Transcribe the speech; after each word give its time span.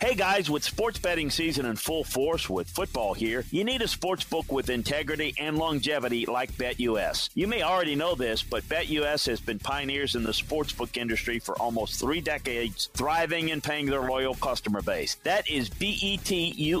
Hey 0.00 0.14
guys, 0.14 0.48
with 0.48 0.62
sports 0.62 1.00
betting 1.00 1.28
season 1.28 1.66
in 1.66 1.74
full 1.74 2.04
force 2.04 2.48
with 2.48 2.70
football 2.70 3.14
here, 3.14 3.44
you 3.50 3.64
need 3.64 3.82
a 3.82 3.88
sports 3.88 4.22
book 4.22 4.52
with 4.52 4.70
integrity 4.70 5.34
and 5.40 5.58
longevity 5.58 6.24
like 6.24 6.52
BetUS. 6.52 7.30
You 7.34 7.48
may 7.48 7.62
already 7.62 7.96
know 7.96 8.14
this, 8.14 8.44
but 8.44 8.62
BetUS 8.68 9.26
has 9.26 9.40
been 9.40 9.58
pioneers 9.58 10.14
in 10.14 10.22
the 10.22 10.30
sportsbook 10.30 10.96
industry 10.96 11.40
for 11.40 11.58
almost 11.58 11.98
three 11.98 12.20
decades, 12.20 12.90
thriving 12.94 13.50
and 13.50 13.60
paying 13.60 13.86
their 13.86 14.02
loyal 14.02 14.36
customer 14.36 14.82
base. 14.82 15.16
That 15.24 15.50
is 15.50 15.68
BETUS.com, 15.68 16.80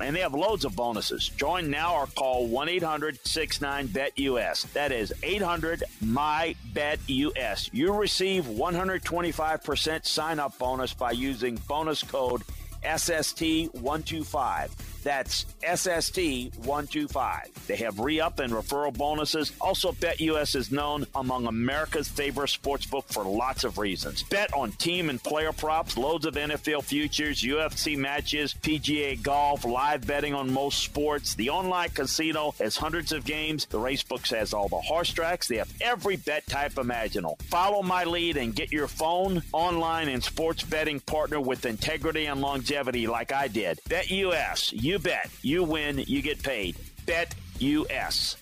and 0.00 0.14
they 0.14 0.20
have 0.20 0.34
loads 0.34 0.64
of 0.64 0.76
bonuses. 0.76 1.28
Join 1.30 1.68
now 1.68 1.96
or 1.96 2.06
call 2.06 2.46
1 2.46 2.68
800 2.68 3.26
69 3.26 3.88
BetUS. 3.88 4.72
That 4.72 4.92
is 4.92 5.12
800 5.24 5.82
My 6.00 6.54
BetUS. 6.72 7.70
You 7.72 7.92
receive 7.92 8.44
125% 8.44 10.06
sign 10.06 10.38
up 10.38 10.56
bonus 10.58 10.94
by 10.94 11.10
using 11.10 11.56
bonus 11.66 11.88
code 12.02 12.42
SST125. 12.84 14.70
That's 15.02 15.44
SST125. 15.62 17.66
They 17.66 17.76
have 17.76 18.00
re 18.00 18.20
up 18.20 18.40
and 18.40 18.52
referral 18.52 18.96
bonuses. 18.96 19.52
Also, 19.60 19.92
BetUS 19.92 20.56
is 20.56 20.72
known 20.72 21.06
among 21.14 21.46
America's 21.46 22.08
favorite 22.08 22.50
sportsbook 22.50 23.04
for 23.12 23.24
lots 23.24 23.64
of 23.64 23.78
reasons. 23.78 24.22
Bet 24.24 24.52
on 24.54 24.72
team 24.72 25.10
and 25.10 25.22
player 25.22 25.52
props, 25.52 25.96
loads 25.96 26.26
of 26.26 26.34
NFL 26.34 26.84
futures, 26.84 27.42
UFC 27.42 27.96
matches, 27.96 28.54
PGA 28.54 29.20
golf, 29.22 29.64
live 29.64 30.06
betting 30.06 30.34
on 30.34 30.52
most 30.52 30.82
sports. 30.82 31.34
The 31.34 31.50
online 31.50 31.90
casino 31.90 32.54
has 32.58 32.76
hundreds 32.76 33.12
of 33.12 33.24
games. 33.24 33.66
The 33.66 33.78
racebooks 33.78 34.34
has 34.36 34.52
all 34.52 34.68
the 34.68 34.76
horse 34.76 35.10
tracks. 35.10 35.48
They 35.48 35.56
have 35.56 35.72
every 35.80 36.16
bet 36.16 36.46
type 36.46 36.78
imaginable. 36.78 37.38
Follow 37.44 37.82
my 37.82 38.04
lead 38.04 38.36
and 38.36 38.54
get 38.54 38.72
your 38.72 38.88
phone, 38.88 39.42
online, 39.52 40.08
and 40.08 40.22
sports 40.22 40.62
betting 40.62 41.00
partner 41.00 41.40
with 41.40 41.66
integrity 41.66 42.26
and 42.26 42.40
longevity 42.40 43.06
like 43.06 43.32
I 43.32 43.48
did. 43.48 43.80
BetUS. 43.88 44.72
You 44.88 44.98
bet. 44.98 45.28
You 45.42 45.64
win. 45.64 46.02
You 46.06 46.22
get 46.22 46.42
paid. 46.42 46.74
Bet 47.04 47.34
US. 47.58 48.38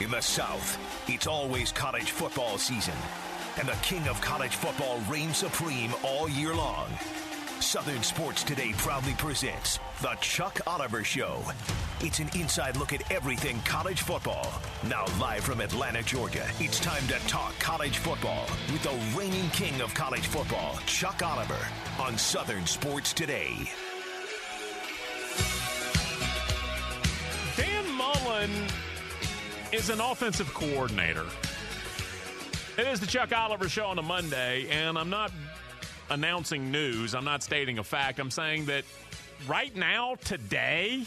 In 0.00 0.10
the 0.10 0.20
South, 0.20 0.78
it's 1.08 1.26
always 1.26 1.72
college 1.72 2.10
football 2.10 2.58
season, 2.58 2.92
and 3.58 3.66
the 3.66 3.78
king 3.80 4.06
of 4.06 4.20
college 4.20 4.54
football 4.54 5.00
reigns 5.08 5.38
supreme 5.38 5.94
all 6.02 6.28
year 6.28 6.54
long. 6.54 6.90
Southern 7.62 8.02
Sports 8.02 8.42
Today 8.42 8.72
proudly 8.78 9.12
presents 9.18 9.78
The 10.00 10.16
Chuck 10.20 10.60
Oliver 10.66 11.04
Show. 11.04 11.42
It's 12.00 12.18
an 12.18 12.30
inside 12.34 12.76
look 12.76 12.92
at 12.92 13.10
everything 13.12 13.60
college 13.64 14.00
football. 14.00 14.50
Now, 14.88 15.04
live 15.20 15.44
from 15.44 15.60
Atlanta, 15.60 16.02
Georgia, 16.02 16.46
it's 16.58 16.80
time 16.80 17.06
to 17.08 17.18
talk 17.28 17.56
college 17.58 17.98
football 17.98 18.46
with 18.72 18.82
the 18.82 19.18
reigning 19.18 19.48
king 19.50 19.80
of 19.82 19.92
college 19.94 20.26
football, 20.26 20.78
Chuck 20.86 21.22
Oliver, 21.22 21.58
on 22.00 22.16
Southern 22.16 22.66
Sports 22.66 23.12
Today. 23.12 23.54
Dan 27.56 27.90
Mullen 27.94 28.50
is 29.72 29.90
an 29.90 30.00
offensive 30.00 30.52
coordinator. 30.54 31.26
It 32.78 32.86
is 32.86 33.00
the 33.00 33.06
Chuck 33.06 33.36
Oliver 33.36 33.68
Show 33.68 33.86
on 33.86 33.98
a 33.98 34.02
Monday, 34.02 34.66
and 34.70 34.98
I'm 34.98 35.10
not 35.10 35.30
announcing 36.10 36.70
news. 36.70 37.14
I'm 37.14 37.24
not 37.24 37.42
stating 37.42 37.78
a 37.78 37.84
fact. 37.84 38.18
I'm 38.18 38.30
saying 38.30 38.66
that 38.66 38.84
right 39.48 39.74
now, 39.74 40.16
today, 40.16 41.04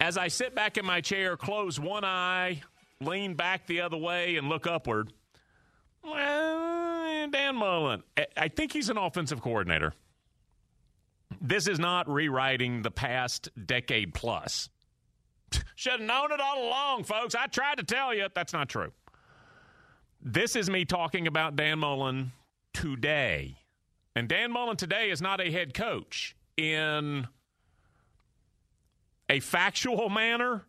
as 0.00 0.16
I 0.16 0.28
sit 0.28 0.54
back 0.54 0.76
in 0.78 0.84
my 0.84 1.00
chair, 1.00 1.36
close 1.36 1.78
one 1.78 2.04
eye, 2.04 2.62
lean 3.00 3.34
back 3.34 3.66
the 3.66 3.80
other 3.82 3.96
way, 3.96 4.36
and 4.36 4.48
look 4.48 4.66
upward, 4.66 5.12
Dan 6.04 7.56
Mullen, 7.56 8.02
I 8.36 8.48
think 8.48 8.72
he's 8.72 8.90
an 8.90 8.98
offensive 8.98 9.40
coordinator. 9.40 9.94
This 11.40 11.66
is 11.66 11.78
not 11.78 12.08
rewriting 12.08 12.82
the 12.82 12.90
past 12.90 13.48
decade 13.66 14.14
plus. 14.14 14.68
Should 15.74 15.92
have 15.92 16.00
known 16.00 16.32
it 16.32 16.40
all 16.40 16.68
along, 16.68 17.04
folks. 17.04 17.34
I 17.34 17.46
tried 17.46 17.78
to 17.78 17.84
tell 17.84 18.14
you. 18.14 18.28
That's 18.34 18.52
not 18.52 18.68
true. 18.68 18.92
This 20.22 20.56
is 20.56 20.70
me 20.70 20.84
talking 20.84 21.26
about 21.26 21.56
Dan 21.56 21.80
Mullen 21.80 22.32
today. 22.74 23.56
And 24.14 24.28
Dan 24.28 24.52
Mullen 24.52 24.76
today 24.76 25.10
is 25.10 25.22
not 25.22 25.40
a 25.40 25.50
head 25.50 25.72
coach 25.72 26.36
in 26.56 27.26
a 29.30 29.40
factual 29.40 30.08
manner 30.10 30.66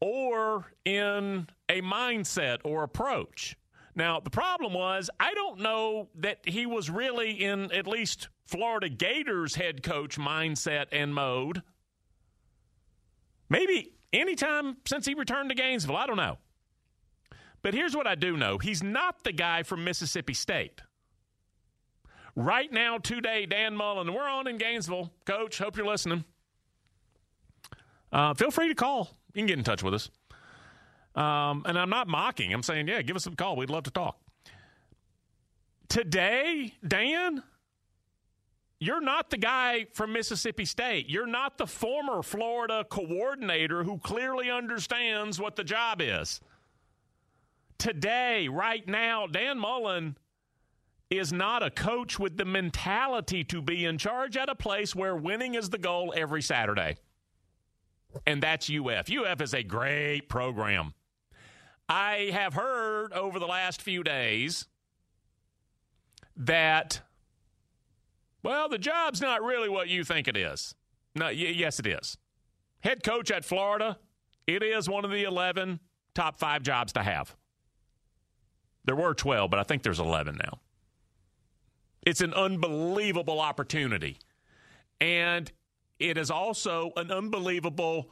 or 0.00 0.72
in 0.84 1.48
a 1.68 1.80
mindset 1.80 2.58
or 2.64 2.84
approach. 2.84 3.56
Now, 3.96 4.20
the 4.20 4.30
problem 4.30 4.72
was, 4.72 5.10
I 5.20 5.34
don't 5.34 5.60
know 5.60 6.08
that 6.16 6.40
he 6.44 6.66
was 6.66 6.90
really 6.90 7.32
in 7.32 7.72
at 7.72 7.86
least 7.86 8.28
Florida 8.44 8.88
Gators 8.88 9.54
head 9.54 9.82
coach 9.82 10.18
mindset 10.18 10.86
and 10.92 11.14
mode. 11.14 11.62
Maybe 13.48 13.92
anytime 14.12 14.76
since 14.86 15.06
he 15.06 15.14
returned 15.14 15.50
to 15.50 15.54
Gainesville. 15.54 15.96
I 15.96 16.06
don't 16.06 16.16
know. 16.16 16.38
But 17.62 17.74
here's 17.74 17.96
what 17.96 18.06
I 18.06 18.14
do 18.14 18.36
know 18.36 18.58
he's 18.58 18.82
not 18.82 19.24
the 19.24 19.32
guy 19.32 19.62
from 19.62 19.84
Mississippi 19.84 20.34
State. 20.34 20.82
Right 22.36 22.72
now, 22.72 22.98
today, 22.98 23.46
Dan 23.46 23.76
Mullen. 23.76 24.12
We're 24.12 24.28
on 24.28 24.48
in 24.48 24.58
Gainesville. 24.58 25.12
Coach, 25.24 25.58
hope 25.58 25.76
you're 25.76 25.86
listening. 25.86 26.24
Uh, 28.12 28.34
feel 28.34 28.50
free 28.50 28.68
to 28.68 28.74
call. 28.74 29.16
You 29.34 29.40
can 29.40 29.46
get 29.46 29.58
in 29.58 29.64
touch 29.64 29.82
with 29.82 29.94
us. 29.94 30.10
Um, 31.14 31.62
and 31.64 31.78
I'm 31.78 31.90
not 31.90 32.08
mocking. 32.08 32.52
I'm 32.52 32.64
saying, 32.64 32.88
yeah, 32.88 33.02
give 33.02 33.14
us 33.14 33.26
a 33.26 33.30
call. 33.30 33.54
We'd 33.56 33.70
love 33.70 33.84
to 33.84 33.90
talk. 33.90 34.18
Today, 35.88 36.74
Dan, 36.86 37.44
you're 38.80 39.00
not 39.00 39.30
the 39.30 39.36
guy 39.36 39.86
from 39.92 40.12
Mississippi 40.12 40.64
State. 40.64 41.08
You're 41.08 41.28
not 41.28 41.56
the 41.56 41.68
former 41.68 42.20
Florida 42.22 42.84
coordinator 42.88 43.84
who 43.84 43.98
clearly 43.98 44.50
understands 44.50 45.40
what 45.40 45.54
the 45.54 45.62
job 45.62 46.00
is. 46.02 46.40
Today, 47.78 48.48
right 48.48 48.86
now, 48.88 49.28
Dan 49.28 49.58
Mullen 49.58 50.16
is 51.18 51.32
not 51.32 51.62
a 51.62 51.70
coach 51.70 52.18
with 52.18 52.36
the 52.36 52.44
mentality 52.44 53.44
to 53.44 53.60
be 53.62 53.84
in 53.84 53.98
charge 53.98 54.36
at 54.36 54.48
a 54.48 54.54
place 54.54 54.94
where 54.94 55.16
winning 55.16 55.54
is 55.54 55.70
the 55.70 55.78
goal 55.78 56.12
every 56.16 56.42
Saturday. 56.42 56.96
And 58.26 58.42
that's 58.42 58.70
UF. 58.70 59.10
UF 59.10 59.40
is 59.40 59.54
a 59.54 59.62
great 59.62 60.28
program. 60.28 60.94
I 61.88 62.30
have 62.32 62.54
heard 62.54 63.12
over 63.12 63.38
the 63.38 63.46
last 63.46 63.82
few 63.82 64.02
days 64.02 64.66
that, 66.36 67.00
well, 68.42 68.68
the 68.68 68.78
job's 68.78 69.20
not 69.20 69.42
really 69.42 69.68
what 69.68 69.88
you 69.88 70.04
think 70.04 70.28
it 70.28 70.36
is. 70.36 70.74
No, 71.14 71.26
y- 71.26 71.32
yes, 71.32 71.78
it 71.78 71.86
is. 71.86 72.16
Head 72.80 73.02
coach 73.02 73.30
at 73.30 73.44
Florida, 73.44 73.98
it 74.46 74.62
is 74.62 74.88
one 74.88 75.04
of 75.04 75.10
the 75.10 75.24
11 75.24 75.80
top 76.14 76.38
five 76.38 76.62
jobs 76.62 76.92
to 76.94 77.02
have. 77.02 77.34
There 78.84 78.96
were 78.96 79.14
12, 79.14 79.50
but 79.50 79.58
I 79.58 79.62
think 79.62 79.82
there's 79.82 80.00
11 80.00 80.38
now. 80.42 80.60
It's 82.06 82.20
an 82.20 82.34
unbelievable 82.34 83.40
opportunity. 83.40 84.18
And 85.00 85.50
it 85.98 86.18
is 86.18 86.30
also 86.30 86.92
an 86.96 87.10
unbelievable 87.10 88.10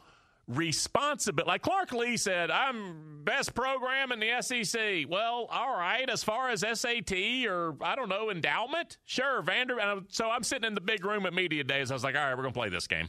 responsibility. 0.48 1.48
Like 1.48 1.62
Clark 1.62 1.92
Lea 1.92 2.16
said, 2.16 2.50
I'm 2.50 3.22
best 3.24 3.54
program 3.54 4.12
in 4.12 4.20
the 4.20 4.40
SEC. 4.40 5.08
Well, 5.08 5.46
all 5.50 5.76
right, 5.76 6.08
as 6.08 6.24
far 6.24 6.50
as 6.50 6.60
SAT 6.60 7.12
or 7.46 7.76
I 7.80 7.94
don't 7.94 8.08
know, 8.08 8.30
endowment, 8.30 8.98
sure, 9.04 9.42
Vander. 9.42 9.78
So 10.08 10.30
I'm 10.30 10.42
sitting 10.42 10.66
in 10.66 10.74
the 10.74 10.80
big 10.80 11.04
room 11.04 11.26
at 11.26 11.32
media 11.32 11.64
days. 11.64 11.90
I 11.90 11.94
was 11.94 12.04
like, 12.04 12.16
all 12.16 12.22
right, 12.22 12.36
we're 12.36 12.42
gonna 12.42 12.54
play 12.54 12.68
this 12.68 12.86
game. 12.86 13.08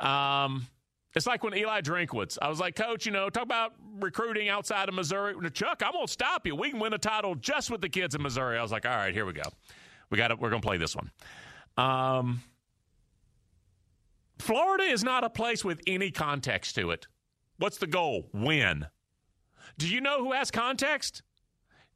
Um, 0.00 0.66
it's 1.14 1.26
like 1.26 1.42
when 1.42 1.54
Eli 1.54 1.80
Drinkwitz. 1.80 2.38
I 2.40 2.48
was 2.48 2.60
like, 2.60 2.76
Coach, 2.76 3.06
you 3.06 3.12
know, 3.12 3.30
talk 3.30 3.44
about 3.44 3.72
recruiting 3.98 4.48
outside 4.48 4.88
of 4.88 4.94
Missouri. 4.94 5.34
Chuck, 5.50 5.82
I'm 5.84 5.92
gonna 5.92 6.06
stop 6.06 6.46
you. 6.46 6.54
We 6.54 6.70
can 6.70 6.78
win 6.78 6.92
a 6.92 6.98
title 6.98 7.34
just 7.34 7.70
with 7.70 7.80
the 7.80 7.88
kids 7.88 8.14
in 8.14 8.22
Missouri. 8.22 8.58
I 8.58 8.62
was 8.62 8.72
like, 8.72 8.86
all 8.86 8.94
right, 8.94 9.14
here 9.14 9.26
we 9.26 9.32
go. 9.32 9.42
We 10.10 10.18
got. 10.18 10.38
We're 10.38 10.50
going 10.50 10.62
to 10.62 10.66
play 10.66 10.78
this 10.78 10.96
one. 10.96 11.10
Um, 11.76 12.42
Florida 14.38 14.84
is 14.84 15.04
not 15.04 15.24
a 15.24 15.30
place 15.30 15.64
with 15.64 15.80
any 15.86 16.10
context 16.10 16.74
to 16.76 16.90
it. 16.90 17.06
What's 17.58 17.78
the 17.78 17.86
goal? 17.86 18.28
Win. 18.32 18.86
Do 19.76 19.88
you 19.88 20.00
know 20.00 20.24
who 20.24 20.32
has 20.32 20.50
context? 20.50 21.22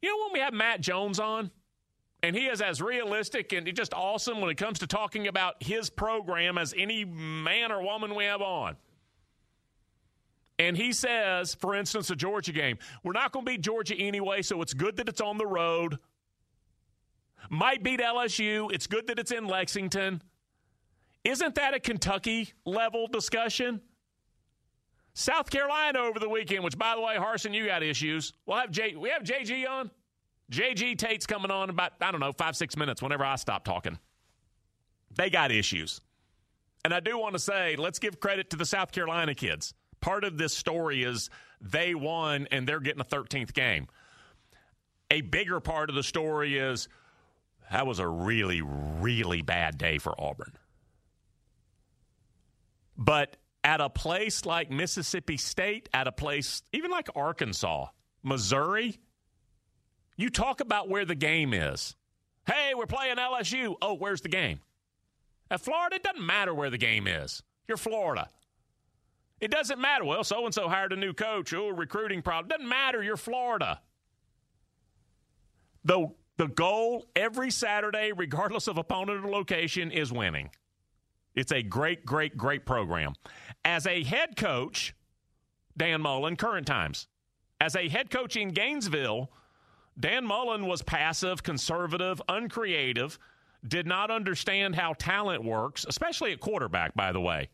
You 0.01 0.09
know 0.09 0.25
when 0.25 0.33
we 0.33 0.39
have 0.39 0.53
Matt 0.53 0.81
Jones 0.81 1.19
on, 1.19 1.51
and 2.21 2.35
he 2.35 2.45
is 2.45 2.61
as 2.61 2.81
realistic 2.81 3.53
and 3.53 3.73
just 3.75 3.93
awesome 3.93 4.41
when 4.41 4.49
it 4.49 4.57
comes 4.57 4.79
to 4.79 4.87
talking 4.87 5.27
about 5.27 5.61
his 5.61 5.89
program 5.89 6.57
as 6.57 6.73
any 6.77 7.05
man 7.05 7.71
or 7.71 7.81
woman 7.81 8.15
we 8.15 8.25
have 8.25 8.41
on. 8.41 8.75
And 10.59 10.77
he 10.77 10.93
says, 10.93 11.55
for 11.55 11.75
instance, 11.75 12.09
a 12.09 12.15
Georgia 12.15 12.51
game, 12.51 12.77
we're 13.03 13.13
not 13.13 13.31
going 13.31 13.45
to 13.45 13.51
beat 13.51 13.61
Georgia 13.61 13.95
anyway, 13.95 14.41
so 14.41 14.61
it's 14.61 14.73
good 14.73 14.97
that 14.97 15.09
it's 15.09 15.21
on 15.21 15.37
the 15.37 15.47
road. 15.47 15.97
Might 17.49 17.83
beat 17.83 17.99
LSU. 17.99 18.71
It's 18.71 18.87
good 18.87 19.07
that 19.07 19.19
it's 19.19 19.31
in 19.31 19.45
Lexington. 19.47 20.21
Isn't 21.23 21.55
that 21.55 21.73
a 21.73 21.79
Kentucky 21.79 22.53
level 22.65 23.07
discussion? 23.07 23.81
South 25.13 25.49
Carolina 25.49 25.99
over 25.99 26.19
the 26.19 26.27
weekend, 26.27 26.63
which 26.63 26.77
by 26.77 26.95
the 26.95 27.01
way, 27.01 27.15
Harsin, 27.15 27.53
you 27.53 27.67
got 27.67 27.83
issues. 27.83 28.33
We'll 28.45 28.57
have 28.57 28.71
J 28.71 28.95
we 28.95 29.09
have 29.09 29.23
JG 29.23 29.67
on. 29.69 29.91
JG 30.51 30.97
Tate's 30.97 31.25
coming 31.25 31.51
on 31.51 31.69
about, 31.69 31.93
I 32.01 32.11
don't 32.11 32.19
know, 32.19 32.31
five, 32.31 32.55
six 32.55 32.75
minutes 32.75 33.01
whenever 33.01 33.23
I 33.23 33.35
stop 33.37 33.63
talking. 33.63 33.97
They 35.15 35.29
got 35.29 35.51
issues. 35.51 36.01
And 36.83 36.93
I 36.93 36.99
do 36.99 37.17
want 37.17 37.33
to 37.33 37.39
say, 37.39 37.75
let's 37.77 37.99
give 37.99 38.19
credit 38.19 38.49
to 38.49 38.57
the 38.57 38.65
South 38.65 38.91
Carolina 38.91 39.33
kids. 39.35 39.73
Part 40.01 40.25
of 40.25 40.37
this 40.37 40.55
story 40.55 41.03
is 41.03 41.29
they 41.61 41.95
won 41.95 42.47
and 42.51 42.67
they're 42.67 42.81
getting 42.81 42.99
a 42.99 43.05
13th 43.05 43.53
game. 43.53 43.87
A 45.09 45.21
bigger 45.21 45.59
part 45.59 45.89
of 45.89 45.95
the 45.95 46.03
story 46.03 46.57
is 46.57 46.89
that 47.71 47.87
was 47.87 47.99
a 47.99 48.07
really, 48.07 48.61
really 48.61 49.41
bad 49.41 49.77
day 49.77 49.97
for 49.97 50.19
Auburn. 50.19 50.53
But 52.97 53.37
at 53.63 53.81
a 53.81 53.89
place 53.89 54.45
like 54.45 54.69
Mississippi 54.69 55.37
State, 55.37 55.89
at 55.93 56.07
a 56.07 56.11
place 56.11 56.61
even 56.71 56.91
like 56.91 57.09
Arkansas, 57.15 57.87
Missouri, 58.21 58.99
you 60.17 60.29
talk 60.29 60.61
about 60.61 60.89
where 60.89 61.05
the 61.05 61.15
game 61.15 61.53
is. 61.53 61.95
Hey, 62.45 62.73
we're 62.75 62.85
playing 62.85 63.17
LSU. 63.17 63.75
Oh, 63.81 63.93
where's 63.93 64.21
the 64.21 64.29
game? 64.29 64.59
At 65.49 65.61
Florida, 65.61 65.95
it 65.95 66.03
doesn't 66.03 66.25
matter 66.25 66.53
where 66.53 66.69
the 66.69 66.77
game 66.77 67.07
is. 67.07 67.41
You're 67.67 67.77
Florida. 67.77 68.27
It 69.39 69.51
doesn't 69.51 69.79
matter. 69.79 70.05
Well, 70.05 70.23
so 70.23 70.45
and 70.45 70.53
so 70.53 70.67
hired 70.69 70.93
a 70.93 70.95
new 70.95 71.13
coach. 71.13 71.53
Oh, 71.53 71.69
recruiting 71.69 72.21
problem. 72.21 72.49
Doesn't 72.49 72.67
matter. 72.67 73.03
You're 73.03 73.17
Florida. 73.17 73.81
The, 75.85 76.07
the 76.37 76.47
goal 76.47 77.07
every 77.15 77.51
Saturday, 77.51 78.11
regardless 78.11 78.67
of 78.67 78.77
opponent 78.77 79.23
or 79.23 79.29
location, 79.29 79.91
is 79.91 80.11
winning. 80.11 80.49
It's 81.35 81.51
a 81.51 81.63
great, 81.63 82.05
great, 82.05 82.37
great 82.37 82.65
program. 82.65 83.13
As 83.65 83.87
a 83.87 84.03
head 84.03 84.35
coach, 84.35 84.93
Dan 85.77 86.01
Mullen, 86.01 86.35
current 86.35 86.67
times, 86.67 87.07
as 87.59 87.75
a 87.75 87.87
head 87.87 88.09
coach 88.09 88.35
in 88.35 88.49
Gainesville, 88.49 89.31
Dan 89.99 90.25
Mullen 90.25 90.65
was 90.65 90.81
passive, 90.81 91.43
conservative, 91.43 92.21
uncreative, 92.27 93.17
did 93.67 93.87
not 93.87 94.11
understand 94.11 94.75
how 94.75 94.93
talent 94.93 95.43
works, 95.43 95.85
especially 95.87 96.33
at 96.33 96.39
quarterback, 96.39 96.93
by 96.95 97.11
the 97.11 97.21
way. 97.21 97.49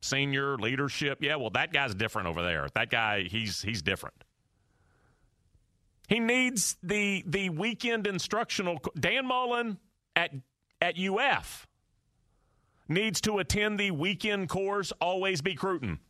Senior 0.00 0.56
leadership, 0.58 1.18
yeah, 1.20 1.36
well, 1.36 1.50
that 1.50 1.72
guy's 1.72 1.94
different 1.94 2.28
over 2.28 2.42
there. 2.42 2.68
That 2.74 2.90
guy, 2.90 3.22
he's 3.22 3.62
he's 3.62 3.82
different. 3.82 4.14
He 6.08 6.20
needs 6.20 6.76
the 6.82 7.22
the 7.26 7.50
weekend 7.50 8.06
instructional. 8.06 8.80
Dan 8.98 9.26
Mullen 9.26 9.78
at 10.16 10.32
at 10.80 10.98
UF 10.98 11.66
needs 12.88 13.20
to 13.20 13.38
attend 13.38 13.78
the 13.78 13.90
weekend 13.90 14.48
course. 14.48 14.92
Always 15.00 15.42
be 15.42 15.54
Cruton. 15.54 16.00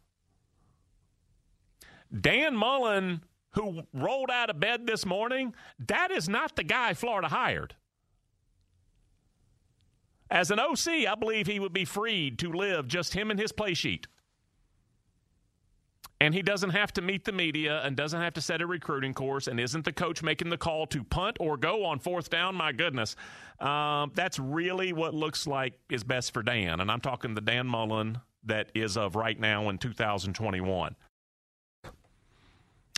Dan 2.18 2.56
Mullen 2.56 3.22
who 3.52 3.82
rolled 3.92 4.30
out 4.30 4.50
of 4.50 4.60
bed 4.60 4.86
this 4.86 5.04
morning, 5.04 5.54
that 5.86 6.10
is 6.10 6.28
not 6.28 6.54
the 6.54 6.62
guy 6.62 6.94
Florida 6.94 7.28
hired. 7.28 7.74
As 10.30 10.50
an 10.50 10.60
OC, 10.60 11.08
I 11.08 11.14
believe 11.18 11.46
he 11.46 11.58
would 11.58 11.72
be 11.72 11.84
freed 11.84 12.38
to 12.40 12.52
live 12.52 12.86
just 12.86 13.14
him 13.14 13.30
and 13.30 13.40
his 13.40 13.50
play 13.50 13.74
sheet. 13.74 14.06
And 16.20 16.34
he 16.34 16.42
doesn't 16.42 16.70
have 16.70 16.92
to 16.94 17.02
meet 17.02 17.24
the 17.24 17.32
media 17.32 17.80
and 17.84 17.96
doesn't 17.96 18.20
have 18.20 18.34
to 18.34 18.40
set 18.40 18.60
a 18.60 18.66
recruiting 18.66 19.14
course 19.14 19.46
and 19.46 19.60
isn't 19.60 19.84
the 19.84 19.92
coach 19.92 20.20
making 20.22 20.50
the 20.50 20.58
call 20.58 20.86
to 20.88 21.04
punt 21.04 21.36
or 21.38 21.56
go 21.56 21.84
on 21.84 22.00
fourth 22.00 22.28
down. 22.28 22.56
My 22.56 22.72
goodness. 22.72 23.14
Um, 23.60 24.10
that's 24.14 24.38
really 24.38 24.92
what 24.92 25.14
looks 25.14 25.46
like 25.46 25.74
is 25.88 26.02
best 26.02 26.34
for 26.34 26.42
Dan. 26.42 26.80
And 26.80 26.90
I'm 26.90 27.00
talking 27.00 27.34
the 27.34 27.40
Dan 27.40 27.68
Mullen 27.68 28.18
that 28.44 28.70
is 28.74 28.96
of 28.96 29.14
right 29.14 29.38
now 29.38 29.68
in 29.68 29.78
2021. 29.78 30.96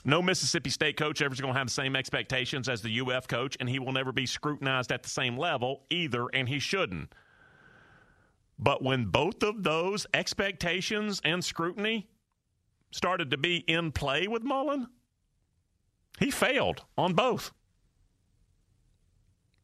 No 0.02 0.23
Mississippi 0.23 0.70
State 0.70 0.96
coach 0.96 1.20
ever 1.20 1.34
is 1.34 1.40
going 1.43 1.52
to 1.52 1.58
have 1.58 1.66
the 1.66 1.73
same 1.73 1.94
expectations 1.94 2.70
as 2.70 2.81
the 2.81 3.00
UF 3.00 3.28
coach, 3.28 3.56
and 3.61 3.69
he 3.69 3.78
will 3.78 3.93
never 3.93 4.12
be 4.12 4.25
scrutinized 4.25 4.93
at 4.93 5.02
the 5.02 5.11
same 5.11 5.37
level 5.37 5.82
either, 5.90 6.28
and 6.32 6.49
he 6.49 6.58
shouldn't. 6.58 7.12
But 8.58 8.82
when 8.82 9.06
both 9.06 9.43
of 9.43 9.62
those 9.62 10.06
expectations 10.14 11.20
and 11.23 11.44
scrutiny 11.44 12.08
started 12.90 13.31
to 13.31 13.37
be 13.37 13.58
in 13.58 13.92
play 13.92 14.26
with 14.26 14.42
Mullen, 14.42 14.88
he 16.19 16.31
failed 16.31 16.84
on 16.98 17.14
both. 17.14 17.52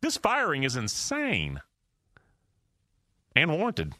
This 0.00 0.16
firing 0.16 0.62
is 0.62 0.76
insane 0.76 1.60
and 3.34 3.50
warranted. 3.50 3.94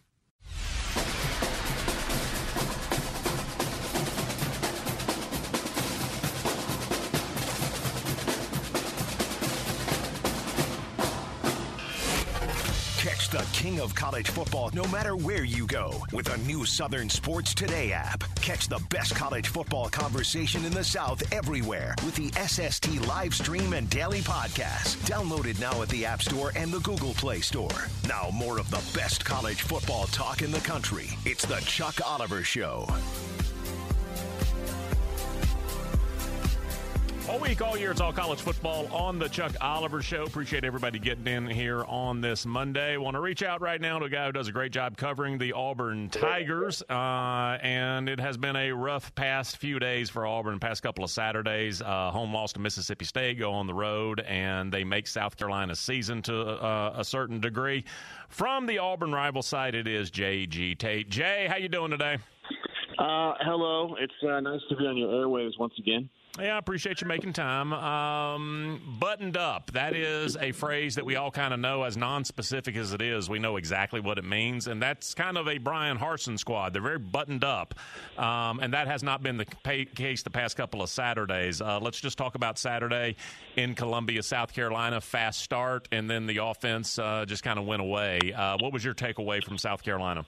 The 13.37 13.47
king 13.53 13.81
of 13.81 13.95
college 13.95 14.31
football 14.31 14.71
no 14.73 14.85
matter 14.85 15.15
where 15.15 15.45
you 15.45 15.67
go 15.67 15.93
with 16.15 16.33
a 16.33 16.39
new 16.39 16.65
Southern 16.65 17.11
Sports 17.11 17.53
Today 17.53 17.93
app. 17.93 18.25
Catch 18.37 18.69
the 18.69 18.81
best 18.89 19.15
college 19.15 19.49
football 19.49 19.91
conversation 19.91 20.65
in 20.65 20.73
the 20.73 20.83
South 20.83 21.23
everywhere 21.35 21.95
with 22.03 22.15
the 22.15 22.33
SST 22.41 23.07
live 23.07 23.35
stream 23.35 23.75
and 23.75 23.91
daily 23.91 24.21
podcast. 24.21 24.97
Downloaded 25.05 25.61
now 25.61 25.83
at 25.83 25.91
the 25.91 26.07
App 26.07 26.23
Store 26.23 26.51
and 26.57 26.73
the 26.73 26.81
Google 26.81 27.13
Play 27.13 27.41
Store. 27.41 27.89
Now, 28.09 28.31
more 28.33 28.59
of 28.59 28.71
the 28.71 28.83
best 28.99 29.23
college 29.23 29.61
football 29.61 30.07
talk 30.07 30.41
in 30.41 30.51
the 30.51 30.61
country. 30.61 31.11
It's 31.27 31.45
the 31.45 31.61
Chuck 31.67 32.01
Oliver 32.07 32.43
Show. 32.43 32.87
All 37.37 37.43
week, 37.43 37.61
all 37.61 37.77
year, 37.77 37.91
it's 37.91 38.01
all 38.01 38.15
college 38.15 38.41
football 38.41 38.87
on 38.91 39.19
the 39.19 39.29
Chuck 39.29 39.53
Oliver 39.61 40.01
Show. 40.01 40.25
Appreciate 40.25 40.65
everybody 40.65 40.99
getting 40.99 41.27
in 41.27 41.47
here 41.47 41.85
on 41.85 42.23
this 42.23 42.47
Monday. 42.47 42.97
Want 42.97 43.15
to 43.15 43.21
reach 43.21 43.43
out 43.43 43.61
right 43.61 43.79
now 43.79 43.99
to 43.99 44.07
a 44.07 44.09
guy 44.09 44.25
who 44.25 44.33
does 44.33 44.49
a 44.49 44.53
great 44.53 44.73
job 44.73 44.97
covering 44.97 45.37
the 45.37 45.53
Auburn 45.53 46.09
Tigers. 46.09 46.83
Uh, 46.89 47.59
and 47.61 48.09
it 48.09 48.19
has 48.21 48.39
been 48.39 48.57
a 48.57 48.73
rough 48.73 49.15
past 49.17 49.59
few 49.59 49.79
days 49.79 50.09
for 50.09 50.27
Auburn, 50.27 50.59
past 50.59 50.83
couple 50.83 51.05
of 51.05 51.11
Saturdays. 51.11 51.83
Uh, 51.83 52.11
home 52.11 52.33
loss 52.33 52.55
to 52.55 52.59
Mississippi 52.59 53.05
State, 53.05 53.39
go 53.39 53.53
on 53.53 53.67
the 53.67 53.75
road, 53.75 54.21
and 54.21 54.73
they 54.73 54.83
make 54.83 55.07
South 55.07 55.37
Carolina's 55.37 55.79
season 55.79 56.23
to 56.23 56.41
uh, 56.43 56.95
a 56.97 57.05
certain 57.05 57.39
degree. 57.39 57.85
From 58.31 58.65
the 58.65 58.79
Auburn 58.79 59.13
rival 59.13 59.43
side, 59.43 59.75
it 59.75 59.87
is 59.87 60.11
J.G. 60.11 60.77
Tate. 60.77 61.11
Jay, 61.11 61.47
how 61.51 61.57
you 61.57 61.69
doing 61.69 61.91
today? 61.91 62.17
Uh, 62.99 63.35
hello. 63.41 63.95
It's 64.01 64.15
uh, 64.27 64.41
nice 64.41 64.63
to 64.71 64.77
be 64.77 64.87
on 64.87 64.97
your 64.97 65.11
airwaves 65.11 65.59
once 65.59 65.75
again. 65.79 66.09
Yeah, 66.39 66.57
I 66.57 66.59
appreciate 66.59 67.01
you 67.01 67.07
making 67.07 67.33
time. 67.33 67.73
Um, 67.73 68.97
buttoned 69.01 69.39
up. 69.39 69.73
That 69.73 69.97
is 69.97 70.37
a 70.37 70.53
phrase 70.53 70.97
that 70.97 71.07
we 71.07 71.17
all 71.17 71.31
kind 71.31 71.55
of 71.55 71.61
know, 71.61 71.83
as 71.85 71.97
non-specific 71.97 72.77
as 72.77 72.93
it 72.93 73.01
is. 73.01 73.31
We 73.31 73.39
know 73.39 73.57
exactly 73.57 74.01
what 74.01 74.19
it 74.19 74.25
means, 74.25 74.67
and 74.67 74.83
that's 74.83 75.15
kind 75.15 75.39
of 75.39 75.49
a 75.49 75.57
Brian 75.57 75.97
Harsin 75.97 76.39
squad. 76.39 76.75
They're 76.75 76.83
very 76.83 76.99
buttoned 76.99 77.43
up, 77.43 77.75
um, 78.19 78.61
and 78.61 78.75
that 78.75 78.87
has 78.87 79.03
not 79.03 79.23
been 79.23 79.39
the 79.39 79.47
case 79.95 80.23
the 80.25 80.31
past 80.31 80.59
couple 80.59 80.83
of 80.83 80.91
Saturdays. 80.91 81.63
Uh, 81.63 81.81
let's 81.81 82.01
just 82.01 82.19
talk 82.19 82.35
about 82.35 82.59
Saturday 82.59 83.17
in 83.57 83.75
Columbia, 83.75 84.23
South 84.23 84.53
Carolina. 84.53 85.01
Fast 85.01 85.41
start, 85.41 85.89
and 85.91 86.11
then 86.11 86.27
the 86.27 86.39
offense 86.45 86.99
uh, 86.99 87.25
just 87.27 87.45
kind 87.45 87.59
of 87.59 87.65
went 87.65 87.81
away. 87.81 88.35
Uh, 88.37 88.59
what 88.61 88.75
was 88.75 88.85
your 88.85 88.95
takeaway 88.95 89.43
from 89.43 89.57
South 89.57 89.83
Carolina? 89.83 90.27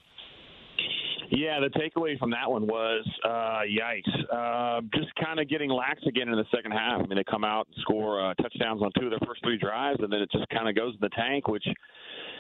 Yeah, 1.30 1.60
the 1.60 1.68
takeaway 1.68 2.18
from 2.18 2.30
that 2.30 2.50
one 2.50 2.66
was, 2.66 3.06
uh, 3.22 3.60
yikes, 3.68 4.08
uh, 4.32 4.80
just 4.94 5.14
kind 5.22 5.38
of 5.38 5.48
getting 5.48 5.68
lax 5.68 6.00
again 6.06 6.28
in 6.28 6.36
the 6.36 6.46
second 6.54 6.72
half. 6.72 7.02
I 7.02 7.06
mean, 7.06 7.16
they 7.16 7.24
come 7.24 7.44
out 7.44 7.66
and 7.66 7.76
score 7.82 8.24
uh, 8.24 8.34
touchdowns 8.34 8.82
on 8.82 8.90
two 8.98 9.06
of 9.06 9.10
their 9.10 9.26
first 9.26 9.42
three 9.44 9.58
drives, 9.58 10.00
and 10.00 10.10
then 10.10 10.20
it 10.20 10.30
just 10.32 10.48
kind 10.48 10.68
of 10.68 10.74
goes 10.74 10.94
in 10.94 11.00
the 11.02 11.10
tank, 11.10 11.46
which 11.46 11.66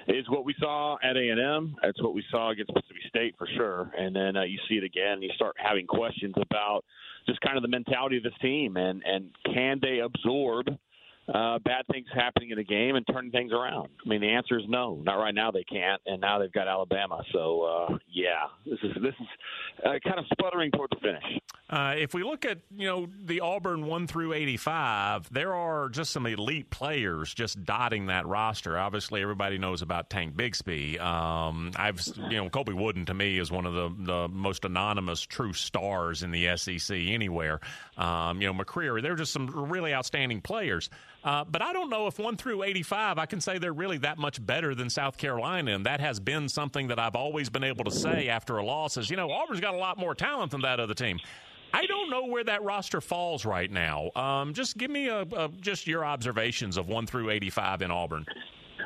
is 0.06 0.26
what 0.30 0.46
we 0.46 0.54
saw 0.58 0.96
at 1.02 1.18
A&M. 1.18 1.76
That's 1.82 2.02
what 2.02 2.14
we 2.14 2.24
saw 2.30 2.50
against 2.50 2.72
Mississippi 2.74 3.00
State 3.08 3.34
for 3.36 3.46
sure. 3.56 3.92
And 3.98 4.16
then 4.16 4.36
uh, 4.38 4.44
you 4.44 4.58
see 4.68 4.76
it 4.76 4.84
again. 4.84 5.20
You 5.20 5.30
start 5.34 5.56
having 5.58 5.86
questions 5.86 6.34
about 6.40 6.82
just 7.26 7.42
kind 7.42 7.58
of 7.58 7.62
the 7.62 7.68
mentality 7.68 8.16
of 8.16 8.22
this 8.22 8.32
team 8.40 8.78
and 8.78 9.02
and 9.04 9.30
can 9.52 9.80
they 9.82 9.98
absorb– 9.98 10.68
uh, 11.32 11.58
bad 11.58 11.86
things 11.92 12.06
happening 12.14 12.50
in 12.50 12.56
the 12.56 12.64
game 12.64 12.96
and 12.96 13.06
turning 13.06 13.30
things 13.30 13.52
around? 13.52 13.88
I 14.04 14.08
mean, 14.08 14.20
the 14.20 14.30
answer 14.30 14.58
is 14.58 14.64
no. 14.68 15.00
Not 15.02 15.16
right 15.16 15.34
now. 15.34 15.50
They 15.50 15.64
can't, 15.64 16.00
and 16.06 16.20
now 16.20 16.38
they've 16.38 16.52
got 16.52 16.68
Alabama. 16.68 17.22
So 17.32 17.62
uh, 17.62 17.98
yeah, 18.10 18.46
this 18.64 18.78
is 18.82 18.94
this 19.02 19.14
is 19.20 19.26
uh, 19.84 19.98
kind 20.04 20.18
of 20.18 20.24
sputtering 20.32 20.70
toward 20.70 20.90
the 20.90 21.00
finish. 21.00 21.40
Uh, 21.70 21.94
if 21.98 22.14
we 22.14 22.24
look 22.24 22.46
at 22.46 22.58
you 22.74 22.86
know 22.86 23.08
the 23.24 23.40
Auburn 23.40 23.86
one 23.86 24.06
through 24.06 24.32
eighty 24.32 24.56
five, 24.56 25.30
there 25.30 25.54
are 25.54 25.90
just 25.90 26.12
some 26.12 26.26
elite 26.26 26.70
players 26.70 27.34
just 27.34 27.62
dotting 27.64 28.06
that 28.06 28.26
roster. 28.26 28.78
Obviously, 28.78 29.20
everybody 29.20 29.58
knows 29.58 29.82
about 29.82 30.08
Tank 30.08 30.34
Bigsby. 30.34 30.98
Um, 30.98 31.72
I've 31.76 32.00
you 32.30 32.38
know 32.38 32.48
Colby 32.48 32.72
Wooden 32.72 33.04
to 33.06 33.14
me 33.14 33.38
is 33.38 33.50
one 33.50 33.66
of 33.66 33.74
the 33.74 33.94
the 33.98 34.28
most 34.28 34.64
anonymous 34.64 35.20
true 35.20 35.52
stars 35.52 36.22
in 36.22 36.30
the 36.30 36.56
SEC 36.56 36.96
anywhere. 36.96 37.60
Um, 37.98 38.40
you 38.40 38.50
know 38.50 38.58
McCreary, 38.58 39.02
they're 39.02 39.14
just 39.14 39.32
some 39.32 39.48
really 39.48 39.92
outstanding 39.92 40.40
players. 40.40 40.88
Uh, 41.24 41.44
but 41.44 41.60
I 41.62 41.72
don't 41.72 41.90
know 41.90 42.06
if 42.06 42.18
1 42.18 42.36
through 42.36 42.62
85, 42.62 43.18
I 43.18 43.26
can 43.26 43.40
say 43.40 43.58
they're 43.58 43.72
really 43.72 43.98
that 43.98 44.18
much 44.18 44.44
better 44.44 44.74
than 44.74 44.88
South 44.88 45.18
Carolina. 45.18 45.74
And 45.74 45.84
that 45.84 46.00
has 46.00 46.20
been 46.20 46.48
something 46.48 46.86
that 46.88 46.98
I've 46.98 47.16
always 47.16 47.50
been 47.50 47.64
able 47.64 47.84
to 47.84 47.90
say 47.90 48.28
after 48.28 48.58
a 48.58 48.64
loss 48.64 48.96
is, 48.96 49.10
you 49.10 49.16
know, 49.16 49.30
Auburn's 49.30 49.60
got 49.60 49.74
a 49.74 49.78
lot 49.78 49.98
more 49.98 50.14
talent 50.14 50.52
than 50.52 50.60
that 50.62 50.78
other 50.80 50.94
team. 50.94 51.18
I 51.74 51.86
don't 51.86 52.08
know 52.08 52.24
where 52.26 52.44
that 52.44 52.62
roster 52.62 53.00
falls 53.00 53.44
right 53.44 53.70
now. 53.70 54.10
Um, 54.16 54.54
just 54.54 54.78
give 54.78 54.90
me 54.90 55.08
a, 55.08 55.22
a, 55.22 55.48
just 55.60 55.86
your 55.86 56.04
observations 56.04 56.76
of 56.76 56.88
one 56.88 57.06
through 57.06 57.28
eighty-five 57.30 57.82
in 57.82 57.90
Auburn. 57.90 58.24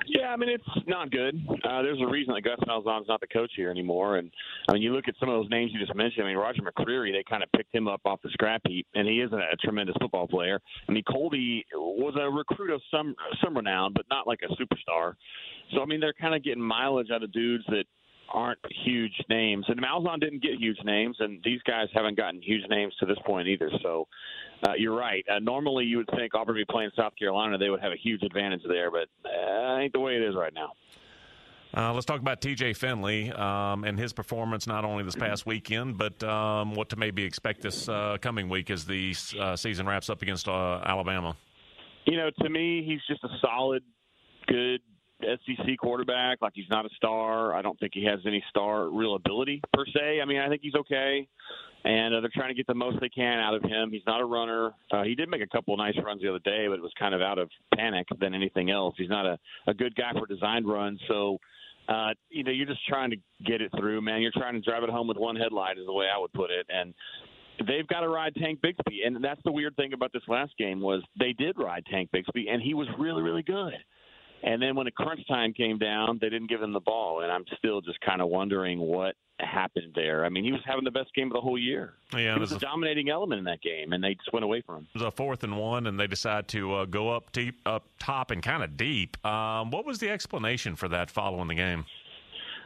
Yeah, 0.06 0.28
I 0.28 0.37
mean 0.37 0.49
it's 0.49 0.87
not 0.87 1.11
good. 1.11 1.40
Uh, 1.64 1.82
there's 1.82 2.00
a 2.00 2.06
reason 2.06 2.35
that 2.35 2.42
Gus 2.42 2.59
Malzahn's 2.66 3.09
not 3.09 3.21
the 3.21 3.26
coach 3.26 3.50
here 3.56 3.71
anymore, 3.71 4.16
and 4.16 4.30
I 4.68 4.73
mean 4.73 4.82
you 4.82 4.94
look 4.94 5.09
at 5.09 5.14
some 5.18 5.28
of 5.28 5.35
those 5.35 5.50
names 5.50 5.71
you 5.73 5.80
just 5.80 5.94
mentioned. 5.94 6.25
I 6.25 6.28
mean 6.28 6.37
Roger 6.37 6.62
McCreary, 6.62 7.12
they 7.12 7.25
kind 7.28 7.42
of 7.42 7.50
picked 7.52 7.75
him 7.75 7.88
up 7.88 8.00
off 8.04 8.21
the 8.23 8.30
scrap 8.30 8.62
heap, 8.66 8.87
and 8.94 9.06
he 9.06 9.21
is 9.21 9.32
a, 9.32 9.37
a 9.37 9.56
tremendous 9.62 9.97
football 10.00 10.26
player. 10.26 10.61
I 10.88 10.92
mean 10.92 11.04
Colby 11.04 11.64
was 11.75 12.14
a 12.21 12.28
recruit 12.28 12.71
of 12.71 12.80
some 12.90 13.14
some 13.42 13.56
renown, 13.56 13.92
but 13.94 14.06
not 14.11 14.26
like 14.26 14.40
a 14.42 14.52
superstar. 14.54 15.14
So 15.75 15.82
I 15.82 15.87
mean 15.87 16.00
they're 16.00 16.14
kind 16.14 16.35
of 16.35 16.42
getting 16.42 16.62
mileage 16.62 17.11
out 17.12 17.23
of 17.23 17.32
dudes 17.32 17.64
that 17.68 17.85
aren't 18.29 18.59
huge 18.85 19.14
names. 19.29 19.67
And 19.69 19.81
Malzahn 19.81 20.21
didn't 20.21 20.43
get 20.43 20.52
huge 20.59 20.79
names, 20.85 21.17
and 21.21 21.41
these 21.45 21.61
guys 21.62 21.88
haven't 21.95 22.17
gotten 22.17 22.41
huge 22.43 22.62
names 22.69 22.95
to 23.00 23.07
this 23.07 23.19
point 23.26 23.49
either. 23.49 23.71
So 23.83 24.09
uh, 24.67 24.73
you're 24.76 24.97
right. 24.97 25.25
Uh, 25.31 25.38
normally, 25.38 25.85
you 25.85 25.99
would 25.99 26.11
think 26.17 26.35
Auburn 26.35 26.55
would 26.55 26.67
be 26.67 26.73
playing 26.73 26.91
South 26.97 27.12
Carolina; 27.19 27.59
they 27.59 27.71
would 27.71 27.81
have 27.81 27.93
a 27.93 27.97
huge 28.02 28.23
advantage 28.23 28.62
there, 28.67 28.91
but 28.91 29.09
uh, 29.25 29.79
ain't 29.79 29.93
the 29.93 30.00
way 30.00 30.17
it 30.17 30.23
is 30.23 30.35
right 30.35 30.55
now. 30.55 30.73
Uh, 31.75 31.93
let's 31.95 32.05
talk 32.05 32.21
about 32.21 32.43
TJ 32.43 32.76
Finley 32.76 33.33
um, 33.33 33.85
and 33.85 33.99
his 33.99 34.12
performance 34.12 34.67
not 34.67 34.85
only 34.85 35.02
this 35.05 35.17
past 35.17 35.47
weekend, 35.47 35.97
but 35.97 36.23
um, 36.23 36.75
what 36.75 36.91
to 36.91 36.97
maybe 36.97 37.25
expect 37.25 37.62
this 37.62 37.88
uh, 37.88 38.19
coming 38.21 38.50
week 38.50 38.71
as 38.71 38.85
the 38.85 39.14
uh, 39.41 39.57
season 39.57 39.87
wraps 39.87 40.11
up 40.11 40.21
against 40.21 40.49
uh, 40.49 40.81
Alabama. 40.85 41.35
You 42.05 42.19
know, 42.19 42.31
to 42.43 42.50
me, 42.50 42.85
he's 42.87 43.00
just 43.09 43.25
a 43.25 43.29
solid, 43.41 43.83
good 44.47 44.81
SEC 45.25 45.79
quarterback. 45.79 46.41
Like 46.41 46.52
he's 46.55 46.69
not 46.71 46.87
a 46.87 46.88
star. 46.97 47.55
I 47.55 47.62
don't 47.62 47.79
think 47.79 47.93
he 47.95 48.05
has 48.05 48.21
any 48.26 48.43
star 48.50 48.88
real 48.88 49.14
ability 49.14 49.62
per 49.73 49.85
se. 49.87 50.21
I 50.21 50.25
mean, 50.25 50.38
I 50.38 50.49
think 50.49 50.62
he's 50.62 50.75
okay, 50.75 51.26
and 51.85 52.14
uh, 52.14 52.21
they're 52.21 52.31
trying 52.35 52.49
to 52.49 52.55
get 52.55 52.67
the 52.67 52.75
most 52.75 53.00
they 53.00 53.09
can 53.09 53.38
out 53.38 53.55
of 53.55 53.62
him. 53.62 53.91
He's 53.91 54.07
not 54.07 54.21
a 54.21 54.25
runner. 54.25 54.73
Uh, 54.91 55.02
he 55.02 55.14
did 55.14 55.29
make 55.29 55.43
a 55.43 55.47
couple 55.47 55.76
nice 55.76 55.95
runs 56.05 56.23
the 56.23 56.29
other 56.29 56.38
day, 56.41 56.67
but 56.69 56.75
it 56.75 56.83
was 56.83 56.93
kind 56.99 57.14
of 57.14 57.23
out 57.23 57.38
of 57.38 57.50
panic 57.75 58.07
than 58.21 58.35
anything 58.35 58.71
else. 58.71 58.95
He's 58.99 59.11
not 59.11 59.26
a 59.26 59.38
a 59.67 59.75
good 59.75 59.95
guy 59.95 60.12
for 60.12 60.26
designed 60.26 60.69
runs. 60.69 61.00
So. 61.09 61.38
Uh, 61.88 62.11
you 62.31 62.45
know, 62.45 62.52
you're 62.52 62.64
just 62.64 62.87
trying 62.87 63.11
to 63.11 63.17
get 63.45 63.61
it 63.61 63.69
through, 63.76 64.00
man. 64.00 64.23
You're 64.23 64.31
trying 64.31 64.55
to 64.55 64.61
drive 64.61 64.85
it 64.85 64.88
home 64.88 65.09
with 65.09 65.17
one 65.17 65.35
headlight, 65.35 65.79
is 65.79 65.85
the 65.85 65.93
way 65.93 66.07
I 66.07 66.17
would 66.17 66.33
put 66.33 66.52
it. 66.52 66.64
And 66.69 66.95
they've 67.67 67.87
got 67.87 68.00
to 68.00 68.09
ride 68.09 68.35
Tank 68.35 68.61
Bigsby, 68.61 69.07
and 69.07 69.23
that's 69.23 69.41
the 69.45 69.52
weird 69.52 69.76
thing 69.76 69.93
about 69.93 70.12
this 70.12 70.23
last 70.29 70.52
game 70.59 70.81
was 70.81 71.02
they 71.19 71.33
did 71.33 71.57
ride 71.59 71.85
Tank 71.91 72.11
Bigsby, 72.14 72.50
and 72.50 72.62
he 72.62 72.75
was 72.75 72.88
really, 72.99 73.23
really 73.23 73.43
good. 73.43 73.75
And 74.43 74.61
then 74.61 74.75
when 74.75 74.87
the 74.87 74.91
crunch 74.91 75.21
time 75.29 75.53
came 75.53 75.79
down, 75.79 76.19
they 76.21 76.29
didn't 76.29 76.49
give 76.49 76.61
him 76.61 76.73
the 76.73 76.81
ball, 76.81 77.23
and 77.23 77.31
I'm 77.31 77.45
still 77.59 77.81
just 77.81 78.01
kind 78.01 78.21
of 78.21 78.29
wondering 78.29 78.81
what 78.81 79.15
happened 79.39 79.93
there. 79.95 80.25
I 80.25 80.29
mean, 80.29 80.45
he 80.45 80.53
was 80.53 80.61
having 80.65 80.85
the 80.85 80.91
best 80.91 81.15
game 81.15 81.29
of 81.29 81.35
the 81.35 81.41
whole 81.41 81.59
year. 81.59 81.95
Yeah, 82.13 82.35
he 82.35 82.41
was 82.41 82.53
a, 82.53 82.57
a 82.57 82.59
dominating 82.59 83.09
element 83.09 83.39
in 83.39 83.45
that 83.45 83.63
game, 83.63 83.93
and 83.93 84.03
they 84.03 84.15
just 84.15 84.33
went 84.33 84.45
away 84.45 84.63
from 84.63 84.77
him. 84.77 84.89
It 84.95 84.99
was 84.99 85.07
a 85.07 85.11
fourth 85.11 85.45
and 85.45 85.57
one, 85.57 85.87
and 85.87 85.99
they 85.99 86.07
decided 86.07 86.49
to 86.49 86.75
uh, 86.75 86.85
go 86.87 87.11
up 87.11 87.33
deep, 87.33 87.61
up 87.67 87.85
top, 87.99 88.31
and 88.31 88.43
kind 88.43 88.63
of 88.63 88.77
deep. 88.77 89.25
Um, 89.25 89.71
what 89.71 89.85
was 89.85 89.99
the 89.99 90.11
explanation 90.11 90.77
for 90.77 90.89
that 90.89 91.11
following 91.11 91.49
the 91.49 91.55
game? 91.55 91.85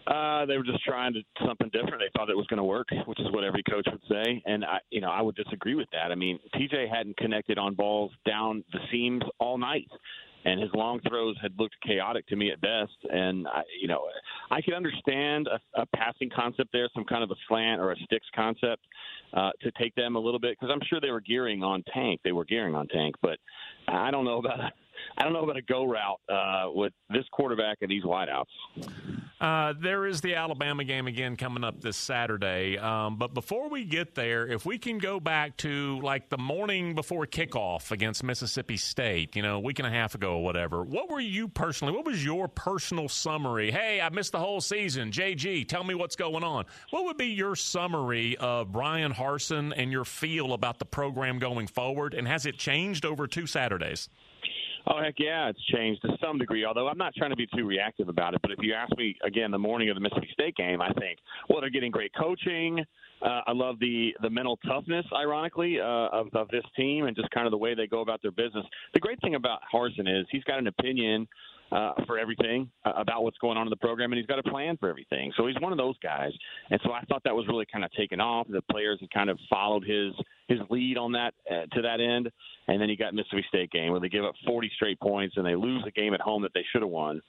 Uh, 0.07 0.47
they 0.47 0.57
were 0.57 0.63
just 0.63 0.85
trying 0.85 1.13
to 1.13 1.21
something 1.45 1.69
different. 1.73 1.99
They 1.99 2.11
thought 2.17 2.31
it 2.31 2.37
was 2.37 2.47
going 2.47 2.59
to 2.59 2.65
work, 2.65 2.89
which 3.07 3.19
is 3.19 3.27
what 3.33 3.43
every 3.43 3.65
coach 3.65 3.89
would 3.91 4.03
say. 4.09 4.41
And 4.47 4.65
I, 4.65 4.79
you 4.91 5.01
know, 5.01 5.11
I 5.11 5.21
would 5.21 5.35
disagree 5.35 5.75
with 5.75 5.89
that. 5.91 6.13
I 6.13 6.15
mean, 6.15 6.39
TJ 6.55 6.89
hadn't 6.89 7.17
connected 7.17 7.59
on 7.59 7.75
balls 7.75 8.13
down 8.25 8.63
the 8.73 8.79
seams 8.93 9.23
all 9.41 9.59
night 9.59 9.89
and 10.47 10.61
his 10.61 10.71
long 10.75 11.01
throws 11.09 11.37
had 11.43 11.53
looked 11.59 11.75
chaotic 11.85 12.25
to 12.29 12.37
me 12.37 12.53
at 12.53 12.61
best. 12.61 12.97
And 13.11 13.49
I, 13.49 13.63
you 13.81 13.89
know, 13.89 14.07
I 14.51 14.63
could 14.63 14.75
understand 14.75 15.49
a, 15.49 15.81
a 15.81 15.87
passing 15.87 16.31
concept 16.35 16.71
there, 16.73 16.89
some 16.95 17.05
kind 17.05 17.25
of 17.25 17.33
a 17.33 17.35
slant 17.49 17.81
or 17.81 17.91
a 17.91 17.97
sticks 17.97 18.27
concept 18.35 18.83
uh, 19.35 19.51
to 19.61 19.73
take 19.73 19.95
them 19.97 20.15
a 20.15 20.21
little 20.21 20.39
bit 20.39 20.57
because 20.59 20.73
I'm 20.73 20.87
sure 20.89 21.01
they 21.01 21.11
were 21.11 21.21
gearing 21.21 21.65
on 21.65 21.83
Tank. 21.93 22.21
They 22.23 22.31
were 22.31 22.45
gearing 22.45 22.77
on 22.77 22.87
Tank, 22.87 23.17
but 23.23 23.39
I 23.89 24.13
don't 24.13 24.25
know 24.25 24.39
about 24.39 24.61
I 25.19 25.25
don't 25.25 25.33
know 25.33 25.43
about 25.43 25.57
a 25.57 25.63
go 25.63 25.85
route 25.85 26.21
uh, 26.29 26.71
with 26.73 26.93
this 27.09 27.25
quarterback 27.33 27.79
and 27.81 27.91
these 27.91 28.05
wideouts. 28.05 28.45
Uh, 29.39 29.75
there 29.79 30.07
is 30.07 30.23
the 30.23 30.35
Alabama 30.35 30.83
game 30.83 31.07
again 31.07 31.37
coming 31.37 31.63
up 31.63 31.83
this 31.83 31.97
Saturday. 31.97 32.79
Um, 32.79 33.17
but 33.17 33.35
before 33.35 33.69
we 33.69 33.85
get 33.85 34.15
there, 34.15 34.47
if 34.47 34.65
we 34.65 34.79
can 34.79 34.97
go 34.97 35.21
back 35.21 35.59
to 35.59 36.01
like 36.01 36.31
the 36.31 36.39
morning 36.39 36.95
before 36.95 37.27
kickoff 37.27 37.91
against 37.91 38.25
Mississippi 38.25 38.79
State, 38.79 39.37
you 39.37 39.43
know, 39.43 39.57
a 39.57 39.61
week 39.61 39.79
and 39.79 39.87
a 39.87 39.91
half 39.91 40.15
ago 40.15 40.37
or 40.37 40.45
whatever, 40.45 40.83
what 40.83 41.11
were 41.11 41.21
you 41.21 41.49
personally, 41.49 41.95
what 41.95 42.07
was 42.07 42.25
your 42.25 42.49
personal 42.49 43.09
summary? 43.09 43.71
Hey, 43.71 44.01
I 44.01 44.09
missed 44.09 44.33
the 44.33 44.39
whole 44.39 44.63
season. 44.63 45.11
JG, 45.11 45.69
tell 45.69 45.85
me 45.85 45.95
what's 45.95 46.17
going 46.17 46.43
on. 46.43 46.65
What 46.91 47.05
would 47.05 47.19
be 47.19 47.27
your 47.27 47.57
summary 47.57 48.39
of 48.39 48.73
Brian 48.73 49.13
Harsin 49.13 49.75
and 49.77 49.93
your 49.93 50.07
feel 50.07 50.55
about 50.55 50.79
the 50.79 50.87
program 50.87 51.39
going 51.39 51.67
forward? 51.67 52.15
And 52.15 52.27
has 52.27 52.47
it 52.47 52.57
changed 52.57 53.05
over 53.05 53.27
two 53.27 53.47
Saturdays? 53.47 54.09
Oh 54.89 55.03
heck 55.03 55.15
yeah, 55.19 55.49
it's 55.49 55.65
changed 55.67 56.03
to 56.03 56.17
some 56.23 56.39
degree. 56.39 56.65
Although 56.65 56.89
I'm 56.89 56.99
not 56.99 57.15
trying 57.15 57.31
to 57.31 57.37
be 57.37 57.49
too 57.57 57.65
reactive 57.67 58.09
about 58.09 58.35
it, 58.35 58.43
but 58.43 58.53
if 58.53 58.59
you 58.61 58.73
ask 58.73 58.97
me 58.97 59.17
again 59.25 59.51
the 59.51 59.59
morning 59.59 59.91
of 59.91 59.97
the 59.97 60.01
Mississippi 60.01 60.29
State 60.33 60.57
game, 60.57 60.81
I 60.81 60.93
think 60.93 61.19
well 61.49 61.61
they're 61.61 61.71
getting 61.71 61.91
great 61.91 62.13
coaching. 62.15 62.85
Uh, 63.21 63.41
I 63.47 63.53
love 63.53 63.81
the 63.81 64.15
the 64.23 64.31
mental 64.31 64.59
toughness, 64.67 65.05
ironically, 65.13 65.81
uh, 65.81 66.09
of 66.13 66.29
of 66.35 66.49
this 66.49 66.65
team 66.77 67.07
and 67.07 67.17
just 67.17 67.31
kind 67.31 67.47
of 67.47 67.51
the 67.51 67.59
way 67.59 67.75
they 67.75 67.87
go 67.87 68.01
about 68.01 68.23
their 68.23 68.31
business. 68.31 68.65
The 68.95 69.01
great 69.01 69.21
thing 69.23 69.35
about 69.35 69.61
Harsin 69.73 70.09
is 70.09 70.27
he's 70.31 70.45
got 70.45 70.59
an 70.59 70.69
opinion 70.69 71.27
uh, 71.73 71.93
for 72.07 72.19
everything 72.19 72.71
uh, 72.85 72.93
about 72.97 73.25
what's 73.25 73.39
going 73.39 73.57
on 73.57 73.67
in 73.67 73.71
the 73.71 73.77
program, 73.77 74.13
and 74.13 74.19
he's 74.19 74.27
got 74.27 74.39
a 74.39 74.51
plan 74.51 74.77
for 74.77 74.89
everything. 74.89 75.33
So 75.37 75.47
he's 75.47 75.57
one 75.61 75.73
of 75.73 75.79
those 75.79 75.99
guys, 75.99 76.31
and 76.71 76.81
so 76.85 76.93
I 76.93 77.03
thought 77.03 77.23
that 77.25 77.35
was 77.35 77.47
really 77.49 77.67
kind 77.71 77.85
of 77.85 77.93
taken 77.93 78.21
off. 78.21 78.47
The 78.49 78.63
players 78.71 78.99
had 79.01 79.11
kind 79.11 79.31
of 79.31 79.39
followed 79.51 79.85
his 79.85 80.13
his 80.49 80.61
lead 80.71 80.97
on 80.97 81.13
that 81.13 81.35
uh, 81.51 81.67
to 81.75 81.83
that 81.83 82.01
end, 82.01 82.31
and 82.69 82.81
then 82.81 82.89
he 82.89 82.97
got 82.97 83.15
Mississippi 83.15 83.45
State 83.49 83.71
game 83.73 83.91
where 83.91 84.01
they 84.01 84.09
give 84.09 84.25
up 84.25 84.35
40 84.47 84.71
straight 84.77 85.01
points 85.01 85.37
and 85.37 85.45
they 85.45 85.57
lose 85.57 85.83
a 85.87 85.91
game 85.91 86.15
at 86.15 86.21
home 86.21 86.43
that 86.43 86.53
they 86.55 86.65
should 86.71 86.83
have 86.83 86.91
won, 86.91 87.21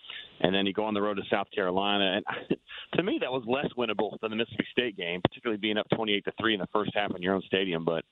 and 0.41 0.53
then 0.53 0.65
you 0.65 0.73
go 0.73 0.85
on 0.85 0.93
the 0.93 1.01
road 1.01 1.15
to 1.15 1.23
South 1.31 1.47
Carolina, 1.53 2.17
and 2.17 2.57
to 2.93 3.03
me 3.03 3.17
that 3.19 3.31
was 3.31 3.43
less 3.47 3.71
winnable 3.77 4.19
than 4.21 4.29
the 4.29 4.37
Mississippi 4.37 4.67
State 4.71 4.97
game, 4.97 5.21
particularly 5.23 5.59
being 5.59 5.77
up 5.77 5.87
28 5.95 6.25
to 6.25 6.31
three 6.39 6.53
in 6.53 6.59
the 6.59 6.67
first 6.71 6.91
half 6.93 7.11
in 7.15 7.21
your 7.21 7.33
own 7.33 7.41
stadium, 7.47 7.83
but 7.83 8.05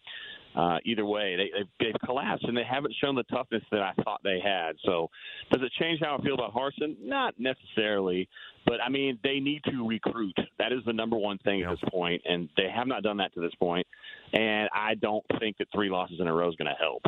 uh, 0.55 0.77
either 0.85 1.05
way, 1.05 1.35
they, 1.35 1.49
they've, 1.57 1.67
they've 1.79 2.01
collapsed 2.05 2.45
and 2.45 2.55
they 2.55 2.63
haven't 2.63 2.93
shown 3.03 3.15
the 3.15 3.23
toughness 3.23 3.63
that 3.71 3.81
I 3.81 3.93
thought 4.03 4.21
they 4.23 4.39
had. 4.43 4.75
So, 4.85 5.09
does 5.51 5.61
it 5.61 5.71
change 5.79 5.99
how 6.01 6.17
I 6.17 6.23
feel 6.23 6.35
about 6.35 6.53
Harsin? 6.53 6.95
Not 7.01 7.35
necessarily, 7.37 8.29
but 8.65 8.81
I 8.81 8.89
mean, 8.89 9.19
they 9.23 9.39
need 9.39 9.63
to 9.65 9.87
recruit. 9.87 10.35
That 10.57 10.71
is 10.71 10.79
the 10.85 10.93
number 10.93 11.17
one 11.17 11.37
thing 11.39 11.63
at 11.63 11.69
this 11.69 11.89
point, 11.89 12.21
and 12.25 12.49
they 12.57 12.69
have 12.73 12.87
not 12.87 13.03
done 13.03 13.17
that 13.17 13.33
to 13.33 13.41
this 13.41 13.53
point. 13.55 13.85
And 14.33 14.69
I 14.73 14.95
don't 14.95 15.25
think 15.39 15.57
that 15.57 15.67
three 15.73 15.89
losses 15.89 16.17
in 16.19 16.27
a 16.27 16.33
row 16.33 16.49
is 16.49 16.55
going 16.55 16.69
to 16.69 16.77
help. 16.79 17.03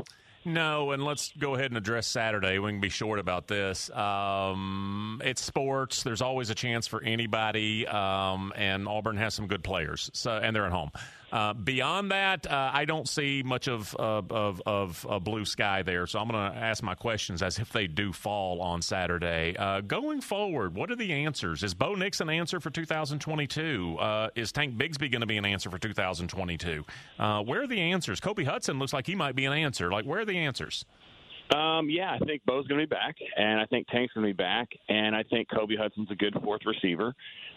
No, 0.47 0.91
and 0.91 1.03
let's 1.03 1.33
go 1.37 1.55
ahead 1.55 1.71
and 1.71 1.77
address 1.77 2.07
Saturday. 2.07 2.57
We 2.57 2.71
can 2.71 2.79
be 2.79 2.87
short 2.87 3.19
about 3.19 3.47
this. 3.47 3.89
Um, 3.89 5.21
it's 5.25 5.41
sports. 5.41 6.03
There's 6.03 6.21
always 6.21 6.49
a 6.49 6.55
chance 6.55 6.87
for 6.87 7.03
anybody, 7.03 7.85
um, 7.85 8.53
and 8.55 8.87
Auburn 8.87 9.17
has 9.17 9.33
some 9.33 9.47
good 9.47 9.61
players, 9.61 10.09
so 10.13 10.39
and 10.41 10.55
they're 10.55 10.65
at 10.65 10.71
home. 10.71 10.91
Uh, 11.31 11.53
beyond 11.53 12.11
that, 12.11 12.49
uh, 12.49 12.71
I 12.73 12.85
don't 12.85 13.07
see 13.07 13.43
much 13.43 13.67
of 13.67 13.93
of, 13.95 14.31
of, 14.61 15.05
of 15.05 15.23
blue 15.23 15.45
sky 15.45 15.83
there. 15.83 16.07
So 16.07 16.19
I'm 16.19 16.29
going 16.29 16.51
to 16.51 16.57
ask 16.57 16.81
my 16.83 16.95
questions 16.95 17.41
as 17.41 17.59
if 17.59 17.71
they 17.71 17.87
do 17.87 18.13
fall 18.13 18.61
on 18.61 18.81
Saturday. 18.81 19.55
Uh, 19.57 19.81
going 19.81 20.21
forward, 20.21 20.75
what 20.75 20.89
are 20.91 20.95
the 20.95 21.11
answers? 21.11 21.63
Is 21.63 21.73
Bo 21.73 21.95
Nix 21.95 22.21
an 22.21 22.29
answer 22.29 22.59
for 22.59 22.69
2022? 22.69 23.97
Uh, 23.99 24.29
is 24.35 24.51
Tank 24.51 24.77
Bigsby 24.77 25.11
going 25.11 25.21
to 25.21 25.27
be 25.27 25.37
an 25.37 25.45
answer 25.45 25.69
for 25.69 25.77
2022? 25.77 26.85
Uh, 27.19 27.43
where 27.43 27.63
are 27.63 27.67
the 27.67 27.79
answers? 27.79 28.19
Kobe 28.19 28.43
Hudson 28.43 28.79
looks 28.79 28.93
like 28.93 29.05
he 29.07 29.15
might 29.15 29.35
be 29.35 29.45
an 29.45 29.53
answer. 29.53 29.91
Like, 29.91 30.05
where 30.05 30.21
are 30.21 30.25
the 30.25 30.37
answers? 30.37 30.85
Um, 31.55 31.89
yeah, 31.89 32.11
I 32.11 32.19
think 32.25 32.43
Bo's 32.45 32.67
going 32.67 32.81
to 32.81 32.87
be 32.87 32.89
back, 32.89 33.15
and 33.37 33.59
I 33.59 33.65
think 33.65 33.87
Tank's 33.87 34.13
going 34.13 34.25
to 34.25 34.33
be 34.33 34.37
back, 34.37 34.67
and 34.89 35.15
I 35.15 35.23
think 35.23 35.47
Kobe 35.49 35.77
Hudson's 35.77 36.11
a 36.11 36.15
good 36.15 36.35
fourth 36.43 36.61
receiver. 36.65 37.13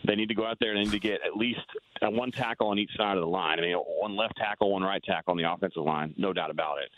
They 0.07 0.15
need 0.15 0.29
to 0.29 0.35
go 0.35 0.47
out 0.47 0.59
there 0.61 0.73
and 0.73 0.85
need 0.85 0.93
to 0.93 1.01
get 1.01 1.21
at 1.27 1.37
least 1.37 1.61
one 2.01 2.31
tackle 2.31 2.69
on 2.69 2.79
each 2.79 2.91
side 2.97 3.17
of 3.17 3.23
the 3.23 3.29
line. 3.29 3.59
I 3.59 3.63
mean, 3.63 3.77
one 3.77 4.17
left 4.17 4.37
tackle, 4.37 4.73
one 4.73 4.83
right 4.83 5.03
tackle 5.03 5.33
on 5.33 5.37
the 5.37 5.51
offensive 5.51 5.83
line, 5.83 6.15
no 6.17 6.33
doubt 6.33 6.51
about 6.51 6.79
it. 6.79 6.91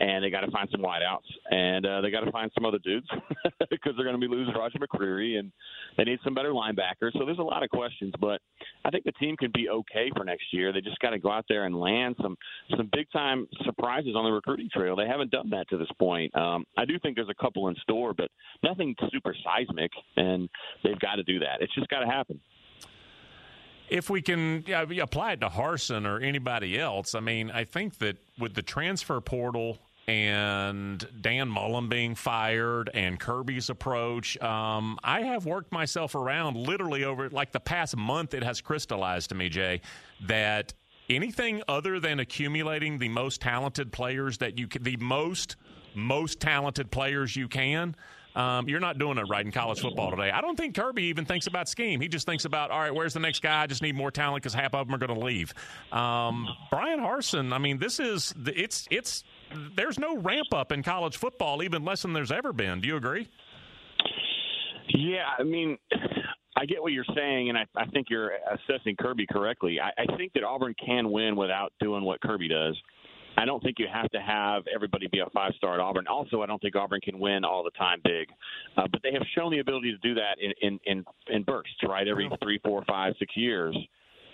And 0.00 0.24
they 0.24 0.30
got 0.30 0.40
to 0.40 0.50
find 0.50 0.68
some 0.70 0.80
wideouts, 0.80 1.28
and 1.50 1.84
uh, 1.84 2.00
they 2.00 2.10
got 2.10 2.20
to 2.20 2.32
find 2.32 2.50
some 2.54 2.64
other 2.64 2.78
dudes 2.78 3.06
because 3.70 3.92
they're 3.96 4.06
going 4.06 4.18
to 4.18 4.28
be 4.28 4.32
losing 4.32 4.54
Roger 4.54 4.78
McCreary, 4.78 5.38
and 5.38 5.52
they 5.96 6.04
need 6.04 6.18
some 6.24 6.34
better 6.34 6.52
linebackers. 6.52 7.12
So 7.12 7.26
there's 7.26 7.38
a 7.38 7.42
lot 7.42 7.62
of 7.62 7.68
questions, 7.70 8.14
but 8.20 8.40
I 8.84 8.90
think 8.90 9.04
the 9.04 9.12
team 9.12 9.36
can 9.36 9.50
be 9.52 9.68
okay 9.68 10.10
for 10.16 10.24
next 10.24 10.46
year. 10.52 10.72
They 10.72 10.80
just 10.80 10.98
got 11.00 11.10
to 11.10 11.18
go 11.18 11.30
out 11.30 11.44
there 11.48 11.64
and 11.64 11.78
land 11.78 12.16
some 12.22 12.36
some 12.76 12.88
big 12.92 13.10
time 13.12 13.46
surprises 13.64 14.14
on 14.16 14.24
the 14.24 14.30
recruiting 14.30 14.68
trail. 14.72 14.96
They 14.96 15.06
haven't 15.06 15.30
done 15.30 15.50
that 15.50 15.68
to 15.70 15.76
this 15.76 15.88
point. 15.98 16.32
Um, 16.38 16.64
I 16.76 16.84
do 16.84 16.98
think 17.00 17.16
there's 17.16 17.28
a 17.28 17.42
couple 17.42 17.68
in 17.68 17.74
store, 17.82 18.14
but 18.14 18.28
nothing 18.62 18.94
super 19.10 19.34
seismic, 19.44 19.90
and 20.16 20.48
they've 20.84 20.98
got 21.00 21.16
to 21.16 21.22
do 21.24 21.38
that. 21.40 21.60
It's 21.60 21.74
just 21.74 21.88
got 21.88 22.00
to 22.00 22.06
happen 22.06 22.40
if 23.90 24.10
we 24.10 24.22
can 24.22 24.64
yeah, 24.66 24.84
apply 25.00 25.32
it 25.32 25.40
to 25.40 25.48
Harsin 25.48 26.06
or 26.06 26.20
anybody 26.20 26.78
else, 26.78 27.14
I 27.14 27.20
mean, 27.20 27.50
I 27.50 27.64
think 27.64 27.98
that 27.98 28.16
with 28.38 28.54
the 28.54 28.62
transfer 28.62 29.20
portal 29.20 29.78
and 30.06 31.06
Dan 31.20 31.48
Mullen 31.48 31.88
being 31.88 32.14
fired 32.14 32.90
and 32.94 33.18
Kirby's 33.18 33.70
approach, 33.70 34.40
um, 34.40 34.98
I 35.02 35.22
have 35.22 35.46
worked 35.46 35.72
myself 35.72 36.14
around 36.14 36.56
literally 36.56 37.04
over 37.04 37.28
like 37.30 37.52
the 37.52 37.60
past 37.60 37.96
month. 37.96 38.34
It 38.34 38.42
has 38.42 38.60
crystallized 38.60 39.30
to 39.30 39.34
me, 39.34 39.48
Jay, 39.48 39.80
that 40.26 40.72
anything 41.08 41.62
other 41.68 42.00
than 42.00 42.20
accumulating 42.20 42.98
the 42.98 43.08
most 43.08 43.40
talented 43.40 43.92
players 43.92 44.38
that 44.38 44.58
you 44.58 44.66
can, 44.66 44.82
the 44.82 44.96
most 44.96 45.56
most 45.94 46.40
talented 46.40 46.90
players 46.90 47.34
you 47.36 47.48
can. 47.48 47.94
Um, 48.34 48.68
you're 48.68 48.78
not 48.78 48.98
doing 48.98 49.18
it 49.18 49.24
right 49.28 49.44
in 49.44 49.50
college 49.50 49.80
football 49.80 50.10
today. 50.10 50.30
I 50.30 50.40
don't 50.40 50.56
think 50.56 50.76
Kirby 50.76 51.04
even 51.04 51.24
thinks 51.24 51.48
about 51.48 51.68
scheme. 51.68 52.00
He 52.00 52.06
just 52.06 52.24
thinks 52.24 52.44
about, 52.44 52.70
all 52.70 52.78
right, 52.78 52.94
where's 52.94 53.12
the 53.12 53.20
next 53.20 53.42
guy? 53.42 53.62
I 53.62 53.66
just 53.66 53.82
need 53.82 53.96
more 53.96 54.12
talent 54.12 54.42
because 54.42 54.54
half 54.54 54.74
of 54.74 54.86
them 54.86 54.94
are 54.94 54.98
going 54.98 55.18
to 55.18 55.24
leave. 55.24 55.52
Um, 55.90 56.46
Brian 56.70 57.00
Harsin, 57.00 57.52
I 57.52 57.58
mean, 57.58 57.78
this 57.78 57.98
is 57.98 58.34
it's 58.46 58.86
it's 58.92 59.24
there's 59.74 59.98
no 59.98 60.16
ramp 60.18 60.54
up 60.54 60.70
in 60.70 60.84
college 60.84 61.16
football 61.16 61.64
even 61.64 61.84
less 61.84 62.02
than 62.02 62.12
there's 62.12 62.30
ever 62.30 62.52
been. 62.52 62.80
Do 62.80 62.86
you 62.86 62.96
agree? 62.96 63.28
Yeah, 64.94 65.24
I 65.36 65.42
mean, 65.42 65.76
I 66.56 66.64
get 66.64 66.80
what 66.82 66.92
you're 66.92 67.04
saying, 67.16 67.48
and 67.48 67.58
I, 67.58 67.66
I 67.76 67.86
think 67.86 68.06
you're 68.08 68.32
assessing 68.52 68.96
Kirby 68.96 69.26
correctly. 69.26 69.78
I, 69.80 69.90
I 70.00 70.16
think 70.16 70.32
that 70.34 70.44
Auburn 70.44 70.74
can 70.84 71.10
win 71.10 71.34
without 71.36 71.72
doing 71.80 72.04
what 72.04 72.20
Kirby 72.20 72.48
does. 72.48 72.76
I 73.38 73.44
don't 73.44 73.62
think 73.62 73.78
you 73.78 73.86
have 73.92 74.10
to 74.10 74.20
have 74.20 74.64
everybody 74.74 75.06
be 75.06 75.20
a 75.20 75.30
five 75.30 75.52
star 75.56 75.74
at 75.74 75.80
Auburn. 75.80 76.06
Also, 76.08 76.42
I 76.42 76.46
don't 76.46 76.60
think 76.60 76.74
Auburn 76.74 77.00
can 77.00 77.20
win 77.20 77.44
all 77.44 77.62
the 77.62 77.70
time 77.70 78.00
big, 78.02 78.28
uh, 78.76 78.88
but 78.90 79.00
they 79.04 79.12
have 79.12 79.22
shown 79.36 79.52
the 79.52 79.60
ability 79.60 79.92
to 79.92 79.98
do 79.98 80.14
that 80.14 80.36
in 80.40 80.52
in 80.60 80.80
in, 80.86 81.04
in 81.28 81.44
bursts, 81.44 81.76
right? 81.88 82.08
Every 82.08 82.28
three, 82.42 82.58
four, 82.64 82.84
five, 82.88 83.14
six 83.18 83.36
years. 83.36 83.76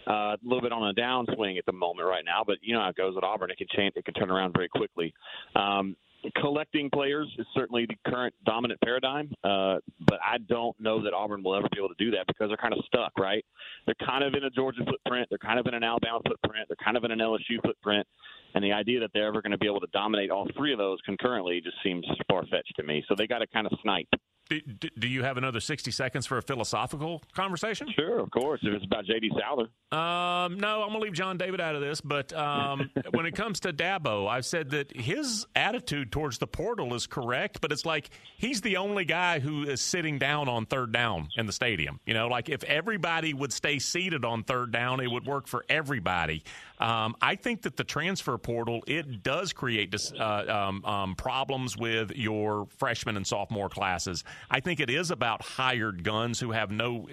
Uh, 0.06 0.36
a 0.36 0.38
little 0.42 0.60
bit 0.60 0.72
on 0.72 0.88
a 0.88 0.94
downswing 0.94 1.56
at 1.58 1.64
the 1.64 1.72
moment 1.72 2.06
right 2.06 2.24
now, 2.24 2.42
but 2.46 2.56
you 2.60 2.74
know 2.74 2.80
how 2.80 2.88
it 2.88 2.96
goes 2.96 3.14
at 3.16 3.24
Auburn. 3.24 3.50
It 3.50 3.58
can 3.58 3.66
change. 3.74 3.92
It 3.96 4.04
can 4.04 4.14
turn 4.14 4.30
around 4.30 4.52
very 4.52 4.68
quickly. 4.68 5.14
Um, 5.54 5.96
collecting 6.36 6.90
players 6.90 7.28
is 7.38 7.46
certainly 7.54 7.86
the 7.86 8.10
current 8.10 8.34
dominant 8.44 8.80
paradigm, 8.82 9.30
uh, 9.44 9.76
but 10.00 10.18
I 10.24 10.38
don't 10.48 10.78
know 10.80 11.02
that 11.02 11.12
Auburn 11.12 11.42
will 11.42 11.54
ever 11.54 11.68
be 11.70 11.78
able 11.78 11.88
to 11.88 11.94
do 11.98 12.10
that 12.12 12.26
because 12.26 12.48
they're 12.48 12.56
kind 12.56 12.74
of 12.74 12.80
stuck, 12.86 13.12
right? 13.18 13.44
They're 13.86 13.94
kind 14.06 14.24
of 14.24 14.34
in 14.34 14.44
a 14.44 14.50
Georgia 14.50 14.84
footprint, 14.84 15.28
they're 15.30 15.38
kind 15.38 15.58
of 15.58 15.66
in 15.66 15.74
an 15.74 15.84
Alabama 15.84 16.20
footprint, 16.26 16.68
they're 16.68 16.84
kind 16.84 16.96
of 16.96 17.04
in 17.04 17.10
an 17.10 17.18
LSU 17.18 17.60
footprint, 17.62 18.06
and 18.54 18.64
the 18.64 18.72
idea 18.72 19.00
that 19.00 19.10
they're 19.12 19.26
ever 19.26 19.42
going 19.42 19.52
to 19.52 19.58
be 19.58 19.66
able 19.66 19.80
to 19.80 19.88
dominate 19.92 20.30
all 20.30 20.46
three 20.56 20.72
of 20.72 20.78
those 20.78 20.98
concurrently 21.04 21.60
just 21.60 21.76
seems 21.82 22.06
far 22.28 22.44
fetched 22.46 22.74
to 22.76 22.82
me. 22.82 23.04
So 23.08 23.14
they 23.16 23.26
got 23.26 23.38
to 23.38 23.46
kind 23.46 23.66
of 23.66 23.72
snipe. 23.82 24.08
Do, 24.50 24.60
do, 24.98 25.08
you 25.08 25.22
have 25.22 25.38
another 25.38 25.58
60 25.58 25.90
seconds 25.90 26.26
for 26.26 26.36
a 26.36 26.42
philosophical 26.42 27.22
conversation? 27.34 27.88
Sure, 27.96 28.18
of 28.18 28.30
course. 28.30 28.60
If 28.62 28.74
it's 28.74 28.84
about 28.84 29.06
J.D. 29.06 29.30
Souther. 29.40 29.68
Um, 29.96 30.58
no, 30.58 30.82
I'm 30.82 30.88
going 30.88 30.92
to 30.92 30.98
leave 30.98 31.14
John 31.14 31.38
David 31.38 31.62
out 31.62 31.74
of 31.74 31.80
this. 31.80 32.02
But 32.02 32.30
um, 32.34 32.90
when 33.12 33.24
it 33.24 33.34
comes 33.34 33.60
to 33.60 33.72
Dabo, 33.72 34.28
I've 34.28 34.44
said 34.44 34.70
that 34.70 34.94
his 34.94 35.46
attitude 35.56 36.12
towards 36.12 36.36
the 36.36 36.46
portal 36.46 36.92
is 36.92 37.06
correct, 37.06 37.62
but 37.62 37.72
it's 37.72 37.86
like 37.86 38.10
he's 38.36 38.60
the 38.60 38.76
only 38.76 39.06
guy 39.06 39.38
who 39.38 39.62
is 39.62 39.80
sitting 39.80 40.18
down 40.18 40.48
on 40.48 40.66
third 40.66 40.92
down 40.92 41.28
in 41.36 41.46
the 41.46 41.52
stadium. 41.52 41.98
You 42.04 42.12
know, 42.12 42.28
like 42.28 42.50
if 42.50 42.64
everybody 42.64 43.32
would 43.32 43.52
stay 43.52 43.78
seated 43.78 44.26
on 44.26 44.44
third 44.44 44.72
down, 44.72 45.00
it 45.00 45.10
would 45.10 45.24
work 45.24 45.46
for 45.46 45.64
everybody. 45.70 46.44
Um, 46.84 47.16
I 47.22 47.34
think 47.36 47.62
that 47.62 47.78
the 47.78 47.84
transfer 47.84 48.36
portal 48.36 48.84
it 48.86 49.22
does 49.22 49.54
create 49.54 49.90
dis, 49.90 50.12
uh, 50.12 50.66
um, 50.68 50.84
um, 50.84 51.14
problems 51.14 51.78
with 51.78 52.12
your 52.14 52.66
freshman 52.76 53.16
and 53.16 53.26
sophomore 53.26 53.70
classes. 53.70 54.22
I 54.50 54.60
think 54.60 54.80
it 54.80 54.90
is 54.90 55.10
about 55.10 55.40
hired 55.40 56.04
guns 56.04 56.38
who 56.38 56.50
have 56.52 56.70
no 56.70 57.06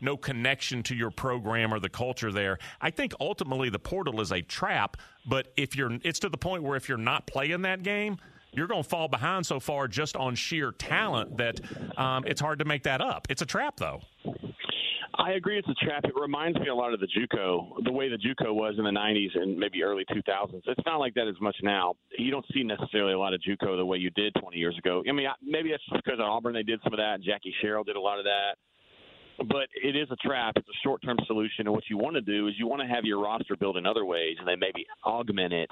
no 0.00 0.16
connection 0.16 0.82
to 0.84 0.96
your 0.96 1.12
program 1.12 1.72
or 1.72 1.78
the 1.78 1.88
culture 1.88 2.32
there. 2.32 2.58
I 2.80 2.90
think 2.90 3.14
ultimately 3.20 3.70
the 3.70 3.78
portal 3.78 4.20
is 4.20 4.32
a 4.32 4.42
trap. 4.42 4.96
But 5.24 5.52
if 5.56 5.76
you're, 5.76 5.96
it's 6.02 6.18
to 6.18 6.28
the 6.28 6.36
point 6.36 6.64
where 6.64 6.76
if 6.76 6.88
you're 6.88 6.98
not 6.98 7.26
playing 7.28 7.62
that 7.62 7.84
game, 7.84 8.18
you're 8.52 8.66
going 8.66 8.82
to 8.82 8.88
fall 8.88 9.06
behind 9.06 9.46
so 9.46 9.60
far 9.60 9.86
just 9.86 10.16
on 10.16 10.34
sheer 10.34 10.72
talent 10.72 11.36
that 11.36 11.60
um, 11.96 12.24
it's 12.26 12.40
hard 12.40 12.58
to 12.58 12.64
make 12.64 12.82
that 12.82 13.00
up. 13.00 13.28
It's 13.30 13.42
a 13.42 13.46
trap, 13.46 13.76
though. 13.76 14.00
I 15.16 15.32
agree 15.32 15.58
it's 15.58 15.68
a 15.68 15.84
trap. 15.84 16.04
It 16.04 16.12
reminds 16.20 16.58
me 16.58 16.68
a 16.68 16.74
lot 16.74 16.92
of 16.92 17.00
the 17.00 17.06
JUCO, 17.06 17.84
the 17.84 17.92
way 17.92 18.08
the 18.08 18.16
JUCO 18.16 18.52
was 18.52 18.74
in 18.78 18.84
the 18.84 18.90
90s 18.90 19.36
and 19.40 19.56
maybe 19.56 19.82
early 19.82 20.04
2000s. 20.06 20.62
It's 20.66 20.86
not 20.86 20.96
like 20.96 21.14
that 21.14 21.28
as 21.28 21.40
much 21.40 21.56
now. 21.62 21.94
You 22.18 22.30
don't 22.30 22.44
see 22.52 22.62
necessarily 22.62 23.12
a 23.12 23.18
lot 23.18 23.32
of 23.34 23.40
JUCO 23.40 23.76
the 23.76 23.84
way 23.84 23.98
you 23.98 24.10
did 24.10 24.34
20 24.40 24.56
years 24.56 24.76
ago. 24.78 25.02
I 25.08 25.12
mean, 25.12 25.26
maybe 25.42 25.70
that's 25.70 25.82
just 25.90 26.04
because 26.04 26.18
at 26.18 26.24
Auburn 26.24 26.54
they 26.54 26.62
did 26.62 26.80
some 26.82 26.92
of 26.92 26.98
that, 26.98 27.22
Jackie 27.22 27.54
Sherrill 27.60 27.84
did 27.84 27.96
a 27.96 28.00
lot 28.00 28.18
of 28.18 28.24
that. 28.24 28.56
But 29.48 29.68
it 29.82 29.96
is 29.96 30.08
a 30.10 30.16
trap. 30.16 30.54
It's 30.56 30.68
a 30.68 30.78
short-term 30.84 31.18
solution, 31.26 31.66
and 31.66 31.72
what 31.72 31.84
you 31.90 31.98
want 31.98 32.14
to 32.14 32.20
do 32.20 32.46
is 32.46 32.54
you 32.56 32.68
want 32.68 32.82
to 32.82 32.88
have 32.88 33.04
your 33.04 33.20
roster 33.20 33.56
built 33.56 33.76
in 33.76 33.84
other 33.84 34.04
ways, 34.04 34.36
and 34.38 34.46
then 34.46 34.60
maybe 34.60 34.86
augment 35.04 35.52
it 35.52 35.70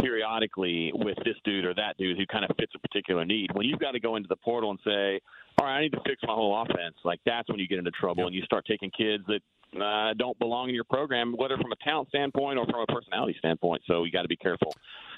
periodically 0.00 0.92
with 0.94 1.16
this 1.24 1.34
dude 1.44 1.64
or 1.64 1.74
that 1.74 1.96
dude 1.98 2.16
who 2.16 2.26
kind 2.26 2.44
of 2.44 2.54
fits 2.56 2.72
a 2.74 2.78
particular 2.78 3.24
need. 3.24 3.50
When 3.52 3.66
you've 3.66 3.80
got 3.80 3.92
to 3.92 4.00
go 4.00 4.14
into 4.14 4.28
the 4.28 4.36
portal 4.36 4.70
and 4.70 4.78
say, 4.84 5.20
all 5.58 5.66
right, 5.66 5.78
I 5.78 5.82
need 5.82 5.92
to 5.92 6.00
fix 6.06 6.22
my 6.26 6.34
whole 6.34 6.60
offense, 6.62 6.96
like 7.04 7.20
that's 7.24 7.48
when 7.48 7.58
you 7.58 7.68
get 7.68 7.78
into 7.78 7.90
trouble 7.92 8.22
yep. 8.22 8.26
and 8.28 8.34
you 8.34 8.42
start 8.42 8.64
taking 8.66 8.90
kids 8.90 9.24
that 9.26 9.80
uh, 9.80 10.14
don't 10.14 10.38
belong 10.38 10.68
in 10.68 10.74
your 10.74 10.84
program, 10.84 11.34
whether 11.36 11.56
from 11.56 11.72
a 11.72 11.76
talent 11.84 12.08
standpoint 12.08 12.58
or 12.58 12.66
from 12.66 12.80
a 12.80 12.86
personality 12.86 13.34
standpoint. 13.38 13.82
So 13.86 14.04
you 14.04 14.12
got 14.12 14.22
to 14.22 14.28
be 14.28 14.36
careful. 14.36 14.74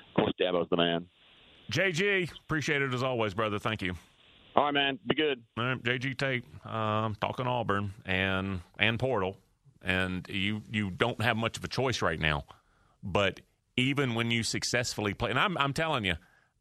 Of 0.09 0.14
course, 0.22 0.33
Dabo's 0.40 0.68
the 0.70 0.77
man. 0.77 1.07
JG, 1.70 2.31
appreciate 2.44 2.83
it 2.83 2.94
as 2.94 3.03
always, 3.03 3.35
brother. 3.35 3.59
Thank 3.59 3.83
you. 3.83 3.94
All 4.55 4.64
right, 4.64 4.75
man. 4.75 4.99
Be 5.07 5.14
good. 5.14 5.42
All 5.59 5.64
right, 5.64 5.83
JG 5.83 6.16
Tate, 6.16 6.44
um, 6.64 7.16
talking 7.20 7.46
Auburn 7.46 7.92
and 8.07 8.61
and 8.79 8.99
Portal, 8.99 9.37
and 9.83 10.27
you 10.29 10.62
you 10.70 10.90
don't 10.90 11.20
have 11.20 11.37
much 11.37 11.59
of 11.59 11.64
a 11.64 11.68
choice 11.68 12.01
right 12.01 12.18
now, 12.18 12.44
but 13.03 13.40
even 13.77 14.14
when 14.14 14.31
you 14.31 14.42
successfully 14.42 15.14
play. 15.14 15.31
And 15.31 15.38
I'm, 15.38 15.57
I'm 15.59 15.72
telling 15.72 16.05
you, 16.05 16.14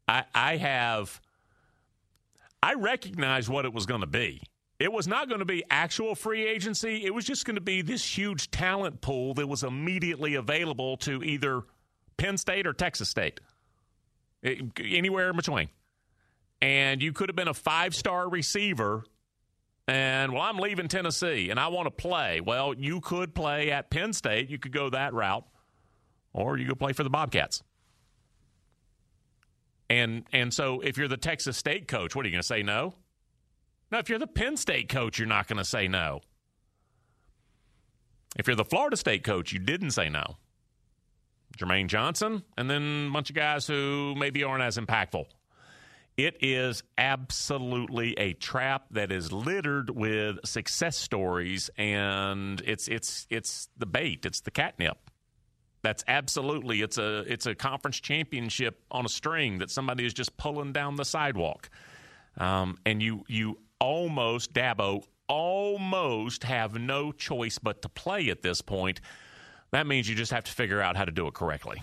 I, 0.06 0.24
I 0.34 0.56
have, 0.56 1.20
I 2.62 2.74
recognized 2.74 3.48
what 3.48 3.64
it 3.64 3.72
was 3.72 3.86
going 3.86 4.00
to 4.00 4.06
be. 4.06 4.42
It 4.78 4.92
was 4.92 5.08
not 5.08 5.28
going 5.28 5.38
to 5.38 5.46
be 5.46 5.64
actual 5.70 6.14
free 6.14 6.46
agency. 6.46 7.04
It 7.06 7.14
was 7.14 7.24
just 7.24 7.46
going 7.46 7.54
to 7.54 7.62
be 7.62 7.80
this 7.80 8.04
huge 8.04 8.50
talent 8.50 9.00
pool 9.00 9.34
that 9.34 9.46
was 9.46 9.62
immediately 9.62 10.34
available 10.34 10.98
to 10.98 11.22
either 11.22 11.62
Penn 12.18 12.36
State 12.36 12.66
or 12.66 12.74
Texas 12.74 13.08
State, 13.08 13.40
it, 14.42 14.60
anywhere 14.78 15.30
in 15.30 15.36
between. 15.36 15.68
And 16.60 17.02
you 17.02 17.12
could 17.12 17.28
have 17.28 17.36
been 17.36 17.48
a 17.48 17.54
five 17.54 17.94
star 17.94 18.28
receiver. 18.28 19.04
And 19.88 20.32
well, 20.32 20.42
I'm 20.42 20.58
leaving 20.58 20.88
Tennessee 20.88 21.50
and 21.50 21.60
I 21.60 21.68
want 21.68 21.86
to 21.86 21.90
play. 21.90 22.40
Well, 22.40 22.74
you 22.74 23.00
could 23.00 23.34
play 23.34 23.70
at 23.70 23.88
Penn 23.88 24.12
State. 24.12 24.50
You 24.50 24.58
could 24.58 24.72
go 24.72 24.90
that 24.90 25.14
route 25.14 25.46
or 26.32 26.58
you 26.58 26.66
could 26.66 26.78
play 26.78 26.92
for 26.92 27.02
the 27.02 27.10
Bobcats. 27.10 27.62
And 29.88 30.24
and 30.32 30.52
so 30.52 30.80
if 30.80 30.96
you're 30.96 31.08
the 31.08 31.16
Texas 31.16 31.56
State 31.56 31.88
coach, 31.88 32.16
what 32.16 32.24
are 32.24 32.28
you 32.28 32.32
going 32.32 32.42
to 32.42 32.46
say 32.46 32.62
no? 32.62 32.94
No, 33.90 33.98
if 33.98 34.08
you're 34.08 34.18
the 34.18 34.26
Penn 34.26 34.56
State 34.56 34.88
coach, 34.88 35.18
you're 35.18 35.28
not 35.28 35.46
going 35.46 35.58
to 35.58 35.64
say 35.64 35.86
no. 35.86 36.20
If 38.36 38.46
you're 38.46 38.56
the 38.56 38.64
Florida 38.64 38.96
State 38.96 39.22
coach, 39.22 39.52
you 39.52 39.58
didn't 39.58 39.92
say 39.92 40.08
no. 40.08 40.36
Jermaine 41.56 41.86
Johnson, 41.86 42.42
and 42.58 42.68
then 42.68 43.06
a 43.08 43.12
bunch 43.12 43.30
of 43.30 43.36
guys 43.36 43.66
who 43.66 44.14
maybe 44.16 44.44
aren't 44.44 44.62
as 44.62 44.76
impactful. 44.76 45.24
It 46.16 46.38
is 46.40 46.82
absolutely 46.96 48.14
a 48.18 48.32
trap 48.34 48.86
that 48.90 49.12
is 49.12 49.32
littered 49.32 49.90
with 49.90 50.38
success 50.44 50.96
stories, 50.96 51.70
and 51.76 52.60
it's 52.64 52.88
it's 52.88 53.26
it's 53.30 53.68
the 53.76 53.86
bait, 53.86 54.24
it's 54.24 54.40
the 54.40 54.50
catnip. 54.50 54.98
That's 55.86 56.02
absolutely 56.08 56.82
it's 56.82 56.98
a 56.98 57.18
it's 57.32 57.46
a 57.46 57.54
conference 57.54 58.00
championship 58.00 58.82
on 58.90 59.06
a 59.06 59.08
string 59.08 59.58
that 59.58 59.70
somebody 59.70 60.04
is 60.04 60.12
just 60.12 60.36
pulling 60.36 60.72
down 60.72 60.96
the 60.96 61.04
sidewalk, 61.04 61.70
um, 62.38 62.76
and 62.84 63.00
you 63.00 63.22
you 63.28 63.60
almost 63.78 64.52
Dabo 64.52 65.04
almost 65.28 66.42
have 66.42 66.74
no 66.74 67.12
choice 67.12 67.60
but 67.60 67.82
to 67.82 67.88
play 67.88 68.30
at 68.30 68.42
this 68.42 68.60
point. 68.62 69.00
That 69.70 69.86
means 69.86 70.08
you 70.08 70.16
just 70.16 70.32
have 70.32 70.42
to 70.42 70.50
figure 70.50 70.80
out 70.80 70.96
how 70.96 71.04
to 71.04 71.12
do 71.12 71.28
it 71.28 71.34
correctly. 71.34 71.80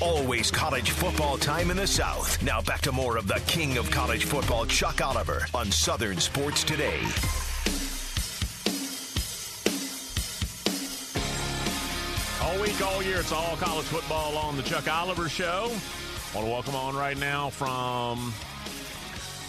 Always 0.00 0.50
college 0.50 0.90
football 0.90 1.38
time 1.38 1.70
in 1.70 1.76
the 1.76 1.86
South. 1.86 2.42
Now 2.42 2.60
back 2.60 2.80
to 2.82 2.92
more 2.92 3.16
of 3.16 3.26
the 3.26 3.40
king 3.46 3.78
of 3.78 3.90
college 3.90 4.24
football, 4.24 4.66
Chuck 4.66 5.00
Oliver, 5.00 5.46
on 5.54 5.70
Southern 5.70 6.18
Sports 6.18 6.64
Today. 6.64 7.00
All 12.42 12.60
week, 12.62 12.80
all 12.82 13.02
year, 13.02 13.20
it's 13.20 13.32
all 13.32 13.56
college 13.56 13.86
football 13.86 14.36
on 14.38 14.56
the 14.56 14.62
Chuck 14.62 14.88
Oliver 14.88 15.28
Show. 15.28 15.70
I 15.70 16.36
want 16.36 16.46
to 16.46 16.52
welcome 16.52 16.74
on 16.74 16.94
right 16.94 17.18
now 17.18 17.50
from 17.50 18.32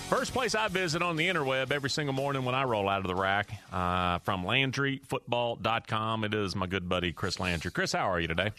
First 0.10 0.34
place 0.34 0.56
I 0.56 0.68
visit 0.70 1.04
on 1.04 1.18
the 1.18 1.28
interweb 1.28 1.72
every 1.72 1.92
single 1.92 2.16
morning 2.16 2.44
when 2.44 2.56
I 2.56 2.64
roll 2.64 2.90
out 2.90 3.02
of 3.02 3.06
the 3.08 3.14
rack 3.14 3.48
uh, 3.72 4.18
from 4.18 4.44
LandryFootball.com. 4.44 6.24
It 6.24 6.34
is 6.34 6.56
my 6.56 6.66
good 6.66 6.90
buddy 6.90 7.12
Chris 7.12 7.40
Landry. 7.40 7.70
Chris, 7.70 7.92
how 7.92 8.10
are 8.10 8.20
you 8.20 8.28
today? 8.28 8.50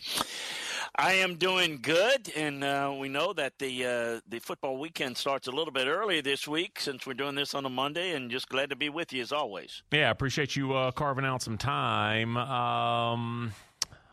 I 0.96 1.14
am 1.14 1.36
doing 1.36 1.78
good, 1.80 2.30
and 2.36 2.64
uh, 2.64 2.94
we 2.98 3.08
know 3.08 3.32
that 3.34 3.58
the 3.58 3.86
uh, 3.86 4.20
the 4.28 4.40
football 4.40 4.78
weekend 4.78 5.16
starts 5.16 5.46
a 5.46 5.50
little 5.50 5.72
bit 5.72 5.86
early 5.86 6.20
this 6.20 6.48
week 6.48 6.80
since 6.80 7.06
we're 7.06 7.14
doing 7.14 7.34
this 7.34 7.54
on 7.54 7.64
a 7.64 7.68
Monday, 7.68 8.14
and 8.14 8.30
just 8.30 8.48
glad 8.48 8.70
to 8.70 8.76
be 8.76 8.88
with 8.88 9.12
you 9.12 9.22
as 9.22 9.32
always. 9.32 9.82
Yeah, 9.92 10.08
I 10.08 10.10
appreciate 10.10 10.56
you 10.56 10.74
uh, 10.74 10.90
carving 10.90 11.24
out 11.24 11.42
some 11.42 11.58
time. 11.58 12.36
Um, 12.36 13.52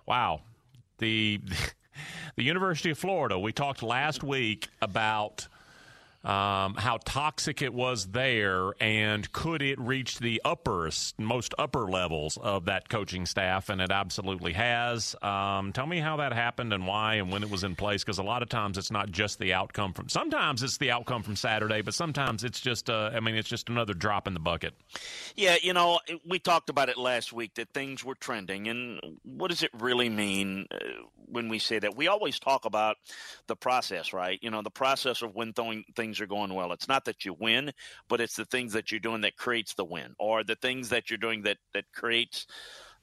wow, 0.06 0.42
the 1.00 1.42
the 2.36 2.44
University 2.44 2.92
of 2.92 2.98
Florida. 2.98 3.40
We 3.40 3.52
talked 3.52 3.82
last 3.82 4.24
week 4.24 4.68
about 4.82 5.48
um, 6.28 6.76
how 6.76 7.00
toxic 7.06 7.62
it 7.62 7.74
was 7.74 8.08
there, 8.08 8.74
and 8.82 9.32
could 9.32 9.62
it 9.62 9.80
reach 9.80 10.20
the 10.20 10.42
upper, 10.44 10.90
most 11.18 11.54
upper 11.58 11.90
levels 11.90 12.36
of 12.36 12.66
that 12.66 12.90
coaching 12.90 13.26
staff? 13.26 13.70
And 13.70 13.80
it 13.80 13.92
absolutely 13.92 14.52
has. 14.52 15.16
Um, 15.22 15.72
tell 15.72 15.86
me 15.88 16.00
how 16.00 16.18
that 16.18 16.34
happened 16.34 16.74
and 16.74 16.86
why, 16.86 17.16
and 17.16 17.32
when 17.32 17.44
it 17.44 17.50
was 17.50 17.64
in 17.64 17.78
place. 17.78 18.04
Because 18.04 18.18
a 18.18 18.24
lot 18.24 18.44
of 18.44 18.50
times 18.50 18.78
it's 18.78 18.92
not 18.92 19.10
just 19.10 19.40
the 19.40 19.54
outcome 19.54 19.94
from. 19.94 20.10
Sometimes 20.10 20.64
it's 20.64 20.78
the 20.78 20.92
outcome 20.92 21.24
from 21.24 21.38
Saturday, 21.38 21.82
but 21.82 21.94
sometimes 21.94 22.44
it's 22.44 22.60
just. 22.60 22.90
Uh, 22.90 23.12
I 23.14 23.22
mean, 23.22 23.36
it's 23.36 23.48
just 23.48 23.70
another 23.70 23.94
drop 23.94 24.28
in 24.28 24.34
the 24.34 24.42
bucket. 24.42 24.74
Yeah, 25.38 25.56
you 25.62 25.72
know, 25.72 26.02
we 26.28 26.40
talked 26.40 26.70
about 26.70 26.90
it 26.90 26.98
last 26.98 27.32
week 27.32 27.54
that 27.56 27.70
things 27.74 28.04
were 28.04 28.16
trending, 28.16 28.68
and 28.68 29.00
what 29.24 29.50
does 29.50 29.64
it 29.64 29.72
really 29.80 30.10
mean 30.10 30.68
uh, 30.72 30.78
when 31.32 31.48
we 31.48 31.60
say 31.60 31.80
that? 31.80 31.96
We 31.96 32.10
always 32.10 32.38
talk 32.38 32.66
about 32.66 32.98
the 33.48 33.56
process, 33.56 34.12
right? 34.12 34.40
You 34.42 34.52
know, 34.52 34.62
the 34.62 34.70
process 34.70 35.22
of 35.22 35.34
when 35.34 35.54
throwing 35.54 35.86
things 35.96 36.17
things 36.18 36.24
are 36.24 36.28
going 36.28 36.54
well. 36.54 36.72
It's 36.72 36.88
not 36.88 37.06
that 37.06 37.26
you 37.26 37.36
win, 37.40 37.72
but 38.08 38.22
it's 38.22 38.36
the 38.36 38.46
things 38.46 38.74
that 38.74 38.92
you're 38.92 39.00
doing 39.00 39.22
that 39.22 39.36
creates 39.38 39.74
the 39.74 39.86
win, 39.86 40.16
or 40.20 40.44
the 40.44 40.56
things 40.56 40.90
that 40.90 41.10
you're 41.10 41.18
doing 41.18 41.44
that 41.44 41.58
that 41.74 41.86
creates 41.94 42.48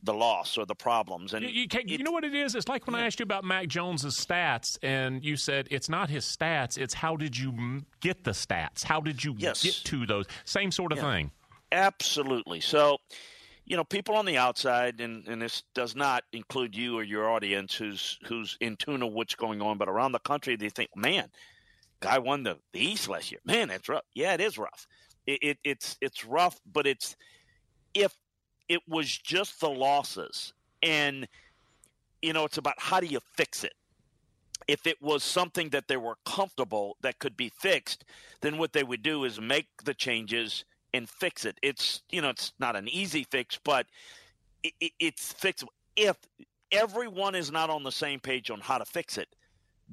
the 0.02 0.12
loss 0.12 0.58
or 0.58 0.66
the 0.66 0.74
problems. 0.74 1.32
And 1.32 1.44
you, 1.44 1.66
you, 1.72 1.80
you 1.86 2.04
know 2.04 2.10
what 2.10 2.24
it 2.24 2.34
is? 2.34 2.54
It's 2.54 2.68
like 2.68 2.86
when 2.86 2.94
yeah. 2.94 3.02
I 3.02 3.06
asked 3.06 3.18
you 3.20 3.24
about 3.24 3.44
Mac 3.44 3.68
Jones's 3.68 4.14
stats, 4.14 4.78
and 4.82 5.24
you 5.24 5.36
said 5.36 5.68
it's 5.70 5.88
not 5.88 6.10
his 6.10 6.24
stats; 6.24 6.76
it's 6.78 6.94
how 6.94 7.16
did 7.16 7.36
you 7.36 7.82
get 8.00 8.24
the 8.24 8.32
stats? 8.32 8.82
How 8.82 9.00
did 9.00 9.22
you 9.22 9.34
yes. 9.38 9.62
get 9.62 9.74
to 9.84 10.06
those? 10.06 10.26
Same 10.44 10.70
sort 10.70 10.92
of 10.92 10.98
yeah. 10.98 11.12
thing. 11.12 11.30
Absolutely. 11.72 12.60
So 12.60 12.98
you 13.66 13.78
know, 13.78 13.84
people 13.84 14.14
on 14.16 14.26
the 14.26 14.36
outside, 14.36 15.00
and, 15.00 15.26
and 15.26 15.40
this 15.40 15.62
does 15.74 15.96
not 15.96 16.22
include 16.34 16.76
you 16.76 16.98
or 16.98 17.02
your 17.02 17.30
audience 17.30 17.74
who's 17.74 18.18
who's 18.26 18.58
in 18.60 18.76
tune 18.76 19.02
of 19.02 19.12
what's 19.12 19.34
going 19.34 19.62
on, 19.62 19.78
but 19.78 19.88
around 19.88 20.12
the 20.12 20.18
country, 20.18 20.54
they 20.56 20.68
think, 20.68 20.90
man, 20.94 21.30
guy 22.00 22.18
won 22.18 22.42
the, 22.42 22.58
the 22.72 22.80
East 22.80 23.08
last 23.08 23.30
year. 23.30 23.40
Man, 23.44 23.68
that's 23.68 23.88
rough. 23.88 24.04
Yeah, 24.14 24.34
it 24.34 24.40
is 24.40 24.58
rough. 24.58 24.86
It, 25.26 25.38
it, 25.42 25.58
it's 25.64 25.96
it's 26.00 26.24
rough, 26.24 26.60
but 26.70 26.86
it's 26.86 27.16
if 27.94 28.14
it 28.68 28.80
was 28.88 29.16
just 29.16 29.60
the 29.60 29.70
losses, 29.70 30.52
and 30.82 31.26
you 32.22 32.32
know, 32.32 32.44
it's 32.44 32.58
about 32.58 32.74
how 32.78 33.00
do 33.00 33.06
you 33.06 33.20
fix 33.36 33.64
it. 33.64 33.74
If 34.66 34.86
it 34.86 35.00
was 35.02 35.22
something 35.22 35.70
that 35.70 35.88
they 35.88 35.96
were 35.96 36.16
comfortable 36.24 36.96
that 37.02 37.18
could 37.18 37.36
be 37.36 37.50
fixed, 37.50 38.04
then 38.40 38.56
what 38.56 38.72
they 38.72 38.82
would 38.82 39.02
do 39.02 39.24
is 39.24 39.40
make 39.40 39.66
the 39.84 39.94
changes 39.94 40.64
and 40.94 41.08
fix 41.08 41.44
it. 41.44 41.58
It's 41.62 42.02
you 42.10 42.22
know, 42.22 42.30
it's 42.30 42.52
not 42.58 42.76
an 42.76 42.88
easy 42.88 43.24
fix, 43.30 43.58
but 43.62 43.86
it, 44.62 44.72
it, 44.80 44.92
it's 45.00 45.32
fixable. 45.32 45.68
If 45.96 46.16
everyone 46.72 47.34
is 47.34 47.50
not 47.50 47.70
on 47.70 47.82
the 47.82 47.92
same 47.92 48.20
page 48.20 48.50
on 48.50 48.60
how 48.60 48.78
to 48.78 48.84
fix 48.84 49.18
it, 49.18 49.28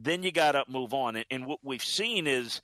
then 0.04 0.24
you 0.24 0.32
got 0.32 0.54
to 0.54 0.64
move 0.68 0.94
on. 0.94 1.16
And, 1.16 1.26
and 1.32 1.46
what 1.46 1.60
we've 1.64 1.84
seen 1.84 2.28
is, 2.28 2.62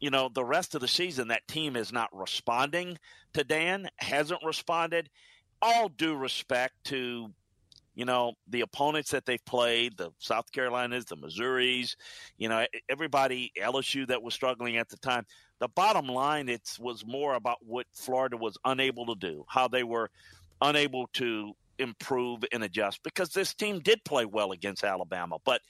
you 0.00 0.10
know, 0.10 0.30
the 0.32 0.44
rest 0.44 0.74
of 0.74 0.80
the 0.80 0.88
season, 0.88 1.28
that 1.28 1.46
team 1.48 1.76
is 1.76 1.92
not 1.92 2.08
responding 2.12 2.98
to 3.34 3.44
Dan, 3.44 3.88
hasn't 3.96 4.40
responded. 4.44 5.08
All 5.60 5.88
due 5.88 6.14
respect 6.14 6.74
to, 6.84 7.32
you 7.94 8.04
know, 8.04 8.34
the 8.48 8.60
opponents 8.60 9.10
that 9.10 9.26
they've 9.26 9.44
played, 9.44 9.96
the 9.96 10.10
South 10.18 10.50
Carolinas, 10.52 11.06
the 11.06 11.16
Missouris, 11.16 11.96
you 12.36 12.48
know, 12.48 12.64
everybody, 12.88 13.52
LSU 13.60 14.06
that 14.06 14.22
was 14.22 14.34
struggling 14.34 14.76
at 14.76 14.88
the 14.88 14.96
time. 14.98 15.26
The 15.58 15.68
bottom 15.68 16.06
line, 16.06 16.48
it 16.48 16.76
was 16.78 17.04
more 17.04 17.34
about 17.34 17.58
what 17.60 17.86
Florida 17.92 18.36
was 18.36 18.56
unable 18.64 19.06
to 19.06 19.16
do, 19.16 19.44
how 19.48 19.66
they 19.66 19.82
were 19.82 20.10
unable 20.60 21.08
to 21.14 21.54
improve 21.78 22.44
and 22.52 22.64
adjust 22.64 23.02
because 23.02 23.30
this 23.30 23.54
team 23.54 23.80
did 23.80 24.04
play 24.04 24.24
well 24.24 24.52
against 24.52 24.84
Alabama. 24.84 25.38
But 25.44 25.60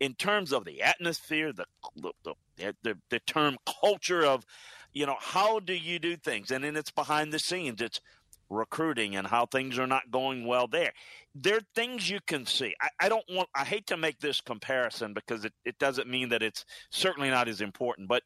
in 0.00 0.14
terms 0.14 0.52
of 0.52 0.64
the 0.64 0.82
atmosphere, 0.82 1.52
the 1.52 1.66
the, 1.96 2.74
the, 2.82 2.98
the 3.10 3.20
term 3.20 3.56
culture 3.80 4.24
of, 4.24 4.46
you 4.92 5.06
know, 5.06 5.16
how 5.20 5.60
do 5.60 5.74
you 5.74 5.98
do 5.98 6.16
things? 6.16 6.50
And 6.50 6.64
then 6.64 6.76
it's 6.76 6.90
behind 6.90 7.32
the 7.32 7.38
scenes. 7.38 7.80
It's 7.80 8.00
recruiting 8.48 9.16
and 9.16 9.26
how 9.26 9.46
things 9.46 9.78
are 9.78 9.86
not 9.86 10.10
going 10.10 10.46
well 10.46 10.66
there. 10.66 10.92
There 11.34 11.56
are 11.56 11.66
things 11.74 12.08
you 12.08 12.20
can 12.26 12.46
see. 12.46 12.74
I, 12.80 12.88
I, 13.00 13.08
don't 13.08 13.24
want, 13.28 13.48
I 13.54 13.64
hate 13.64 13.86
to 13.88 13.96
make 13.96 14.20
this 14.20 14.40
comparison 14.40 15.12
because 15.14 15.44
it, 15.44 15.52
it 15.64 15.78
doesn't 15.78 16.08
mean 16.08 16.30
that 16.30 16.42
it's 16.42 16.64
certainly 16.90 17.30
not 17.30 17.48
as 17.48 17.60
important, 17.60 18.08
but 18.08 18.22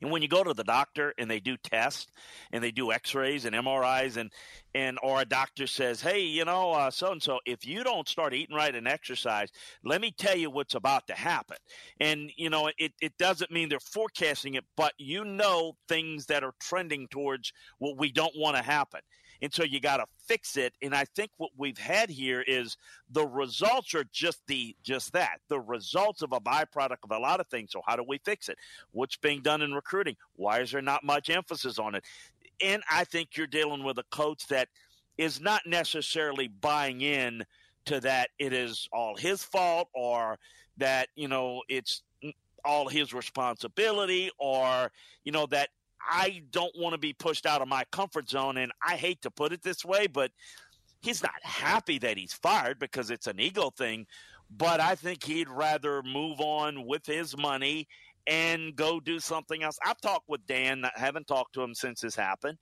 and 0.00 0.10
when 0.10 0.22
you 0.22 0.28
go 0.28 0.42
to 0.42 0.54
the 0.54 0.64
doctor 0.64 1.14
and 1.18 1.30
they 1.30 1.40
do 1.40 1.56
tests 1.56 2.06
and 2.52 2.62
they 2.62 2.70
do 2.70 2.92
X-rays 2.92 3.44
and 3.44 3.54
MRIs 3.54 4.16
and 4.16 4.30
and 4.74 4.98
or 5.02 5.20
a 5.20 5.24
doctor 5.24 5.66
says, 5.66 6.00
"Hey, 6.00 6.20
you 6.20 6.44
know, 6.44 6.88
so 6.90 7.12
and 7.12 7.22
so, 7.22 7.40
if 7.44 7.66
you 7.66 7.84
don't 7.84 8.08
start 8.08 8.34
eating 8.34 8.56
right 8.56 8.74
and 8.74 8.88
exercise, 8.88 9.50
let 9.84 10.00
me 10.00 10.10
tell 10.10 10.36
you 10.36 10.50
what's 10.50 10.74
about 10.74 11.06
to 11.08 11.14
happen." 11.14 11.58
And 12.00 12.30
you 12.36 12.50
know, 12.50 12.70
it 12.78 12.92
it 13.00 13.16
doesn't 13.18 13.50
mean 13.50 13.68
they're 13.68 13.80
forecasting 13.80 14.54
it, 14.54 14.64
but 14.76 14.94
you 14.98 15.24
know 15.24 15.76
things 15.88 16.26
that 16.26 16.44
are 16.44 16.54
trending 16.60 17.08
towards 17.08 17.52
what 17.78 17.98
we 17.98 18.10
don't 18.10 18.36
want 18.36 18.56
to 18.56 18.62
happen 18.62 19.00
and 19.42 19.52
so 19.52 19.64
you 19.64 19.80
got 19.80 19.96
to 19.96 20.06
fix 20.26 20.56
it. 20.56 20.72
And 20.80 20.94
I 20.94 21.04
think 21.04 21.32
what 21.36 21.50
we've 21.56 21.76
had 21.76 22.08
here 22.08 22.42
is 22.46 22.76
the 23.10 23.26
results 23.26 23.92
are 23.94 24.04
just 24.12 24.40
the 24.46 24.76
just 24.82 25.12
that 25.12 25.40
the 25.48 25.60
results 25.60 26.22
of 26.22 26.32
a 26.32 26.40
byproduct 26.40 26.98
of 27.02 27.10
a 27.10 27.18
lot 27.18 27.40
of 27.40 27.48
things. 27.48 27.72
So 27.72 27.82
how 27.84 27.96
do 27.96 28.04
we 28.06 28.18
fix 28.24 28.48
it? 28.48 28.56
What's 28.92 29.16
being 29.16 29.42
done 29.42 29.60
in 29.60 29.72
recruiting? 29.72 30.16
Why 30.36 30.60
is 30.60 30.70
there 30.70 30.80
not 30.80 31.04
much 31.04 31.28
emphasis 31.28 31.80
on 31.80 31.96
it? 31.96 32.04
And 32.62 32.82
I 32.90 33.02
think 33.02 33.36
you're 33.36 33.48
dealing 33.48 33.82
with 33.82 33.98
a 33.98 34.04
coach 34.12 34.46
that 34.46 34.68
is 35.18 35.40
not 35.40 35.62
necessarily 35.66 36.46
buying 36.46 37.00
in 37.00 37.44
to 37.86 38.00
that 38.00 38.30
it 38.38 38.52
is 38.52 38.88
all 38.92 39.16
his 39.16 39.42
fault 39.42 39.88
or 39.92 40.38
that 40.76 41.08
you 41.16 41.26
know 41.26 41.62
it's 41.68 42.02
all 42.64 42.88
his 42.88 43.12
responsibility 43.12 44.30
or 44.38 44.90
you 45.24 45.32
know 45.32 45.46
that 45.46 45.70
I 46.08 46.42
don't 46.50 46.76
want 46.76 46.94
to 46.94 46.98
be 46.98 47.12
pushed 47.12 47.46
out 47.46 47.62
of 47.62 47.68
my 47.68 47.84
comfort 47.92 48.28
zone. 48.28 48.56
And 48.56 48.72
I 48.86 48.96
hate 48.96 49.22
to 49.22 49.30
put 49.30 49.52
it 49.52 49.62
this 49.62 49.84
way, 49.84 50.06
but 50.06 50.30
he's 51.00 51.22
not 51.22 51.42
happy 51.42 51.98
that 51.98 52.16
he's 52.16 52.32
fired 52.32 52.78
because 52.78 53.10
it's 53.10 53.26
an 53.26 53.40
ego 53.40 53.70
thing. 53.70 54.06
But 54.50 54.80
I 54.80 54.94
think 54.94 55.24
he'd 55.24 55.48
rather 55.48 56.02
move 56.02 56.40
on 56.40 56.86
with 56.86 57.06
his 57.06 57.36
money 57.36 57.88
and 58.26 58.76
go 58.76 59.00
do 59.00 59.18
something 59.18 59.62
else. 59.62 59.78
I've 59.84 60.00
talked 60.00 60.28
with 60.28 60.46
Dan. 60.46 60.84
I 60.84 60.90
haven't 60.94 61.26
talked 61.26 61.54
to 61.54 61.62
him 61.62 61.74
since 61.74 62.00
this 62.00 62.14
happened. 62.14 62.58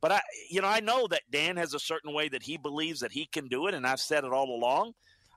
But 0.00 0.12
I, 0.12 0.20
you 0.50 0.60
know, 0.60 0.68
I 0.68 0.80
know 0.80 1.06
that 1.08 1.22
Dan 1.30 1.56
has 1.56 1.72
a 1.72 1.78
certain 1.78 2.12
way 2.12 2.28
that 2.28 2.42
he 2.42 2.56
believes 2.58 3.00
that 3.00 3.12
he 3.12 3.26
can 3.26 3.48
do 3.48 3.68
it, 3.68 3.74
and 3.74 3.86
I've 3.86 4.00
said 4.00 4.24
it 4.24 4.32
all 4.32 4.54
along. 4.54 4.92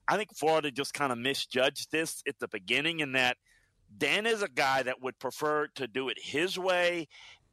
I 0.08 0.18
think 0.18 0.36
Florida 0.36 0.72
just 0.72 0.94
kind 0.94 1.12
of 1.12 1.18
misjudged 1.18 1.92
this 1.92 2.22
at 2.28 2.40
the 2.40 2.48
beginning 2.48 3.00
in 3.02 3.14
that 3.14 3.38
Dan 3.98 4.26
is 4.26 4.42
a 4.42 4.50
guy 4.50 4.84
that 4.84 5.02
would 5.02 5.20
prefer 5.20 5.68
to 5.76 5.88
do 5.88 6.10
it 6.10 6.18
his 6.22 6.58
way 6.58 7.08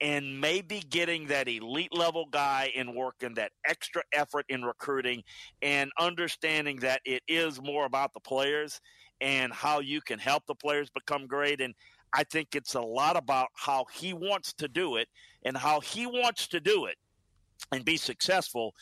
and 0.05 0.39
maybe 0.39 0.83
getting 0.91 1.27
that 1.29 1.49
elite 1.49 1.97
level 1.97 2.27
guy 2.31 2.71
and 2.77 2.95
working 2.95 3.33
that 3.33 3.51
extra 3.67 4.03
effort 4.13 4.45
in 4.51 4.63
recruiting 4.63 5.25
and 5.63 5.91
understanding 5.99 6.77
that 6.77 7.01
it 7.07 7.23
is 7.27 7.59
more 7.63 7.87
about 7.87 8.13
the 8.13 8.21
players 8.21 8.83
and 9.23 9.51
how 9.51 9.81
you 9.81 10.03
can 10.03 10.19
help 10.19 10.45
the 10.47 10.55
players 10.55 10.91
become 10.91 11.27
great. 11.27 11.63
And 11.63 11.73
I 12.13 12.23
think 12.25 12.49
it's 12.55 12.75
a 12.75 12.83
lot 12.83 13.17
about 13.17 13.49
how 13.55 13.87
he 13.95 14.13
wants 14.13 14.53
to 14.59 14.69
do 14.69 14.97
it 14.97 15.09
and 15.43 15.57
how 15.57 15.81
he 15.81 16.05
wants 16.07 16.49
to 16.49 16.61
do 16.61 16.85
it 16.85 16.97
and 17.73 17.83
be 17.83 17.97
successful 17.97 18.75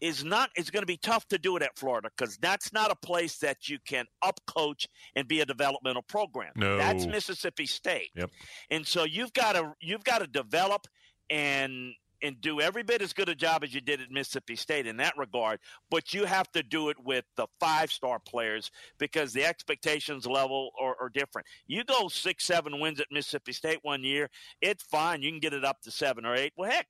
is 0.00 0.24
not 0.24 0.50
it's 0.54 0.70
going 0.70 0.82
to 0.82 0.86
be 0.86 0.96
tough 0.96 1.26
to 1.28 1.38
do 1.38 1.56
it 1.56 1.62
at 1.62 1.78
Florida 1.78 2.08
because 2.16 2.36
that's 2.38 2.72
not 2.72 2.90
a 2.90 2.96
place 2.96 3.38
that 3.38 3.68
you 3.68 3.78
can 3.86 4.06
up 4.22 4.40
coach 4.46 4.88
and 5.14 5.28
be 5.28 5.40
a 5.40 5.46
developmental 5.46 6.02
program. 6.02 6.52
No. 6.56 6.76
That's 6.76 7.06
Mississippi 7.06 7.66
State. 7.66 8.10
Yep. 8.14 8.30
And 8.70 8.86
so 8.86 9.04
you've 9.04 9.32
got 9.32 9.54
to 9.54 9.74
you've 9.80 10.04
got 10.04 10.18
to 10.18 10.26
develop 10.26 10.86
and 11.28 11.94
and 12.22 12.40
do 12.40 12.60
every 12.60 12.82
bit 12.82 13.02
as 13.02 13.12
good 13.12 13.28
a 13.28 13.34
job 13.34 13.64
as 13.64 13.74
you 13.74 13.80
did 13.80 14.00
at 14.00 14.10
Mississippi 14.10 14.56
State 14.56 14.86
in 14.86 14.98
that 14.98 15.16
regard, 15.16 15.58
but 15.90 16.12
you 16.12 16.24
have 16.24 16.50
to 16.52 16.62
do 16.62 16.88
it 16.90 16.96
with 17.02 17.24
the 17.36 17.46
five 17.58 17.90
star 17.90 18.18
players 18.18 18.70
because 18.98 19.32
the 19.32 19.44
expectations 19.44 20.26
level 20.26 20.70
are, 20.80 20.96
are, 21.00 21.08
different. 21.08 21.46
You 21.66 21.84
go 21.84 22.08
six, 22.08 22.44
seven 22.44 22.78
wins 22.78 23.00
at 23.00 23.06
Mississippi 23.10 23.52
State 23.52 23.78
one 23.82 24.04
year, 24.04 24.28
it's 24.60 24.82
fine. 24.84 25.22
You 25.22 25.30
can 25.30 25.40
get 25.40 25.54
it 25.54 25.64
up 25.64 25.80
to 25.82 25.90
seven 25.90 26.24
or 26.24 26.34
eight. 26.34 26.52
Well, 26.56 26.70
heck, 26.70 26.88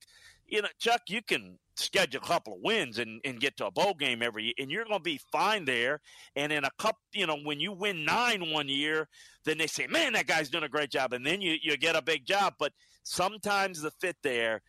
you 0.51 0.63
know, 0.63 0.69
Chuck, 0.79 1.03
you 1.09 1.23
can 1.23 1.59
schedule 1.77 2.21
a 2.23 2.27
couple 2.27 2.55
of 2.55 2.61
wins 2.63 2.99
and, 2.99 3.21
and 3.25 3.41
get 3.41 3.57
to 3.57 3.67
a 3.67 3.71
bowl 3.71 3.95
game 3.95 4.23
every 4.23 4.45
year, 4.45 4.55
and 4.59 4.71
you're 4.71 4.85
going 4.85 4.99
to 4.99 5.03
be 5.03 5.21
fine 5.33 5.65
there. 5.65 6.01
And 6.37 6.53
in 6.53 6.65
a 6.65 6.71
cup, 6.79 6.97
you 7.13 7.27
know, 7.27 7.39
when 7.45 7.61
you 7.61 7.73
win 7.73 8.05
nine 8.05 8.51
one 8.51 8.69
year, 8.69 9.09
then 9.45 9.59
they 9.59 9.67
say, 9.67 9.87
man, 9.87 10.13
that 10.15 10.27
guy's 10.27 10.51
doing 10.51 10.65
a 10.65 10.69
great 10.69 10.91
job. 10.91 11.13
And 11.13 11.25
then 11.25 11.41
you, 11.41 11.57
you 11.63 11.77
get 11.77 11.97
a 11.97 12.03
big 12.03 12.27
job. 12.27 12.55
But 12.59 12.73
sometimes 13.05 13.81
the 13.81 13.93
fit 13.93 14.17
there 14.23 14.61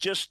just, 0.00 0.30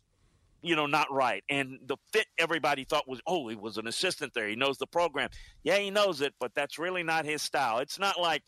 you 0.61 0.75
know, 0.75 0.85
not 0.85 1.11
right. 1.11 1.43
And 1.49 1.79
the 1.87 1.97
fit 2.11 2.27
everybody 2.37 2.83
thought 2.83 3.07
was, 3.07 3.21
oh, 3.25 3.47
he 3.47 3.55
was 3.55 3.77
an 3.77 3.87
assistant 3.87 4.33
there. 4.33 4.47
He 4.47 4.55
knows 4.55 4.77
the 4.77 4.87
program. 4.87 5.29
Yeah, 5.63 5.77
he 5.77 5.89
knows 5.89 6.21
it, 6.21 6.33
but 6.39 6.53
that's 6.53 6.77
really 6.77 7.03
not 7.03 7.25
his 7.25 7.41
style. 7.41 7.79
It's 7.79 7.99
not 7.99 8.19
like 8.19 8.43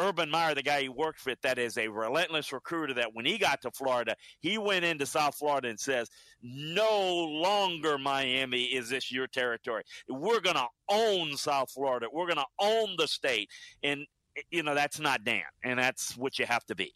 Urban 0.00 0.30
Meyer, 0.30 0.54
the 0.54 0.62
guy 0.62 0.82
he 0.82 0.88
worked 0.88 1.24
with, 1.24 1.40
that 1.42 1.58
is 1.58 1.78
a 1.78 1.88
relentless 1.88 2.52
recruiter, 2.52 2.94
that 2.94 3.14
when 3.14 3.24
he 3.24 3.38
got 3.38 3.62
to 3.62 3.70
Florida, 3.70 4.14
he 4.40 4.58
went 4.58 4.84
into 4.84 5.06
South 5.06 5.36
Florida 5.36 5.68
and 5.68 5.78
says, 5.78 6.08
No 6.42 7.24
longer, 7.24 7.98
Miami, 7.98 8.64
is 8.64 8.88
this 8.88 9.12
your 9.12 9.26
territory. 9.26 9.82
We're 10.08 10.40
going 10.40 10.56
to 10.56 10.66
own 10.88 11.36
South 11.36 11.70
Florida. 11.70 12.06
We're 12.12 12.26
going 12.26 12.38
to 12.38 12.46
own 12.60 12.96
the 12.98 13.08
state. 13.08 13.50
And, 13.82 14.06
you 14.50 14.62
know, 14.62 14.74
that's 14.74 14.98
not 14.98 15.24
Dan, 15.24 15.42
and 15.62 15.78
that's 15.78 16.16
what 16.16 16.38
you 16.38 16.46
have 16.46 16.64
to 16.66 16.74
be. 16.74 16.94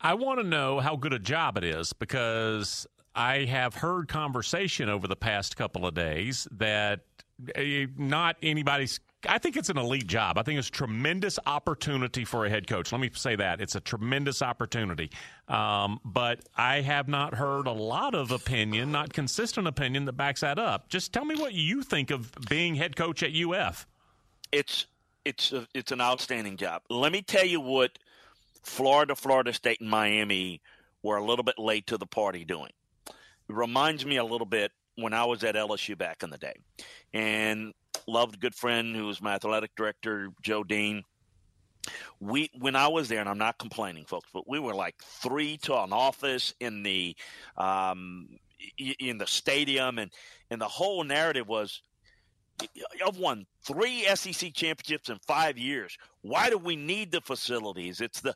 I 0.00 0.14
want 0.14 0.40
to 0.40 0.46
know 0.46 0.80
how 0.80 0.96
good 0.96 1.12
a 1.12 1.18
job 1.18 1.56
it 1.56 1.62
is 1.62 1.92
because 1.92 2.88
I 3.14 3.44
have 3.44 3.76
heard 3.76 4.08
conversation 4.08 4.88
over 4.88 5.06
the 5.06 5.16
past 5.16 5.56
couple 5.56 5.86
of 5.86 5.94
days 5.94 6.48
that 6.50 7.00
eh, 7.54 7.86
not 7.96 8.36
anybody's 8.42 8.98
I 9.28 9.38
think 9.38 9.56
it's 9.56 9.68
an 9.68 9.78
elite 9.78 10.06
job. 10.06 10.38
I 10.38 10.42
think 10.42 10.58
it's 10.58 10.68
a 10.68 10.72
tremendous 10.72 11.38
opportunity 11.46 12.24
for 12.24 12.44
a 12.46 12.50
head 12.50 12.66
coach. 12.66 12.92
Let 12.92 13.00
me 13.00 13.10
say 13.14 13.36
that. 13.36 13.60
It's 13.60 13.74
a 13.74 13.80
tremendous 13.80 14.42
opportunity. 14.42 15.10
Um, 15.48 16.00
but 16.04 16.40
I 16.56 16.80
have 16.80 17.08
not 17.08 17.34
heard 17.34 17.66
a 17.66 17.72
lot 17.72 18.14
of 18.14 18.30
opinion, 18.30 18.92
not 18.92 19.12
consistent 19.12 19.66
opinion, 19.66 20.04
that 20.06 20.14
backs 20.14 20.40
that 20.40 20.58
up. 20.58 20.88
Just 20.88 21.12
tell 21.12 21.24
me 21.24 21.36
what 21.36 21.54
you 21.54 21.82
think 21.82 22.10
of 22.10 22.32
being 22.48 22.74
head 22.74 22.96
coach 22.96 23.22
at 23.22 23.32
UF. 23.34 23.86
It's 24.50 24.86
it's 25.24 25.52
a, 25.52 25.66
it's 25.72 25.92
an 25.92 26.00
outstanding 26.00 26.56
job. 26.56 26.82
Let 26.90 27.12
me 27.12 27.22
tell 27.22 27.46
you 27.46 27.60
what 27.60 27.98
Florida, 28.62 29.14
Florida 29.14 29.52
State, 29.52 29.80
and 29.80 29.88
Miami 29.88 30.60
were 31.02 31.16
a 31.16 31.24
little 31.24 31.44
bit 31.44 31.58
late 31.58 31.86
to 31.88 31.96
the 31.96 32.06
party 32.06 32.44
doing. 32.44 32.70
It 33.06 33.14
reminds 33.48 34.04
me 34.04 34.16
a 34.16 34.24
little 34.24 34.46
bit 34.46 34.72
when 34.96 35.12
I 35.12 35.24
was 35.24 35.42
at 35.44 35.54
LSU 35.54 35.96
back 35.96 36.22
in 36.22 36.30
the 36.30 36.38
day. 36.38 36.54
And 37.12 37.72
loved 38.06 38.40
good 38.40 38.54
friend 38.54 38.94
who 38.94 39.06
was 39.06 39.20
my 39.20 39.34
athletic 39.34 39.74
director, 39.76 40.28
Joe 40.42 40.64
Dean. 40.64 41.02
We 42.20 42.50
when 42.58 42.76
I 42.76 42.88
was 42.88 43.08
there, 43.08 43.20
and 43.20 43.28
I'm 43.28 43.38
not 43.38 43.58
complaining, 43.58 44.04
folks, 44.04 44.30
but 44.32 44.48
we 44.48 44.60
were 44.60 44.74
like 44.74 44.94
three 45.02 45.56
to 45.58 45.76
an 45.82 45.92
office 45.92 46.54
in 46.60 46.82
the 46.84 47.16
um, 47.56 48.28
in 48.78 49.18
the 49.18 49.26
stadium, 49.26 49.98
and 49.98 50.12
and 50.50 50.60
the 50.60 50.68
whole 50.68 51.02
narrative 51.02 51.48
was 51.48 51.82
I've 53.04 53.18
won 53.18 53.46
three 53.66 54.04
SEC 54.14 54.54
championships 54.54 55.08
in 55.08 55.18
five 55.26 55.58
years. 55.58 55.96
Why 56.20 56.50
do 56.50 56.58
we 56.58 56.76
need 56.76 57.10
the 57.10 57.20
facilities? 57.20 58.00
It's 58.00 58.20
the 58.20 58.34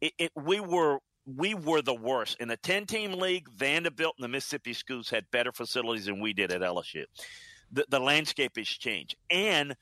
it, 0.00 0.12
it, 0.18 0.32
we 0.34 0.58
were 0.58 0.98
we 1.24 1.54
were 1.54 1.82
the 1.82 1.94
worst 1.94 2.36
in 2.40 2.48
the 2.48 2.56
ten 2.56 2.86
team 2.86 3.12
league. 3.12 3.48
Vanderbilt 3.56 4.14
and 4.18 4.24
the 4.24 4.28
Mississippi 4.28 4.72
schools 4.72 5.08
had 5.08 5.30
better 5.30 5.52
facilities 5.52 6.06
than 6.06 6.20
we 6.20 6.32
did 6.32 6.52
at 6.52 6.62
LSU 6.62 7.04
the, 7.72 7.84
the 7.88 8.00
landscape 8.00 8.56
has 8.56 8.68
changed. 8.68 9.16
And 9.30 9.76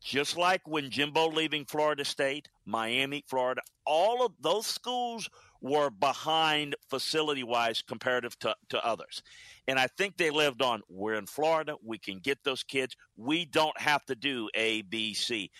just 0.00 0.36
like 0.36 0.62
when 0.66 0.90
Jimbo 0.90 1.30
leaving 1.30 1.64
Florida 1.64 2.04
State, 2.04 2.48
Miami, 2.66 3.24
Florida, 3.28 3.62
all 3.86 4.24
of 4.24 4.32
those 4.40 4.66
schools 4.66 5.28
were 5.60 5.90
behind 5.90 6.74
facility 6.90 7.44
wise 7.44 7.82
comparative 7.82 8.36
to, 8.40 8.54
to 8.70 8.84
others. 8.84 9.22
And 9.68 9.78
I 9.78 9.86
think 9.86 10.16
they 10.16 10.30
lived 10.30 10.60
on 10.60 10.82
we're 10.88 11.14
in 11.14 11.26
Florida, 11.26 11.76
we 11.84 11.98
can 11.98 12.18
get 12.18 12.42
those 12.42 12.64
kids. 12.64 12.96
We 13.16 13.44
don't 13.44 13.80
have 13.80 14.04
to 14.06 14.16
do 14.16 14.48
A, 14.54 14.82
B, 14.82 15.14
C. 15.14 15.50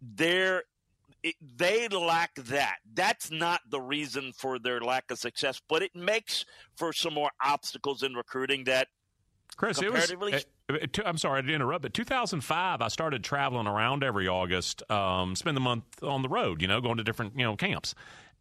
They're 0.00 0.62
it, 1.22 1.34
they 1.56 1.88
lack 1.88 2.34
that. 2.36 2.76
That's 2.94 3.30
not 3.30 3.60
the 3.68 3.80
reason 3.80 4.32
for 4.32 4.58
their 4.58 4.80
lack 4.80 5.10
of 5.10 5.18
success, 5.18 5.60
but 5.68 5.82
it 5.82 5.94
makes 5.94 6.46
for 6.76 6.94
some 6.94 7.12
more 7.12 7.30
obstacles 7.44 8.02
in 8.02 8.14
recruiting 8.14 8.64
that 8.64 8.88
Chris, 9.56 9.80
it 9.82 9.92
was. 9.92 10.46
I'm 11.04 11.18
sorry 11.18 11.42
to 11.42 11.52
interrupt, 11.52 11.82
but 11.82 11.94
2005, 11.94 12.80
I 12.80 12.88
started 12.88 13.24
traveling 13.24 13.66
around 13.66 14.04
every 14.04 14.28
August, 14.28 14.88
um, 14.90 15.34
spend 15.34 15.56
the 15.56 15.60
month 15.60 15.84
on 16.02 16.22
the 16.22 16.28
road, 16.28 16.62
you 16.62 16.68
know, 16.68 16.80
going 16.80 16.96
to 16.96 17.04
different, 17.04 17.36
you 17.36 17.44
know, 17.44 17.56
camps. 17.56 17.94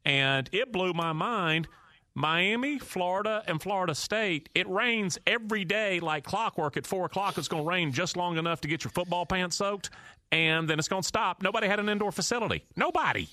And 0.06 0.50
it 0.52 0.72
blew 0.72 0.93
my 0.93 1.13
mind. 1.13 1.67
Miami, 2.15 2.80
Florida, 2.80 3.43
and 3.48 3.62
Florida 3.62 3.95
State, 3.95 4.50
it 4.56 4.67
rains 4.67 5.17
every 5.26 5.63
day 5.63 6.00
like 6.00 6.24
clockwork 6.24 6.76
at 6.76 6.86
4 6.86 7.06
o'clock. 7.06 7.38
It's 7.38 7.48
going 7.48 7.63
to 7.63 7.69
rain 7.69 7.91
just 7.91 8.17
long 8.17 8.38
enough 8.38 8.62
to 8.62 8.67
get 8.67 8.84
your 8.84 8.91
football 8.91 9.26
pants 9.26 9.56
soaked, 9.56 9.89
and 10.32 10.69
then 10.69 10.80
it's 10.80 10.88
going 10.88 11.04
to 11.04 11.08
stop. 11.08 11.41
Nobody 11.41 11.67
had 11.67 11.80
an 11.80 11.88
indoor 11.88 12.12
facility. 12.12 12.65
Nobody. 12.76 13.30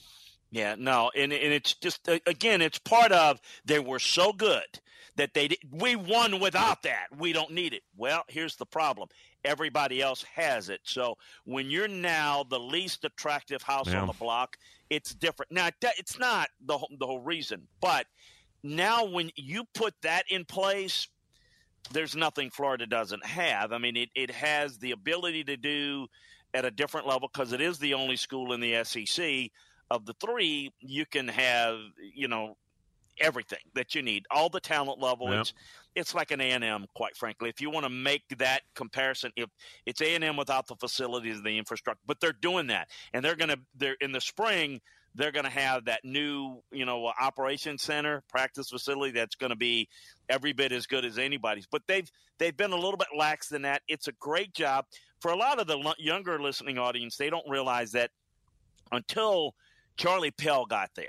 Yeah, 0.51 0.77
no, 0.79 1.11
and 1.17 1.33
and 1.33 1.53
it's 1.53 1.75
just 1.75 2.09
again, 2.27 2.63
it's 2.63 2.79
part 2.79 3.11
of 3.11 3.41
they 3.65 3.81
were 3.81 3.99
so 3.99 4.33
good 4.33 4.81
that 5.17 5.35
they 5.35 5.57
we 5.71 5.97
won 5.97 6.41
without 6.41 6.83
that. 6.83 7.07
We 7.19 7.33
don't 7.33 7.51
need 7.51 7.73
it. 7.73 7.83
Well, 7.97 8.25
here's 8.29 8.57
the 8.57 8.67
problem. 8.67 9.09
Everybody 9.45 10.03
else 10.03 10.25
has 10.35 10.69
it. 10.69 10.81
So 10.85 11.17
when 11.45 11.71
you're 11.71 11.89
now 11.89 12.45
the 12.49 12.61
least 12.61 13.05
attractive 13.05 13.63
house 13.63 13.89
yeah. 13.89 14.01
on 14.01 14.07
the 14.07 14.13
block, 14.15 14.57
it's 14.91 15.15
different. 15.15 15.53
Now 15.53 15.69
it's 15.83 16.19
not 16.19 16.49
the 16.65 16.79
the 16.99 17.07
whole 17.07 17.21
reason, 17.21 17.67
but 17.81 18.07
now 18.63 19.05
when 19.05 19.31
you 19.37 19.65
put 19.75 19.95
that 20.03 20.25
in 20.29 20.45
place, 20.45 21.09
there's 21.93 22.17
nothing 22.17 22.51
Florida 22.51 22.87
doesn't 22.87 23.25
have. 23.25 23.73
I 23.73 23.79
mean, 23.79 23.97
it, 23.97 24.11
it 24.15 24.31
has 24.31 24.79
the 24.79 24.91
ability 24.91 25.45
to 25.45 25.57
do 25.57 26.07
at 26.55 26.65
a 26.65 26.71
different 26.71 27.07
level 27.07 27.29
because 27.33 27.53
it 27.53 27.61
is 27.61 27.79
the 27.79 27.95
only 27.95 28.17
school 28.17 28.53
in 28.53 28.61
the 28.61 28.83
SEC 28.85 29.51
of 29.91 30.05
the 30.05 30.15
three. 30.15 30.73
You 30.81 31.07
can 31.07 31.29
have, 31.29 31.79
you 32.15 32.29
know, 32.29 32.57
everything 33.21 33.59
that 33.75 33.95
you 33.95 34.03
need, 34.03 34.27
all 34.31 34.49
the 34.49 34.61
talent 34.61 35.01
level. 35.01 35.31
Yep. 35.31 35.41
It's 35.41 35.55
it's 35.95 36.15
like 36.15 36.31
an 36.31 36.41
A 36.41 36.51
and 36.51 36.63
M, 36.63 36.87
quite 36.95 37.17
frankly. 37.17 37.49
If 37.49 37.61
you 37.61 37.71
want 37.71 37.85
to 37.85 37.91
make 37.91 38.23
that 38.39 38.63
comparison, 38.75 39.33
if 39.37 39.49
it's 39.87 40.01
A 40.03 40.15
and 40.15 40.23
M 40.23 40.37
without 40.37 40.67
the 40.67 40.77
facilities 40.77 41.37
and 41.37 41.47
the 41.47 41.59
infrastructure, 41.59 42.03
but 42.07 42.21
they're 42.21 42.33
doing 42.33 42.67
that, 42.69 42.89
and 43.13 43.25
they're 43.25 43.37
going 43.37 43.51
to 43.51 43.59
they're 43.77 43.97
in 44.01 44.13
the 44.13 44.21
spring 44.21 44.81
they're 45.17 45.33
going 45.33 45.45
to 45.45 45.51
have 45.51 45.87
that 45.87 46.05
new 46.05 46.63
you 46.71 46.85
know 46.85 47.11
operation 47.21 47.79
center 47.79 48.23
practice 48.29 48.71
facility 48.71 49.13
that's 49.13 49.35
going 49.35 49.51
to 49.51 49.57
be 49.57 49.89
every 50.29 50.53
bit 50.53 50.73
as 50.73 50.87
good 50.87 51.05
as 51.05 51.19
anybody's 51.19 51.67
but 51.67 51.83
they've 51.89 52.11
they've 52.39 52.57
been 52.57 52.73
a 52.73 52.77
little 52.77 52.97
bit 52.97 53.09
lax 53.17 53.49
than 53.49 53.63
that 53.63 53.83
it's 53.89 54.09
a 54.09 54.13
great 54.13 54.53
job 54.53 54.85
for 55.21 55.33
a 55.33 55.37
lot 55.37 55.59
of 55.59 55.67
the 55.67 55.95
younger 55.99 56.41
listening 56.41 56.79
audience 56.79 57.17
they 57.17 57.31
don't 57.31 57.49
realize 57.49 57.93
that 57.93 58.11
until 58.93 59.55
charlie 59.97 60.31
pell 60.31 60.67
got 60.67 60.91
there 60.95 61.07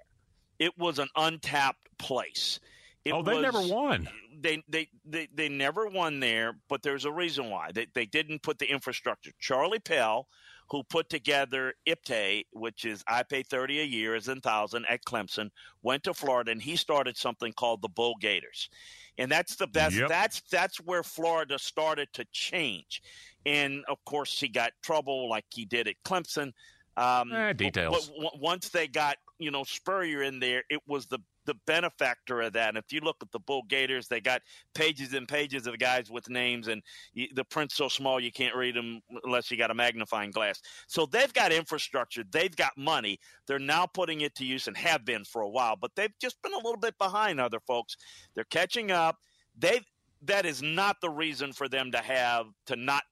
it 0.60 0.78
was 0.78 1.00
an 1.00 1.10
untapped 1.15 1.88
place. 1.98 2.60
It 3.06 3.13
oh, 3.13 3.24
they 3.24 3.36
was, 3.36 3.41
never 3.41 3.62
won. 3.62 4.10
They, 4.39 4.63
they 4.67 4.89
they 5.06 5.30
they 5.34 5.50
never 5.50 5.88
won 5.88 6.20
there, 6.20 6.58
but 6.67 6.84
there's 6.84 7.06
a 7.06 7.12
reason 7.12 7.50
why. 7.50 7.72
They 7.74 7.88
they 7.93 8.06
didn't 8.06 8.43
put 8.43 8.60
the 8.60 8.70
infrastructure. 8.70 9.32
Charlie 9.39 9.80
Pell, 9.80 10.28
who 10.70 10.84
put 10.84 11.10
together 11.10 11.74
IPTAY, 11.88 12.46
which 12.52 12.86
is 12.86 13.04
I 13.08 13.24
pay 13.24 13.43
thirty 13.43 13.80
a 13.80 13.86
year 13.86 14.13
as 14.13 14.28
in 14.28 14.41
thousand 14.41 14.86
at 14.89 15.06
Clemson, 15.06 15.50
went 15.82 16.04
to 16.04 16.13
Florida 16.13 16.52
and 16.52 16.62
he 16.62 16.76
started 16.76 17.17
something 17.17 17.54
called 17.54 17.82
the 17.82 17.88
Bull 17.88 18.15
Gators, 18.20 18.70
and 19.17 19.32
that's 19.32 19.56
the 19.56 19.67
best. 19.67 19.96
Yep. 19.96 20.10
That's 20.10 20.41
that's 20.52 20.78
where 20.82 21.04
Florida 21.04 21.58
started 21.58 22.10
to 22.13 22.26
change, 22.34 23.02
and 23.46 23.86
of 23.88 24.04
course 24.06 24.38
he 24.38 24.50
got 24.50 24.74
trouble 24.84 25.30
like 25.30 25.46
he 25.50 25.65
did 25.65 25.88
at 25.88 25.96
Clemson. 26.06 26.52
Um, 26.98 27.32
eh, 27.32 27.54
details. 27.54 28.10
But, 28.10 28.34
but 28.34 28.39
once 28.39 28.70
they 28.70 28.88
got 28.88 29.17
you 29.39 29.52
know 29.52 29.63
Spurrier 29.63 30.23
in 30.23 30.39
there, 30.39 30.63
it 30.69 30.82
was 30.88 31.06
the 31.08 31.19
the 31.45 31.56
benefactor 31.65 32.41
of 32.41 32.54
that. 32.54 32.69
And 32.69 32.78
if 32.78 32.91
you 32.91 33.00
look 33.00 33.15
at 33.21 33.32
the 33.32 33.39
Bull 33.39 33.63
Gators, 33.69 34.08
they 34.08 34.19
got 34.19 34.41
pages 34.76 35.13
and 35.13 35.28
pages 35.28 35.65
of 35.65 35.80
guys 35.80 36.12
with 36.12 36.30
names, 36.30 36.67
and 36.67 36.84
the 37.15 37.45
print's 37.45 37.76
so 37.76 37.88
small 37.88 38.19
you 38.19 38.32
can't 38.32 38.56
read 38.56 38.76
them 38.76 39.02
unless 39.23 39.50
you 39.50 39.58
got 39.58 39.71
a 39.71 39.73
magnifying 39.73 40.32
glass. 40.32 40.62
So 40.88 41.06
they've 41.06 41.34
got 41.34 41.52
infrastructure, 41.52 42.23
they've 42.32 42.56
got 42.56 42.78
money. 42.78 43.19
They're 43.47 43.60
now 43.60 43.86
putting 43.86 44.21
it 44.21 44.36
to 44.36 44.45
use 44.45 44.67
and 44.67 44.78
have 44.78 45.06
been 45.06 45.23
for 45.23 45.41
a 45.41 45.50
while, 45.50 45.78
but 45.80 45.91
they've 45.95 46.13
just 46.19 46.41
been 46.41 46.54
a 46.54 46.58
little 46.58 46.78
bit 46.78 46.97
behind 46.97 47.39
other 47.39 47.62
folks. 47.62 47.95
They're 48.36 48.43
catching 48.45 48.91
up. 48.91 49.17
They 49.58 49.82
that 50.23 50.45
is 50.45 50.62
not 50.62 50.97
the 51.00 51.10
reason 51.10 51.54
for 51.54 51.69
them 51.69 51.91
to 51.91 52.00
have 52.00 52.47
to 52.65 52.76
not 52.76 53.04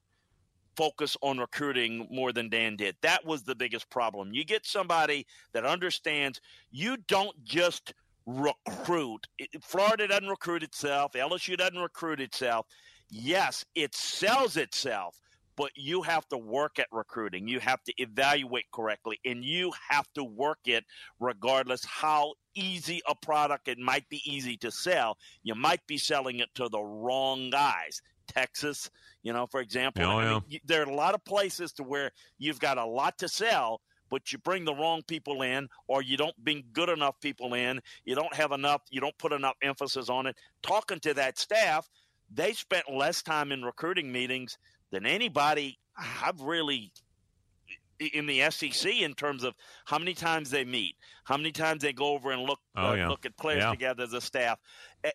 focus 0.76 1.18
on 1.22 1.38
recruiting 1.38 2.08
more 2.12 2.32
than 2.32 2.50
Dan 2.50 2.76
did. 2.76 2.96
That 3.02 3.26
was 3.26 3.44
the 3.44 3.56
biggest 3.56 3.90
problem. 3.90 4.34
You 4.34 4.44
get 4.44 4.66
somebody 4.66 5.26
that 5.54 5.66
understands 5.66 6.42
you 6.72 6.98
don't 7.08 7.44
just 7.44 7.94
recruit. 8.26 9.28
Florida 9.62 10.08
doesn't 10.08 10.28
recruit 10.28 10.64
itself, 10.64 11.14
LSU 11.14 11.58
doesn't 11.58 11.80
recruit 11.80 12.20
itself. 12.20 12.66
Yes, 13.10 13.64
it 13.76 13.94
sells 13.94 14.58
itself, 14.58 15.20
but 15.56 15.72
you 15.76 16.02
have 16.02 16.28
to 16.30 16.38
work 16.38 16.80
at 16.80 16.88
recruiting. 16.92 17.48
You 17.48 17.60
have 17.60 17.84
to 17.84 17.94
evaluate 17.98 18.66
correctly, 18.74 19.20
and 19.26 19.44
you 19.44 19.72
have 19.90 20.08
to 20.16 20.24
work 20.24 20.60
it 20.66 20.84
regardless 21.20 21.86
how 21.86 22.34
easy 22.56 23.02
a 23.08 23.16
product 23.16 23.68
it 23.68 23.78
might 23.78 24.08
be 24.10 24.22
easy 24.26 24.58
to 24.58 24.72
sell. 24.72 25.18
You 25.44 25.56
might 25.56 25.86
be 25.88 25.98
selling 25.98 26.40
it 26.40 26.50
to 26.56 26.68
the 26.68 26.82
wrong 26.82 27.52
guys. 27.52 28.02
Texas, 28.36 28.90
you 29.24 29.34
know, 29.34 29.48
for 29.48 29.62
example. 29.62 30.04
Oh, 30.04 30.20
I 30.20 30.34
mean, 30.34 30.60
there 30.66 30.82
are 30.82 30.90
a 30.90 30.96
lot 30.96 31.14
of 31.14 31.24
places 31.24 31.72
to 31.74 31.84
where 31.84 32.12
you've 32.38 32.60
got 32.60 32.78
a 32.78 32.86
lot 32.86 33.18
to 33.20 33.30
sell, 33.30 33.82
but 34.10 34.32
you 34.32 34.38
bring 34.38 34.66
the 34.66 34.74
wrong 34.74 35.02
people 35.08 35.42
in, 35.42 35.68
or 35.88 36.02
you 36.02 36.18
don't 36.18 36.36
bring 36.38 36.64
good 36.74 36.90
enough 36.90 37.20
people 37.22 37.54
in. 37.54 37.82
You 38.04 38.16
don't 38.16 38.34
have 38.34 38.52
enough. 38.52 38.82
You 38.90 39.02
don't 39.02 39.18
put 39.18 39.32
enough 39.32 39.56
emphasis 39.62 40.10
on 40.10 40.28
it. 40.28 40.36
Talking 40.62 41.00
to 41.02 41.14
that 41.16 41.40
staff, 41.40 41.90
they 42.34 42.54
spent 42.54 42.92
less 42.92 43.22
time 43.22 43.52
in 43.52 43.64
recruiting 43.64 44.12
meetings 44.12 44.58
than 44.92 45.06
anybody 45.06 45.80
I've 45.98 46.42
really 46.42 46.92
in 48.00 48.26
the 48.26 48.50
SEC 48.50 48.92
in 49.02 49.14
terms 49.14 49.44
of 49.44 49.54
how 49.86 49.98
many 49.98 50.14
times 50.14 50.50
they 50.50 50.66
meet, 50.66 50.96
how 51.24 51.38
many 51.38 51.52
times 51.52 51.82
they 51.82 51.94
go 51.94 52.08
over 52.08 52.32
and 52.32 52.44
look 52.44 52.60
oh, 52.76 52.90
uh, 52.90 52.94
yeah. 52.94 53.10
look 53.10 53.26
at 53.26 53.36
players 53.38 53.64
yeah. 53.64 53.72
together 53.72 54.04
as 54.04 54.14
a 54.14 54.22
staff. 54.22 54.60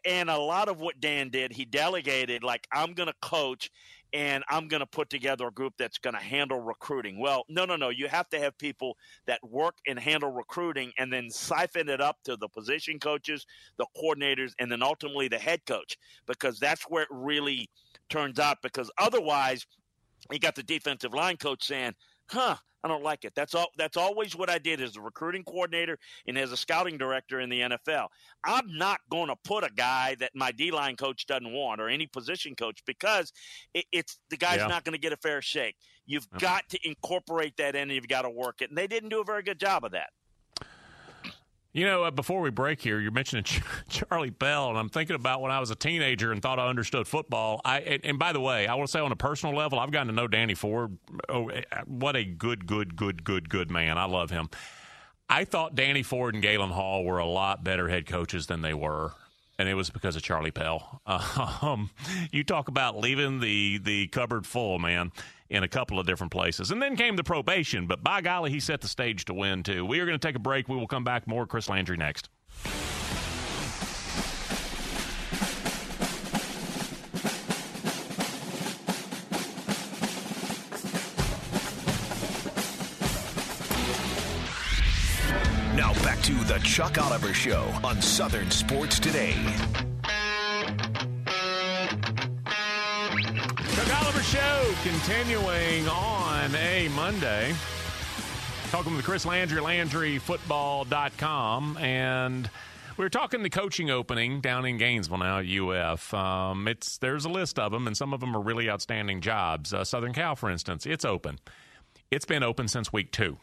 And 0.04 0.30
a 0.30 0.38
lot 0.38 0.68
of 0.68 0.80
what 0.80 1.00
Dan 1.00 1.30
did, 1.30 1.52
he 1.52 1.64
delegated 1.64 2.42
like 2.42 2.66
I'm 2.72 2.94
going 2.94 3.08
to 3.08 3.14
coach 3.20 3.70
and 4.12 4.44
I'm 4.48 4.68
going 4.68 4.80
to 4.80 4.86
put 4.86 5.08
together 5.08 5.46
a 5.46 5.50
group 5.50 5.74
that's 5.78 5.98
going 5.98 6.14
to 6.14 6.20
handle 6.20 6.60
recruiting. 6.60 7.20
Well, 7.20 7.44
no, 7.48 7.64
no, 7.64 7.76
no. 7.76 7.90
You 7.90 8.08
have 8.08 8.28
to 8.30 8.38
have 8.40 8.56
people 8.58 8.96
that 9.26 9.40
work 9.48 9.76
and 9.86 9.98
handle 9.98 10.30
recruiting 10.30 10.92
and 10.98 11.12
then 11.12 11.30
siphon 11.30 11.88
it 11.88 12.00
up 12.00 12.16
to 12.24 12.36
the 12.36 12.48
position 12.48 12.98
coaches, 12.98 13.46
the 13.78 13.86
coordinators, 13.96 14.52
and 14.58 14.70
then 14.70 14.82
ultimately 14.82 15.28
the 15.28 15.38
head 15.38 15.64
coach 15.66 15.96
because 16.26 16.58
that's 16.58 16.82
where 16.84 17.02
it 17.02 17.08
really 17.10 17.70
turns 18.08 18.38
out. 18.38 18.58
Because 18.62 18.90
otherwise, 18.98 19.66
you 20.30 20.38
got 20.38 20.54
the 20.54 20.62
defensive 20.62 21.14
line 21.14 21.36
coach 21.36 21.66
saying, 21.66 21.94
huh, 22.30 22.56
I 22.82 22.88
don't 22.88 23.02
like 23.02 23.24
it. 23.24 23.34
That's 23.34 23.54
all. 23.54 23.68
That's 23.76 23.96
always 23.96 24.34
what 24.34 24.48
I 24.48 24.58
did 24.58 24.80
as 24.80 24.96
a 24.96 25.00
recruiting 25.02 25.44
coordinator 25.44 25.98
and 26.26 26.38
as 26.38 26.50
a 26.52 26.56
scouting 26.56 26.96
director 26.96 27.40
in 27.40 27.50
the 27.50 27.60
NFL. 27.60 28.08
I'm 28.44 28.76
not 28.78 29.00
going 29.10 29.28
to 29.28 29.36
put 29.44 29.64
a 29.64 29.70
guy 29.70 30.14
that 30.16 30.32
my 30.34 30.50
D 30.52 30.70
line 30.70 30.96
coach 30.96 31.26
doesn't 31.26 31.52
want 31.52 31.80
or 31.80 31.88
any 31.88 32.06
position 32.06 32.54
coach 32.56 32.82
because 32.86 33.32
it, 33.74 33.84
it's 33.92 34.20
the 34.30 34.36
guy's 34.38 34.60
Yeah. 34.60 34.68
not 34.68 34.84
going 34.84 34.94
to 34.94 34.98
get 34.98 35.12
a 35.12 35.16
fair 35.18 35.42
shake. 35.42 35.76
You've 36.06 36.28
Okay. 36.34 36.38
got 36.38 36.68
to 36.70 36.78
incorporate 36.88 37.56
that 37.58 37.74
in, 37.76 37.82
and 37.82 37.92
you've 37.92 38.08
got 38.08 38.22
to 38.22 38.30
work 38.30 38.62
it. 38.62 38.70
And 38.70 38.78
they 38.78 38.86
didn't 38.86 39.10
do 39.10 39.20
a 39.20 39.24
very 39.24 39.42
good 39.42 39.60
job 39.60 39.84
of 39.84 39.92
that. 39.92 40.10
You 41.72 41.84
know, 41.84 42.02
uh, 42.02 42.10
before 42.10 42.40
we 42.40 42.50
break 42.50 42.80
here, 42.82 42.98
you're 42.98 43.12
mentioning 43.12 43.44
Ch- 43.44 43.62
Charlie 43.88 44.32
Pell, 44.32 44.70
and 44.70 44.78
I'm 44.78 44.88
thinking 44.88 45.14
about 45.14 45.40
when 45.40 45.52
I 45.52 45.60
was 45.60 45.70
a 45.70 45.76
teenager 45.76 46.32
and 46.32 46.42
thought 46.42 46.58
I 46.58 46.68
understood 46.68 47.06
football. 47.06 47.60
I 47.64 47.78
and, 47.80 48.04
and 48.04 48.18
by 48.18 48.32
the 48.32 48.40
way, 48.40 48.66
I 48.66 48.74
want 48.74 48.88
to 48.88 48.92
say 48.92 48.98
on 48.98 49.12
a 49.12 49.16
personal 49.16 49.54
level, 49.54 49.78
I've 49.78 49.92
gotten 49.92 50.08
to 50.08 50.12
know 50.12 50.26
Danny 50.26 50.54
Ford. 50.54 50.98
Oh, 51.28 51.48
eh, 51.48 51.62
what 51.86 52.16
a 52.16 52.24
good, 52.24 52.66
good, 52.66 52.96
good, 52.96 53.22
good, 53.22 53.48
good 53.48 53.70
man! 53.70 53.98
I 53.98 54.06
love 54.06 54.30
him. 54.30 54.50
I 55.28 55.44
thought 55.44 55.76
Danny 55.76 56.02
Ford 56.02 56.34
and 56.34 56.42
Galen 56.42 56.70
Hall 56.70 57.04
were 57.04 57.18
a 57.18 57.26
lot 57.26 57.62
better 57.62 57.88
head 57.88 58.04
coaches 58.04 58.48
than 58.48 58.62
they 58.62 58.74
were, 58.74 59.12
and 59.60 59.68
it 59.68 59.74
was 59.74 59.90
because 59.90 60.16
of 60.16 60.22
Charlie 60.22 60.50
Pell. 60.50 61.02
Um, 61.62 61.90
you 62.32 62.44
talk 62.44 62.68
about 62.68 62.98
leaving 62.98 63.40
the 63.40 63.78
the 63.78 64.06
cupboard 64.08 64.46
full, 64.46 64.78
man, 64.78 65.12
in 65.50 65.62
a 65.62 65.68
couple 65.68 65.98
of 65.98 66.06
different 66.06 66.32
places, 66.32 66.70
and 66.70 66.80
then 66.80 66.96
came 66.96 67.16
the 67.16 67.24
probation. 67.24 67.86
But 67.86 68.02
by 68.02 68.22
golly, 68.22 68.50
he 68.50 68.60
set 68.60 68.80
the 68.80 68.88
stage 68.88 69.26
to 69.26 69.34
win 69.34 69.62
too. 69.62 69.84
We 69.84 70.00
are 70.00 70.06
going 70.06 70.18
to 70.18 70.26
take 70.26 70.36
a 70.36 70.40
break. 70.40 70.68
We 70.68 70.76
will 70.76 70.86
come 70.86 71.04
back 71.04 71.26
more. 71.26 71.46
Chris 71.46 71.68
Landry 71.68 71.98
next. 71.98 72.30
Chuck 86.70 86.98
Oliver 86.98 87.34
Show 87.34 87.64
on 87.82 88.00
Southern 88.00 88.48
Sports 88.52 89.00
Today. 89.00 89.34
Chuck 93.74 94.00
Oliver 94.00 94.22
Show 94.22 94.72
continuing 94.84 95.88
on 95.88 96.54
a 96.54 96.86
Monday. 96.94 97.52
Talking 98.70 98.94
with 98.94 99.04
Chris 99.04 99.26
Landry, 99.26 99.60
LandryFootball.com. 99.60 101.76
And 101.78 102.48
we 102.96 103.04
are 103.04 103.10
talking 103.10 103.42
the 103.42 103.50
coaching 103.50 103.90
opening 103.90 104.40
down 104.40 104.64
in 104.64 104.76
Gainesville 104.76 105.18
now 105.18 105.40
at 105.40 105.46
UF. 105.46 106.14
Um, 106.14 106.68
it's 106.68 106.98
There's 106.98 107.24
a 107.24 107.30
list 107.30 107.58
of 107.58 107.72
them, 107.72 107.88
and 107.88 107.96
some 107.96 108.14
of 108.14 108.20
them 108.20 108.36
are 108.36 108.40
really 108.40 108.70
outstanding 108.70 109.22
jobs. 109.22 109.74
Uh, 109.74 109.82
Southern 109.82 110.12
Cal, 110.12 110.36
for 110.36 110.48
instance, 110.48 110.86
it's 110.86 111.04
open. 111.04 111.40
It's 112.12 112.26
been 112.26 112.44
open 112.44 112.68
since 112.68 112.92
week 112.92 113.10
two. 113.10 113.38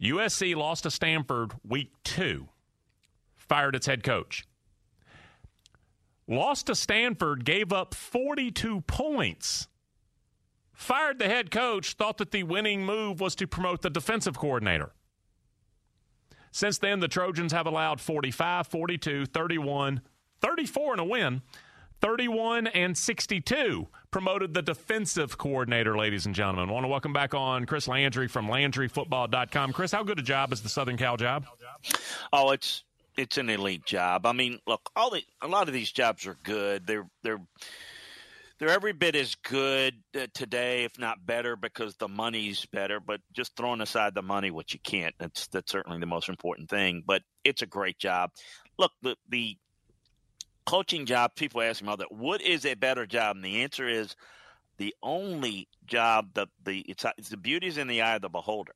USC 0.00 0.54
lost 0.54 0.82
to 0.82 0.90
Stanford 0.90 1.52
week 1.66 1.92
two, 2.04 2.48
fired 3.34 3.74
its 3.74 3.86
head 3.86 4.02
coach 4.02 4.44
lost 6.28 6.66
to 6.66 6.74
Stanford, 6.74 7.44
gave 7.44 7.72
up 7.72 7.94
42 7.94 8.82
points. 8.82 9.68
Fired 10.72 11.18
the 11.18 11.26
head 11.26 11.50
coach, 11.50 11.94
thought 11.94 12.18
that 12.18 12.32
the 12.32 12.42
winning 12.42 12.84
move 12.84 13.20
was 13.20 13.34
to 13.36 13.46
promote 13.46 13.82
the 13.82 13.90
defensive 13.90 14.38
coordinator. 14.38 14.92
Since 16.50 16.78
then, 16.78 17.00
the 17.00 17.08
Trojans 17.08 17.52
have 17.52 17.66
allowed 17.66 18.00
45, 18.00 18.66
42, 18.66 19.26
31, 19.26 20.00
34 20.40 20.94
in 20.94 21.00
a 21.00 21.04
win, 21.04 21.42
31 22.00 22.66
and 22.68 22.96
62. 22.96 23.88
Promoted 24.10 24.54
the 24.54 24.62
defensive 24.62 25.36
coordinator, 25.38 25.96
ladies 25.96 26.26
and 26.26 26.34
gentlemen. 26.34 26.70
want 26.70 26.84
to 26.84 26.88
welcome 26.88 27.12
back 27.12 27.34
on 27.34 27.66
Chris 27.66 27.88
Landry 27.88 28.28
from 28.28 28.46
LandryFootball.com. 28.46 29.72
Chris, 29.72 29.92
how 29.92 30.02
good 30.02 30.18
a 30.18 30.22
job 30.22 30.52
is 30.52 30.62
the 30.62 30.68
Southern 30.68 30.96
Cal 30.96 31.16
job? 31.16 31.46
Oh, 32.32 32.50
it's 32.50 32.84
it's 33.16 33.38
an 33.38 33.48
elite 33.48 33.84
job. 33.84 34.26
I 34.26 34.32
mean, 34.32 34.58
look, 34.66 34.90
all 34.94 35.10
the 35.10 35.22
a 35.42 35.48
lot 35.48 35.68
of 35.68 35.74
these 35.74 35.90
jobs 35.90 36.26
are 36.26 36.36
good. 36.42 36.86
They're 36.86 37.08
they're 37.22 37.40
they're 38.58 38.70
every 38.70 38.92
bit 38.92 39.14
as 39.14 39.34
good 39.34 39.94
uh, 40.18 40.26
today, 40.32 40.84
if 40.84 40.98
not 40.98 41.24
better, 41.26 41.56
because 41.56 41.96
the 41.96 42.08
money's 42.08 42.64
better. 42.66 43.00
But 43.00 43.20
just 43.32 43.54
throwing 43.56 43.80
aside 43.80 44.14
the 44.14 44.22
money, 44.22 44.50
which 44.50 44.72
you 44.72 44.80
can't, 44.82 45.14
that's 45.18 45.46
that's 45.48 45.70
certainly 45.70 45.98
the 45.98 46.06
most 46.06 46.28
important 46.28 46.70
thing. 46.70 47.02
But 47.06 47.22
it's 47.44 47.62
a 47.62 47.66
great 47.66 47.98
job. 47.98 48.30
Look, 48.78 48.92
the 49.02 49.16
the 49.28 49.56
coaching 50.66 51.06
job. 51.06 51.34
People 51.36 51.62
ask 51.62 51.82
me 51.82 51.88
all 51.88 51.96
that. 51.96 52.12
What 52.12 52.42
is 52.42 52.66
a 52.66 52.74
better 52.74 53.06
job? 53.06 53.36
And 53.36 53.44
the 53.44 53.62
answer 53.62 53.88
is 53.88 54.14
the 54.78 54.94
only 55.02 55.68
job 55.86 56.28
that 56.34 56.48
the 56.64 56.80
it's, 56.80 57.04
it's 57.16 57.28
the 57.30 57.36
beauty 57.36 57.66
is 57.66 57.78
in 57.78 57.88
the 57.88 58.02
eye 58.02 58.16
of 58.16 58.22
the 58.22 58.28
beholder. 58.28 58.74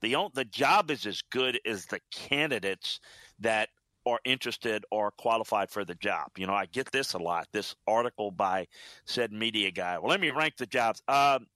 The 0.00 0.16
the 0.34 0.44
job 0.44 0.90
is 0.90 1.06
as 1.06 1.22
good 1.30 1.58
as 1.66 1.86
the 1.86 2.00
candidates 2.10 3.00
that 3.40 3.70
are 4.06 4.20
interested 4.24 4.84
or 4.90 5.10
qualified 5.12 5.70
for 5.70 5.84
the 5.84 5.94
job. 5.94 6.28
You 6.36 6.46
know, 6.46 6.54
I 6.54 6.66
get 6.66 6.90
this 6.92 7.14
a 7.14 7.18
lot. 7.18 7.48
This 7.52 7.74
article 7.86 8.30
by 8.30 8.66
said 9.04 9.32
media 9.32 9.70
guy. 9.70 9.98
Well, 9.98 10.10
let 10.10 10.20
me 10.20 10.30
rank 10.30 10.56
the 10.56 10.66
jobs. 10.66 11.02
Um, 11.08 11.46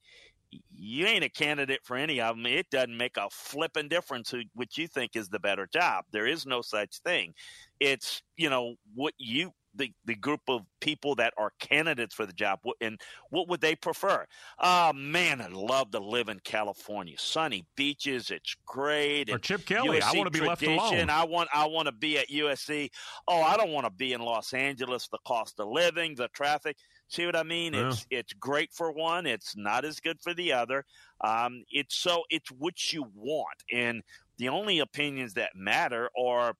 you 0.74 1.06
ain't 1.06 1.24
a 1.24 1.30
candidate 1.30 1.80
for 1.82 1.96
any 1.96 2.20
of 2.20 2.36
them. 2.36 2.44
It 2.46 2.68
doesn't 2.70 2.96
make 2.96 3.16
a 3.16 3.28
flipping 3.30 3.88
difference 3.88 4.30
who, 4.30 4.42
what 4.54 4.76
you 4.76 4.86
think 4.86 5.16
is 5.16 5.28
the 5.28 5.38
better 5.38 5.66
job. 5.72 6.04
There 6.12 6.26
is 6.26 6.44
no 6.44 6.60
such 6.60 6.98
thing. 6.98 7.32
It's 7.80 8.22
you 8.36 8.50
know 8.50 8.74
what 8.94 9.14
you 9.18 9.52
the, 9.74 9.92
the 10.04 10.14
group 10.14 10.40
of 10.48 10.62
people 10.80 11.14
that 11.16 11.32
are 11.38 11.52
candidates 11.60 12.14
for 12.14 12.26
the 12.26 12.32
job 12.32 12.58
and 12.80 13.00
what 13.30 13.48
would 13.48 13.60
they 13.60 13.74
prefer 13.74 14.24
oh 14.60 14.92
man 14.92 15.40
i'd 15.40 15.52
love 15.52 15.90
to 15.90 15.98
live 15.98 16.28
in 16.28 16.38
california 16.40 17.14
sunny 17.18 17.64
beaches 17.76 18.30
it's 18.30 18.54
great 18.66 19.30
Or 19.30 19.34
and 19.34 19.42
Chip 19.42 19.64
Kelly, 19.66 20.00
I 20.02 20.12
want 20.12 20.32
to 20.32 20.38
be 20.40 20.46
left 20.46 20.62
alone. 20.62 21.10
I 21.10 21.24
want 21.24 21.48
I 21.52 21.66
want 21.66 21.86
to 21.86 21.92
be 21.92 22.18
at 22.18 22.28
USC. 22.28 22.90
Oh, 23.28 23.40
I 23.42 23.56
don't 23.56 23.70
want 23.72 23.86
to 23.86 23.92
be 23.92 24.12
in 24.12 24.20
Los 24.20 24.52
Angeles. 24.52 25.08
The 25.08 25.18
cost 25.26 25.58
of 25.60 25.68
living, 25.68 26.14
the 26.14 26.28
traffic. 26.28 26.76
See 27.08 27.26
what 27.26 27.36
I 27.36 27.42
mean? 27.42 27.74
Yeah. 27.74 27.88
It's 27.88 28.06
it's 28.10 28.32
great 28.34 28.72
for 28.72 28.92
one. 28.92 29.26
It's 29.26 29.56
not 29.56 29.84
as 29.84 30.00
good 30.00 30.20
for 30.20 30.34
the 30.34 30.52
other. 30.52 30.84
Um, 31.22 31.64
it's 31.70 31.96
so 31.96 32.22
it's 32.30 32.50
what 32.50 32.92
you 32.92 33.06
want, 33.14 33.62
and 33.72 34.02
the 34.38 34.48
only 34.48 34.78
opinions 34.80 35.34
that 35.34 35.50
matter 35.54 36.10
are 36.18 36.54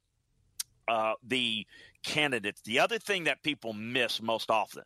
uh, 0.89 1.15
the 1.27 1.67
candidates. 2.03 2.61
The 2.63 2.81
other 2.81 2.99
thing 2.99 3.25
that 3.25 3.43
people 3.43 3.73
miss 3.73 4.21
most 4.21 4.51
often 4.51 4.85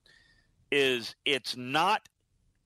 is 0.71 1.15
it's 1.25 1.57
not 1.57 2.09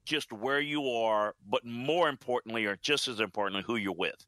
just 0.05 0.33
where 0.33 0.61
you 0.61 0.89
are, 0.91 1.35
but 1.49 1.65
more 1.65 2.09
importantly, 2.09 2.65
or 2.65 2.77
just 2.83 3.07
as 3.07 3.21
importantly, 3.21 3.63
who 3.65 3.77
you're 3.77 3.93
with. 3.93 4.27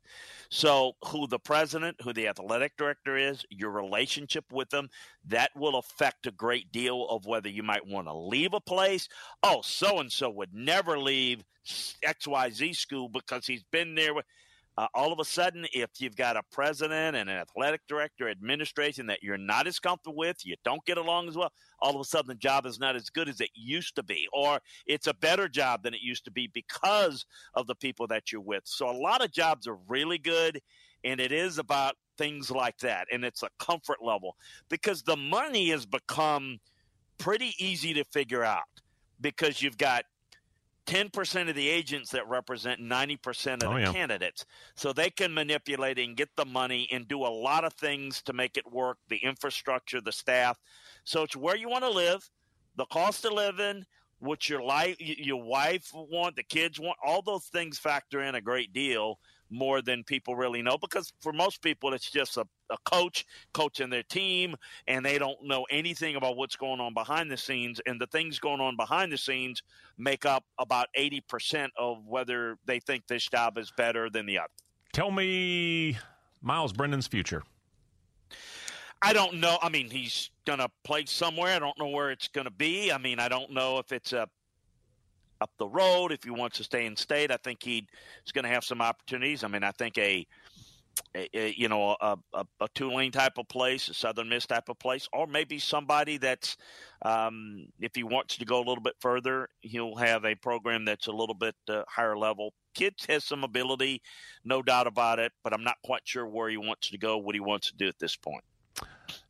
So, 0.49 0.93
who 1.07 1.27
the 1.27 1.39
president, 1.39 1.97
who 2.03 2.13
the 2.13 2.29
athletic 2.29 2.77
director 2.77 3.17
is, 3.17 3.45
your 3.51 3.71
relationship 3.71 4.45
with 4.53 4.69
them, 4.71 4.89
that 5.27 5.51
will 5.57 5.77
affect 5.77 6.27
a 6.27 6.31
great 6.31 6.71
deal 6.71 7.09
of 7.09 7.27
whether 7.27 7.49
you 7.49 7.63
might 7.63 7.87
want 7.87 8.07
to 8.07 8.15
leave 8.15 8.53
a 8.53 8.61
place. 8.61 9.09
Oh, 9.43 9.61
so 9.63 9.99
and 9.99 10.13
so 10.13 10.31
would 10.31 10.55
never 10.55 10.99
leave 10.99 11.43
XYZ 11.67 12.77
school 12.77 13.09
because 13.09 13.47
he's 13.47 13.65
been 13.65 13.95
there. 13.95 14.13
Uh, 14.79 14.87
all 14.95 15.13
of 15.13 15.19
a 15.19 15.25
sudden, 15.25 15.67
if 15.75 15.91
you've 15.99 16.17
got 16.17 16.37
a 16.37 16.43
president 16.51 17.15
and 17.15 17.29
an 17.29 17.37
athletic 17.37 17.83
director, 17.87 18.29
administration 18.29 19.07
that 19.07 19.23
you're 19.23 19.37
not 19.37 19.67
as 19.67 19.79
comfortable 19.79 20.17
with, 20.17 20.47
you 20.47 20.55
don't 20.65 20.85
get 20.87 20.97
along 20.97 21.29
as 21.29 21.37
well, 21.37 21.53
all 21.81 21.95
of 21.95 22.01
a 22.01 22.05
sudden 22.05 22.29
the 22.29 22.35
job 22.35 22.65
is 22.65 22.81
not 22.81 22.97
as 22.97 23.11
good 23.11 23.29
as 23.29 23.41
it 23.41 23.51
used 23.55 23.95
to 23.97 24.03
be, 24.03 24.27
or 24.33 24.61
it's 24.87 25.07
a 25.07 25.15
better 25.15 25.47
job 25.47 25.83
than 25.83 25.93
it 25.93 26.01
used 26.01 26.25
to 26.25 26.31
be 26.31 26.49
because 26.55 27.27
of 27.55 27.67
the 27.67 27.75
people 27.75 28.07
that 28.07 28.33
you're 28.33 28.41
with. 28.41 28.63
So 28.65 28.89
a 28.89 28.97
lot 28.97 29.23
of 29.23 29.31
jobs 29.31 29.67
are 29.67 29.77
really 29.89 30.19
good, 30.19 30.61
and 31.05 31.21
it 31.21 31.33
is 31.33 31.59
about 31.59 31.95
things 32.17 32.51
like 32.51 32.79
that, 32.79 33.09
and 33.13 33.25
it's 33.25 33.43
a 33.43 33.51
comfort 33.59 33.99
level 34.03 34.37
because 34.71 35.03
the 35.03 35.17
money 35.17 35.69
has 35.69 35.85
become 35.85 36.59
pretty 37.19 37.55
easy 37.59 37.93
to 37.95 38.05
figure 38.05 38.43
out 38.43 38.63
because 39.21 39.61
you've 39.61 39.79
got 39.79 40.05
10% 40.87 41.49
of 41.49 41.55
the 41.55 41.69
agents 41.69 42.11
that 42.11 42.27
represent 42.29 42.81
90% 42.81 43.63
of 43.63 43.71
Oh, 43.71 43.75
the 43.75 43.81
yeah. 43.81 43.93
candidates. 43.93 44.45
So 44.77 44.93
they 44.93 45.11
can 45.11 45.33
manipulate 45.35 45.99
and 45.99 46.17
get 46.17 46.31
the 46.37 46.45
money 46.45 46.89
and 46.91 47.07
do 47.07 47.25
a 47.25 47.29
lot 47.29 47.65
of 47.65 47.73
things 47.75 48.23
to 48.23 48.33
make 48.33 48.57
it 48.57 48.71
work 48.71 48.99
the 49.09 49.19
infrastructure, 49.19 50.01
the 50.01 50.13
staff. 50.13 50.59
So 51.05 51.23
it's 51.23 51.37
where 51.37 51.57
you 51.57 51.69
want 51.69 51.85
to 51.85 51.91
live, 51.91 52.29
the 52.77 52.87
cost 52.87 53.25
of 53.25 53.33
living, 53.33 53.85
what 54.19 54.49
your 54.49 54.63
life, 54.63 54.97
your 55.01 55.43
wife 55.43 55.91
want, 55.95 56.37
the 56.37 56.43
kids 56.45 56.79
want, 56.79 56.99
all 57.05 57.23
those 57.23 57.47
things 57.47 57.79
factor 57.79 58.21
in 58.23 58.35
a 58.35 58.41
great 58.41 58.73
deal 58.73 59.19
more 59.53 59.83
than 59.83 60.03
people 60.03 60.35
really 60.35 60.63
know 60.63 60.79
because 60.79 61.13
for 61.21 61.33
most 61.33 61.63
people 61.63 61.93
it's 61.93 62.11
just 62.11 62.37
a, 62.37 62.47
a 62.71 62.77
coach 62.85 63.25
coaching 63.53 63.91
their 63.91 64.03
team 64.05 64.57
and 64.89 65.05
they 65.05 65.19
don't 65.19 65.43
know 65.43 65.67
anything 65.71 66.17
about 66.17 66.37
what's 66.37 66.57
going 66.57 66.81
on 66.81 66.95
behind 66.95 67.31
the 67.31 67.37
scenes 67.37 67.81
and 67.87 68.01
the 68.01 68.07
things 68.07 68.39
going 68.39 68.61
on 68.61 68.77
behind 68.77 69.13
the 69.13 69.19
scenes 69.19 69.63
make 69.99 70.25
up 70.25 70.45
about 70.59 70.89
80% 70.99 71.69
of 71.77 71.99
whether 72.07 72.57
they 72.67 72.81
think 72.81 73.07
this 73.07 73.29
job 73.29 73.59
is 73.59 73.71
better 73.77 74.09
than 74.09 74.27
the 74.27 74.39
other 74.39 74.49
tell 74.93 75.11
me 75.11 75.97
Myles 76.41 76.73
Brennan's 76.73 77.07
future 77.07 77.43
I 79.05 79.13
don't 79.13 79.41
know. 79.41 79.59
I 79.61 79.69
mean, 79.69 79.91
he's 79.91 80.31
going 80.47 80.61
to 80.61 80.69
play 80.85 81.07
somewhere. 81.07 81.57
I 81.57 81.59
don't 81.59 81.77
know 81.77 81.89
where 81.89 82.13
it's 82.13 82.29
going 82.29 82.45
to 82.45 82.53
be. 82.53 82.93
I 82.93 82.99
mean, 82.99 83.19
I 83.19 83.29
don't 83.29 83.51
know 83.51 83.79
if 83.79 83.91
it's 83.91 84.13
a 84.13 84.29
up 85.43 85.51
the 85.59 85.69
road. 85.69 86.13
If 86.13 86.25
he 86.25 86.31
wants 86.31 86.57
to 86.59 86.65
stay 86.65 86.87
in 86.87 86.97
state, 86.97 87.31
I 87.31 87.37
think 87.37 87.63
he's 87.63 87.83
going 88.33 88.45
to 88.45 88.51
have 88.51 88.65
some 88.65 88.81
opportunities. 88.81 89.45
I 89.45 89.49
mean, 89.49 89.65
I 89.65 89.73
think 89.73 89.99
a, 89.99 90.27
a, 91.15 91.55
you 91.57 91.69
know 91.69 91.97
a, 92.01 92.17
a, 92.33 92.47
a, 92.61 92.69
Tulane 92.75 93.13
type 93.13 93.39
of 93.39 93.49
place, 93.49 93.89
a 93.89 93.95
Southern 93.95 94.29
Miss 94.29 94.47
type 94.47 94.69
of 94.69 94.79
place, 94.79 95.09
or 95.13 95.27
maybe 95.27 95.59
somebody 95.59 96.19
that's 96.19 96.57
um, 97.03 97.67
if 97.81 97.95
he 97.95 98.05
wants 98.05 98.37
to 98.37 98.45
go 98.45 98.59
a 98.59 98.65
little 98.67 98.83
bit 98.83 98.95
further, 99.01 99.49
he'll 99.61 99.97
have 99.97 100.25
a 100.25 100.35
program 100.35 100.85
that's 100.85 101.07
a 101.09 101.13
little 101.13 101.35
bit 101.35 101.55
uh, 101.69 101.83
higher 101.89 102.17
level. 102.17 102.53
Kids 102.75 103.05
has 103.07 103.25
some 103.25 103.45
ability, 103.45 104.01
no 104.45 104.63
doubt 104.63 104.87
about 104.87 105.19
it, 105.19 105.33
but 105.45 105.53
I'm 105.53 105.65
not 105.65 105.77
quite 105.85 106.03
sure 106.05 106.27
where 106.27 106.49
he 106.49 106.57
wants 106.57 106.91
to 106.91 106.99
go, 106.99 107.19
what 107.19 107.35
he 107.35 107.41
wants 107.41 107.71
to 107.71 107.77
do 107.77 107.89
at 107.89 107.99
this 107.99 108.17
point. 108.17 108.45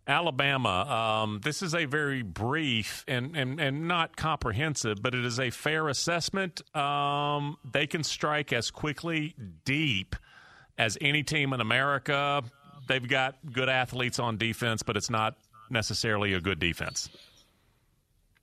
Alabama, 0.06 1.22
um, 1.22 1.40
this 1.44 1.62
is 1.62 1.74
a 1.74 1.84
very 1.84 2.22
brief 2.22 3.04
and, 3.06 3.36
and, 3.36 3.60
and 3.60 3.86
not 3.86 4.16
comprehensive, 4.16 5.00
but 5.00 5.14
it 5.14 5.24
is 5.24 5.38
a 5.38 5.50
fair 5.50 5.88
assessment. 5.88 6.60
Um, 6.76 7.56
they 7.70 7.86
can 7.86 8.02
strike 8.02 8.52
as 8.52 8.70
quickly 8.70 9.36
deep 9.64 10.16
as 10.76 10.98
any 11.00 11.22
team 11.22 11.52
in 11.52 11.60
America. 11.60 12.42
They've 12.88 13.06
got 13.06 13.36
good 13.52 13.68
athletes 13.68 14.18
on 14.18 14.38
defense, 14.38 14.82
but 14.82 14.96
it's 14.96 15.10
not 15.10 15.36
necessarily 15.70 16.32
a 16.32 16.40
good 16.40 16.58
defense. 16.58 17.08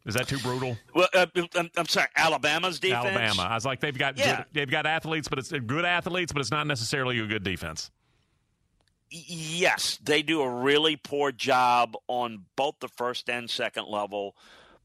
Is 0.06 0.14
that 0.14 0.30
too 0.30 0.40
brutal? 0.40 0.78
Well, 0.96 1.10
uh, 1.14 1.26
I'm, 1.56 1.70
I'm, 1.76 1.88
sorry, 1.88 2.08
Alabama's 2.16 2.80
defense. 2.80 3.06
Alabama. 3.06 3.42
I 3.44 3.56
was 3.56 3.66
like, 3.66 3.82
they've 3.82 3.98
got 3.98 4.18
yeah. 4.18 4.38
good, 4.38 4.46
they've 4.54 4.72
got 4.72 4.86
athletes, 4.86 5.28
but 5.28 5.40
it's 5.40 5.52
good 5.52 5.84
athletes, 5.84 6.32
but 6.32 6.40
it's 6.40 6.52
not 6.52 6.68
necessarily 6.68 7.20
a 7.20 7.28
good 7.28 7.44
defense 7.44 7.92
yes, 9.12 9.98
they 10.04 10.22
do 10.22 10.42
a 10.42 10.50
really 10.50 10.96
poor 10.96 11.32
job 11.32 11.96
on 12.08 12.46
both 12.56 12.76
the 12.80 12.88
first 12.88 13.30
and 13.30 13.50
second 13.50 13.88
level 13.88 14.36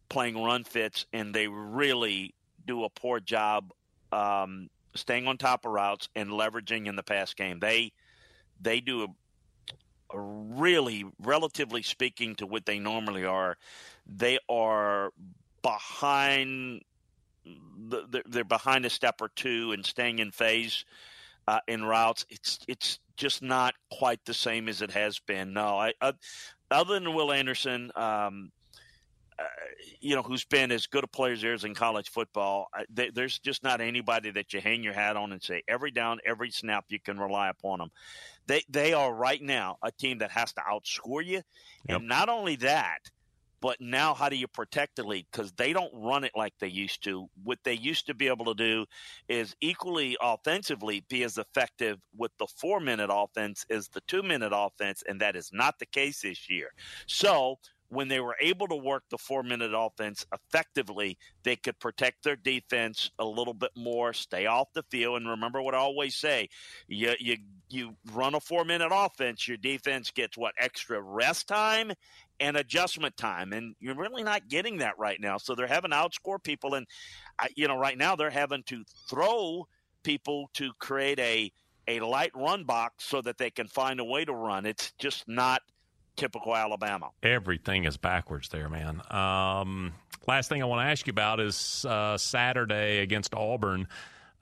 playing 0.08 0.42
run 0.42 0.64
fits, 0.64 1.06
and 1.12 1.34
they 1.34 1.48
really 1.48 2.34
do 2.66 2.84
a 2.84 2.90
poor 2.90 3.20
job 3.20 3.72
um, 4.12 4.68
staying 4.94 5.26
on 5.26 5.36
top 5.36 5.64
of 5.64 5.72
routes 5.72 6.08
and 6.14 6.30
leveraging 6.30 6.86
in 6.86 6.96
the 6.96 7.02
pass 7.02 7.34
game. 7.34 7.58
They 7.58 7.92
they 8.60 8.80
do 8.80 9.04
a, 9.04 10.16
a 10.16 10.20
really, 10.20 11.04
relatively 11.18 11.82
speaking, 11.82 12.34
to 12.36 12.46
what 12.46 12.66
they 12.66 12.78
normally 12.78 13.24
are, 13.24 13.56
they 14.06 14.38
are 14.48 15.10
behind. 15.62 16.82
They're 18.26 18.44
behind 18.44 18.86
a 18.86 18.90
step 18.90 19.20
or 19.20 19.28
two 19.28 19.72
and 19.72 19.84
staying 19.84 20.18
in 20.18 20.30
phase 20.30 20.86
uh, 21.46 21.60
in 21.68 21.84
routes. 21.84 22.24
It's 22.30 22.60
it's 22.66 22.98
just 23.16 23.42
not 23.42 23.74
quite 23.90 24.24
the 24.24 24.34
same 24.34 24.68
as 24.68 24.82
it 24.82 24.90
has 24.90 25.18
been. 25.18 25.52
No, 25.52 25.78
I, 25.78 25.94
uh, 26.00 26.12
other 26.70 26.94
than 26.94 27.14
Will 27.14 27.32
Anderson, 27.32 27.90
um, 27.94 28.50
uh, 29.38 29.44
you 30.00 30.14
know, 30.14 30.22
who's 30.22 30.44
been 30.44 30.70
as 30.70 30.86
good 30.86 31.04
a 31.04 31.08
player 31.08 31.32
as 31.32 31.42
there 31.42 31.54
is 31.54 31.64
in 31.64 31.74
college 31.74 32.10
football, 32.10 32.68
I, 32.72 32.84
they, 32.92 33.10
there's 33.10 33.38
just 33.38 33.62
not 33.64 33.80
anybody 33.80 34.30
that 34.30 34.52
you 34.52 34.60
hang 34.60 34.82
your 34.82 34.92
hat 34.92 35.16
on 35.16 35.32
and 35.32 35.42
say 35.42 35.62
every 35.66 35.90
down, 35.90 36.18
every 36.24 36.50
snap 36.50 36.84
you 36.88 37.00
can 37.00 37.18
rely 37.18 37.48
upon 37.48 37.80
them. 37.80 37.90
They 38.46 38.62
they 38.68 38.92
are 38.92 39.12
right 39.12 39.42
now 39.42 39.78
a 39.82 39.90
team 39.90 40.18
that 40.18 40.30
has 40.30 40.52
to 40.52 40.60
outscore 40.60 41.24
you, 41.24 41.42
yep. 41.88 41.98
and 41.98 42.08
not 42.08 42.28
only 42.28 42.56
that, 42.56 42.98
but 43.64 43.80
now, 43.80 44.12
how 44.12 44.28
do 44.28 44.36
you 44.36 44.46
protect 44.46 44.96
the 44.96 45.04
lead? 45.04 45.24
Because 45.32 45.50
they 45.52 45.72
don't 45.72 45.90
run 45.94 46.22
it 46.22 46.32
like 46.36 46.52
they 46.60 46.68
used 46.68 47.02
to. 47.04 47.30
What 47.44 47.60
they 47.64 47.72
used 47.72 48.06
to 48.08 48.14
be 48.14 48.28
able 48.28 48.44
to 48.44 48.54
do 48.54 48.84
is 49.26 49.56
equally 49.62 50.18
offensively 50.20 51.02
be 51.08 51.22
as 51.22 51.38
effective 51.38 51.98
with 52.14 52.30
the 52.38 52.46
four 52.58 52.78
minute 52.78 53.08
offense 53.10 53.64
as 53.70 53.88
the 53.88 54.02
two 54.06 54.22
minute 54.22 54.52
offense, 54.54 55.02
and 55.08 55.18
that 55.22 55.34
is 55.34 55.48
not 55.50 55.78
the 55.78 55.86
case 55.86 56.20
this 56.20 56.50
year. 56.50 56.72
So, 57.06 57.58
when 57.94 58.08
they 58.08 58.20
were 58.20 58.36
able 58.40 58.66
to 58.68 58.76
work 58.76 59.04
the 59.10 59.18
four 59.18 59.42
minute 59.42 59.72
offense 59.74 60.26
effectively, 60.32 61.16
they 61.42 61.56
could 61.56 61.78
protect 61.78 62.24
their 62.24 62.36
defense 62.36 63.10
a 63.18 63.24
little 63.24 63.54
bit 63.54 63.70
more, 63.76 64.12
stay 64.12 64.46
off 64.46 64.72
the 64.74 64.84
field. 64.90 65.16
And 65.16 65.28
remember 65.28 65.62
what 65.62 65.74
I 65.74 65.78
always 65.78 66.16
say 66.16 66.48
you, 66.88 67.14
you, 67.18 67.36
you 67.68 67.96
run 68.12 68.34
a 68.34 68.40
four 68.40 68.64
minute 68.64 68.90
offense, 68.92 69.46
your 69.46 69.56
defense 69.56 70.10
gets 70.10 70.36
what 70.36 70.54
extra 70.58 71.00
rest 71.00 71.48
time 71.48 71.92
and 72.40 72.56
adjustment 72.56 73.16
time. 73.16 73.52
And 73.52 73.74
you're 73.80 73.94
really 73.94 74.22
not 74.22 74.48
getting 74.48 74.78
that 74.78 74.98
right 74.98 75.20
now. 75.20 75.38
So 75.38 75.54
they're 75.54 75.66
having 75.66 75.92
to 75.92 75.96
outscore 75.96 76.42
people. 76.42 76.74
And, 76.74 76.86
you 77.56 77.68
know, 77.68 77.78
right 77.78 77.96
now 77.96 78.16
they're 78.16 78.30
having 78.30 78.62
to 78.64 78.84
throw 79.08 79.66
people 80.02 80.50
to 80.54 80.72
create 80.78 81.18
a, 81.18 81.52
a 81.86 82.00
light 82.00 82.32
run 82.34 82.64
box 82.64 83.04
so 83.04 83.22
that 83.22 83.38
they 83.38 83.50
can 83.50 83.68
find 83.68 84.00
a 84.00 84.04
way 84.04 84.24
to 84.24 84.32
run. 84.32 84.66
It's 84.66 84.92
just 84.98 85.28
not 85.28 85.62
typical 86.16 86.54
Alabama. 86.54 87.10
Everything 87.22 87.84
is 87.84 87.96
backwards 87.96 88.48
there, 88.48 88.68
man. 88.68 89.02
Um, 89.10 89.94
last 90.26 90.48
thing 90.48 90.62
I 90.62 90.66
want 90.66 90.86
to 90.86 90.90
ask 90.90 91.06
you 91.06 91.10
about 91.10 91.40
is 91.40 91.84
uh, 91.88 92.16
Saturday 92.18 92.98
against 92.98 93.34
Auburn. 93.34 93.88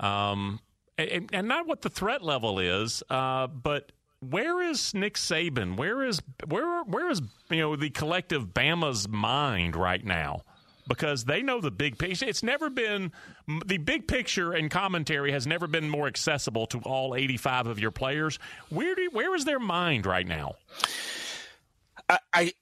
Um, 0.01 0.61
and, 0.99 1.31
and, 1.33 1.49
not 1.49 1.67
what 1.67 1.83
the 1.83 1.89
threat 1.89 2.23
level 2.23 2.59
is, 2.59 3.03
uh, 3.09 3.47
but 3.47 3.93
where 4.21 4.63
is 4.63 4.95
Nick 4.95 5.15
Saban? 5.15 5.77
Where 5.77 6.03
is 6.05 6.21
where 6.47 6.83
where 6.85 7.11
is 7.11 7.21
you 7.51 7.59
know 7.59 7.77
the 7.77 7.91
collective 7.91 8.49
Bama's 8.49 9.09
mind 9.09 9.75
right 9.75 10.05
now? 10.05 10.43
Because 10.89 11.25
they 11.25 11.43
know 11.43 11.61
the 11.61 11.71
big 11.71 11.99
picture. 11.99 12.27
It's 12.27 12.43
never 12.43 12.69
been 12.69 13.13
the 13.67 13.79
big 13.79 14.07
picture 14.07 14.53
and 14.53 14.71
commentary 14.71 15.33
has 15.33 15.47
never 15.47 15.67
been 15.67 15.89
more 15.89 16.09
accessible 16.09 16.67
to 16.69 16.81
all 16.81 17.15
85 17.15 17.69
of 17.69 17.79
your 17.79 17.93
players. 17.93 18.39
Where 18.69 18.95
do 18.95 19.09
where 19.13 19.35
is 19.35 19.45
their 19.45 19.61
mind 19.61 20.07
right 20.07 20.27
now? 20.27 20.57
I, 22.09 22.19
I 22.33 22.53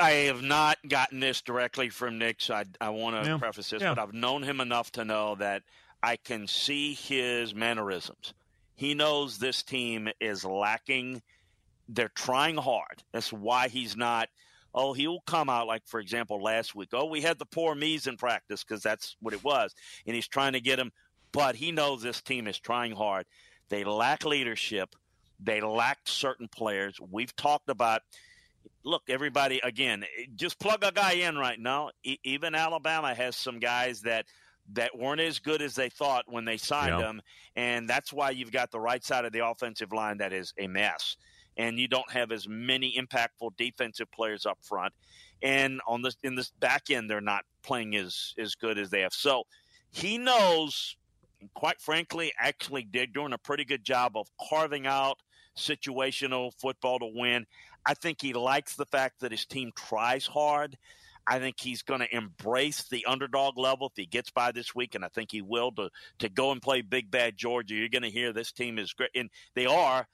I 0.00 0.10
have 0.10 0.42
not 0.42 0.78
gotten 0.88 1.20
this 1.20 1.42
directly 1.42 1.90
from 1.90 2.18
Nick, 2.18 2.40
so 2.40 2.54
I, 2.54 2.64
I 2.80 2.88
want 2.88 3.22
to 3.22 3.30
yeah. 3.30 3.36
preface 3.36 3.68
this, 3.68 3.82
yeah. 3.82 3.94
but 3.94 4.00
I've 4.00 4.14
known 4.14 4.42
him 4.42 4.60
enough 4.60 4.90
to 4.92 5.04
know 5.04 5.34
that 5.34 5.62
I 6.02 6.16
can 6.16 6.46
see 6.46 6.94
his 6.94 7.54
mannerisms. 7.54 8.32
He 8.76 8.94
knows 8.94 9.36
this 9.36 9.62
team 9.62 10.08
is 10.18 10.42
lacking. 10.42 11.20
They're 11.86 12.08
trying 12.14 12.56
hard. 12.56 13.02
That's 13.12 13.30
why 13.30 13.68
he's 13.68 13.94
not. 13.94 14.30
Oh, 14.74 14.94
he'll 14.94 15.20
come 15.26 15.50
out 15.50 15.66
like, 15.66 15.82
for 15.86 16.00
example, 16.00 16.42
last 16.42 16.74
week. 16.74 16.90
Oh, 16.94 17.04
we 17.04 17.20
had 17.20 17.38
the 17.38 17.44
poor 17.44 17.74
me's 17.74 18.06
in 18.06 18.16
practice 18.16 18.64
because 18.64 18.82
that's 18.82 19.16
what 19.20 19.34
it 19.34 19.44
was, 19.44 19.74
and 20.06 20.14
he's 20.14 20.28
trying 20.28 20.54
to 20.54 20.60
get 20.62 20.78
him. 20.78 20.92
But 21.32 21.56
he 21.56 21.72
knows 21.72 22.00
this 22.00 22.22
team 22.22 22.46
is 22.46 22.58
trying 22.58 22.92
hard. 22.92 23.26
They 23.68 23.84
lack 23.84 24.24
leadership. 24.24 24.96
They 25.38 25.60
lack 25.60 25.98
certain 26.04 26.48
players. 26.48 26.98
We've 27.10 27.36
talked 27.36 27.68
about. 27.68 28.00
Look, 28.82 29.02
everybody. 29.08 29.60
Again, 29.62 30.04
eh, 30.04 30.26
just 30.36 30.58
plug 30.58 30.82
a 30.82 30.92
guy 30.92 31.12
in 31.12 31.36
right 31.36 31.58
now. 31.58 31.90
even 32.02 32.54
Alabama 32.54 33.14
has 33.14 33.36
some 33.36 33.58
guys 33.58 34.02
that 34.02 34.26
that 34.72 34.96
weren't 34.96 35.20
as 35.20 35.38
good 35.38 35.62
as 35.62 35.74
they 35.74 35.88
thought 35.88 36.24
when 36.28 36.44
they 36.44 36.56
signed 36.56 36.98
yeah. 36.98 37.00
them, 37.00 37.22
and 37.56 37.88
that's 37.88 38.12
why 38.12 38.30
you've 38.30 38.52
got 38.52 38.70
the 38.70 38.80
right 38.80 39.04
side 39.04 39.24
of 39.24 39.32
the 39.32 39.44
offensive 39.44 39.92
line 39.92 40.18
that 40.18 40.32
is 40.32 40.54
a 40.58 40.66
mess, 40.66 41.16
and 41.56 41.78
you 41.78 41.88
don't 41.88 42.10
have 42.10 42.30
as 42.30 42.46
many 42.48 42.96
impactful 42.96 43.50
defensive 43.58 44.10
players 44.12 44.46
up 44.46 44.58
front, 44.62 44.92
and 45.42 45.80
on 45.86 46.02
this 46.02 46.16
in 46.22 46.34
this 46.36 46.50
back 46.60 46.90
end 46.90 47.10
they're 47.10 47.20
not 47.20 47.44
playing 47.62 47.96
as 47.96 48.34
as 48.38 48.54
good 48.54 48.78
as 48.78 48.90
they 48.90 49.00
have. 49.00 49.12
So 49.12 49.44
he 49.90 50.18
knows, 50.18 50.96
quite 51.54 51.80
frankly, 51.80 52.32
actually 52.38 52.84
did 52.84 53.12
doing 53.12 53.32
a 53.32 53.38
pretty 53.38 53.64
good 53.64 53.84
job 53.84 54.16
of 54.16 54.28
carving 54.48 54.86
out 54.86 55.18
situational 55.56 56.52
football 56.58 56.98
to 56.98 57.10
win. 57.12 57.46
I 57.86 57.94
think 57.94 58.20
he 58.20 58.32
likes 58.32 58.76
the 58.76 58.86
fact 58.86 59.20
that 59.20 59.32
his 59.32 59.46
team 59.46 59.72
tries 59.76 60.26
hard. 60.26 60.76
I 61.26 61.38
think 61.38 61.60
he's 61.60 61.82
going 61.82 62.00
to 62.00 62.16
embrace 62.16 62.88
the 62.88 63.06
underdog 63.06 63.58
level 63.58 63.88
if 63.88 63.92
he 63.96 64.06
gets 64.06 64.30
by 64.30 64.52
this 64.52 64.74
week, 64.74 64.94
and 64.94 65.04
I 65.04 65.08
think 65.08 65.30
he 65.30 65.42
will 65.42 65.70
to 65.72 65.90
to 66.20 66.28
go 66.28 66.50
and 66.50 66.62
play 66.62 66.82
big 66.82 67.10
bad 67.10 67.36
Georgia. 67.36 67.74
You're 67.74 67.88
going 67.88 68.02
to 68.02 68.10
hear 68.10 68.32
this 68.32 68.52
team 68.52 68.78
is 68.78 68.92
great, 68.92 69.10
and 69.14 69.30
they 69.54 69.66
are. 69.66 70.06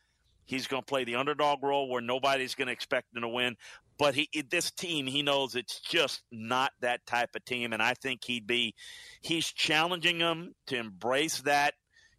He's 0.44 0.66
going 0.66 0.82
to 0.82 0.86
play 0.86 1.04
the 1.04 1.16
underdog 1.16 1.62
role 1.62 1.88
where 1.88 2.00
nobody's 2.00 2.54
going 2.54 2.66
to 2.66 2.72
expect 2.72 3.14
him 3.14 3.22
to 3.22 3.28
win. 3.28 3.56
But 3.98 4.14
he, 4.14 4.28
this 4.50 4.70
team, 4.70 5.06
he 5.06 5.22
knows 5.22 5.56
it's 5.56 5.80
just 5.80 6.22
not 6.30 6.72
that 6.80 7.06
type 7.06 7.30
of 7.34 7.44
team, 7.44 7.72
and 7.72 7.82
I 7.82 7.94
think 7.94 8.24
he'd 8.24 8.46
be. 8.46 8.74
He's 9.22 9.46
challenging 9.46 10.18
them 10.18 10.54
to 10.66 10.76
embrace 10.76 11.40
that 11.42 11.74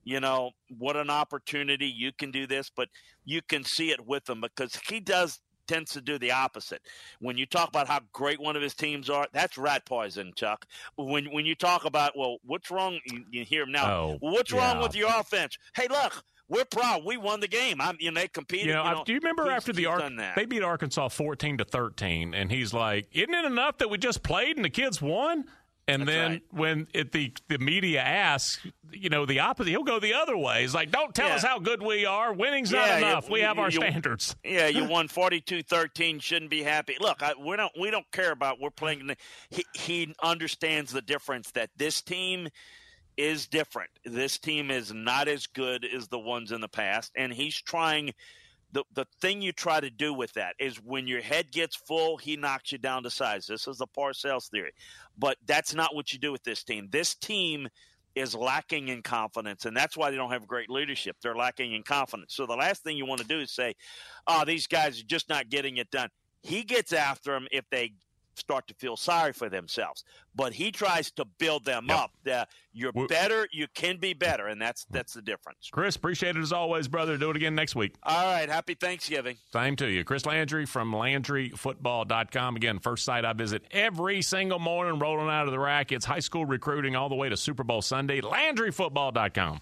you 0.07 0.21
know, 0.21 0.51
what 0.77 0.95
an 0.95 1.09
opportunity. 1.09 1.85
You 1.85 2.13
can 2.13 2.31
do 2.31 2.47
this, 2.47 2.71
but 2.73 2.87
you 3.25 3.41
can 3.41 3.65
see 3.65 3.91
it 3.91 4.07
with 4.07 4.29
him 4.29 4.39
because 4.39 4.79
he 4.87 5.01
does 5.01 5.41
tends 5.67 5.91
to 5.91 5.99
do 5.99 6.17
the 6.17 6.31
opposite. 6.31 6.81
When 7.19 7.37
you 7.37 7.45
talk 7.45 7.67
about 7.67 7.89
how 7.89 7.99
great 8.13 8.39
one 8.39 8.55
of 8.55 8.61
his 8.61 8.73
teams 8.73 9.09
are, 9.09 9.27
that's 9.33 9.57
rat 9.57 9.85
poison, 9.85 10.31
Chuck. 10.33 10.65
When 10.95 11.25
when 11.33 11.45
you 11.45 11.55
talk 11.55 11.83
about 11.83 12.17
well, 12.17 12.37
what's 12.45 12.71
wrong? 12.71 12.99
You, 13.05 13.25
you 13.31 13.43
hear 13.43 13.63
him 13.63 13.73
now. 13.73 13.91
Oh, 13.91 14.17
what's 14.21 14.53
yeah. 14.53 14.59
wrong 14.59 14.81
with 14.81 14.95
your 14.95 15.09
offense? 15.09 15.57
Hey, 15.75 15.89
look, 15.89 16.23
we're 16.47 16.63
proud. 16.63 17.03
We 17.05 17.17
won 17.17 17.41
the 17.41 17.49
game. 17.49 17.81
I'm, 17.81 17.97
you 17.99 18.09
know, 18.09 18.21
they 18.21 18.29
competed. 18.29 18.67
You 18.67 18.73
know, 18.75 18.85
you 18.85 18.91
know, 18.91 19.03
do 19.03 19.11
you 19.11 19.19
remember 19.19 19.51
after 19.51 19.73
the 19.73 19.87
Ar- 19.87 20.09
they 20.37 20.45
beat 20.45 20.63
Arkansas 20.63 21.09
fourteen 21.09 21.57
to 21.57 21.65
thirteen, 21.65 22.33
and 22.33 22.49
he's 22.49 22.73
like, 22.73 23.09
"Isn't 23.11 23.33
it 23.33 23.43
enough 23.43 23.79
that 23.79 23.89
we 23.89 23.97
just 23.97 24.23
played 24.23 24.55
and 24.55 24.63
the 24.63 24.69
kids 24.69 25.01
won?" 25.01 25.43
And 25.89 26.01
That's 26.01 26.11
then 26.11 26.31
right. 26.31 26.41
when 26.51 26.87
it, 26.93 27.13
the 27.13 27.31
the 27.47 27.59
media 27.59 28.01
asks, 28.01 28.59
you 28.91 29.09
know, 29.09 29.25
the 29.25 29.39
opposite, 29.39 29.69
he'll 29.69 29.83
go 29.83 29.99
the 29.99 30.13
other 30.15 30.35
way. 30.37 30.61
He's 30.61 30.73
like, 30.73 30.91
"Don't 30.91 31.15
tell 31.15 31.29
Yeah. 31.29 31.35
us 31.35 31.43
how 31.43 31.59
good 31.59 31.81
we 31.81 32.05
are. 32.05 32.33
Winning's 32.33 32.71
Yeah, 32.73 32.79
not 32.79 32.99
you- 32.99 33.05
enough. 33.07 33.29
we 33.29 33.39
you- 33.39 33.45
have 33.45 33.57
our 33.57 33.69
you- 33.69 33.79
standards." 33.79 34.35
Yeah, 34.43 34.67
you 34.67 34.83
won 34.89 35.07
42-13, 35.07 36.21
Shouldn't 36.21 36.51
be 36.51 36.61
happy. 36.63 36.97
Look, 36.99 37.23
I, 37.23 37.33
we 37.39 37.55
don't 37.55 37.71
we 37.79 37.89
don't 37.89 38.09
care 38.11 38.31
about 38.31 38.59
we're 38.59 38.69
playing. 38.69 39.15
He 39.49 39.63
he 39.73 40.13
understands 40.21 40.91
the 40.91 41.01
difference 41.01 41.51
that 41.51 41.69
this 41.77 42.01
team 42.01 42.49
is 43.15 43.47
different. 43.47 43.89
This 44.03 44.37
team 44.37 44.69
is 44.69 44.93
not 44.93 45.27
as 45.29 45.47
good 45.47 45.85
as 45.85 46.09
the 46.09 46.19
ones 46.19 46.51
in 46.51 46.59
the 46.61 46.67
past, 46.67 47.13
and 47.15 47.31
he's 47.31 47.55
trying. 47.61 48.13
The, 48.73 48.83
the 48.93 49.05
thing 49.21 49.41
you 49.41 49.53
try 49.53 49.79
to 49.79 49.89
do 49.89 50.13
with 50.13 50.33
that 50.33 50.55
is 50.59 50.75
when 50.83 51.07
your 51.07 51.21
head 51.21 51.51
gets 51.51 51.75
full, 51.75 52.17
he 52.17 52.35
knocks 52.35 52.71
you 52.71 52.77
down 52.77 53.03
to 53.03 53.09
size. 53.09 53.47
This 53.47 53.67
is 53.67 53.77
the 53.77 53.87
Parcells 53.87 54.49
theory. 54.49 54.73
But 55.17 55.37
that's 55.45 55.73
not 55.73 55.95
what 55.95 56.11
you 56.11 56.19
do 56.19 56.31
with 56.31 56.43
this 56.43 56.63
team. 56.63 56.89
This 56.91 57.15
team 57.15 57.69
is 58.17 58.35
lacking 58.35 58.89
in 58.89 59.01
confidence, 59.03 59.65
and 59.65 59.77
that's 59.77 59.95
why 59.95 60.09
they 60.09 60.17
don't 60.17 60.31
have 60.31 60.47
great 60.47 60.69
leadership. 60.69 61.15
They're 61.21 61.35
lacking 61.35 61.73
in 61.73 61.83
confidence. 61.83 62.33
So 62.35 62.45
the 62.45 62.55
last 62.55 62.83
thing 62.83 62.97
you 62.97 63.05
want 63.05 63.21
to 63.21 63.27
do 63.27 63.39
is 63.39 63.51
say, 63.51 63.75
"Oh, 64.25 64.43
these 64.43 64.67
guys 64.67 64.99
are 64.99 65.05
just 65.05 65.29
not 65.29 65.49
getting 65.49 65.77
it 65.77 65.89
done." 65.91 66.09
He 66.41 66.63
gets 66.63 66.93
after 66.93 67.31
them 67.31 67.47
if 67.51 67.69
they 67.69 67.93
start 68.37 68.67
to 68.67 68.73
feel 68.75 68.95
sorry 68.97 69.33
for 69.33 69.49
themselves, 69.49 70.03
but 70.35 70.53
he 70.53 70.71
tries 70.71 71.11
to 71.11 71.25
build 71.25 71.65
them 71.65 71.85
Yep. 71.89 71.97
up. 71.97 72.11
That 72.23 72.49
you're 72.73 72.91
We're- 72.93 73.07
better, 73.07 73.47
you 73.51 73.67
can 73.73 73.97
be 73.97 74.13
better, 74.13 74.47
and 74.47 74.61
that's 74.61 74.85
that's 74.91 75.13
the 75.13 75.21
difference. 75.21 75.69
Chris, 75.71 75.95
appreciate 75.95 76.35
it 76.37 76.41
as 76.41 76.51
always, 76.53 76.87
brother. 76.87 77.17
Do 77.17 77.29
it 77.31 77.35
again 77.35 77.55
next 77.55 77.75
week. 77.75 77.95
All 78.03 78.25
right, 78.33 78.47
happy 78.49 78.75
Thanksgiving. 78.75 79.37
Same 79.51 79.75
to 79.77 79.87
you. 79.89 80.03
Chris 80.03 80.25
Landry 80.25 80.65
from 80.65 80.91
LandryFootball.com. 80.91 82.55
Again, 82.55 82.79
first 82.79 83.03
site 83.05 83.25
I 83.25 83.33
visit 83.33 83.63
every 83.71 84.21
single 84.21 84.59
morning, 84.59 84.99
rolling 84.99 85.29
out 85.29 85.45
of 85.45 85.51
the 85.51 85.59
rack. 85.59 85.91
It's 85.91 86.05
high 86.05 86.19
school 86.19 86.45
recruiting 86.45 86.95
all 86.95 87.09
the 87.09 87.15
way 87.15 87.29
to 87.29 87.37
Super 87.37 87.63
Bowl 87.63 87.81
Sunday. 87.81 88.21
LandryFootball.com. 88.21 89.61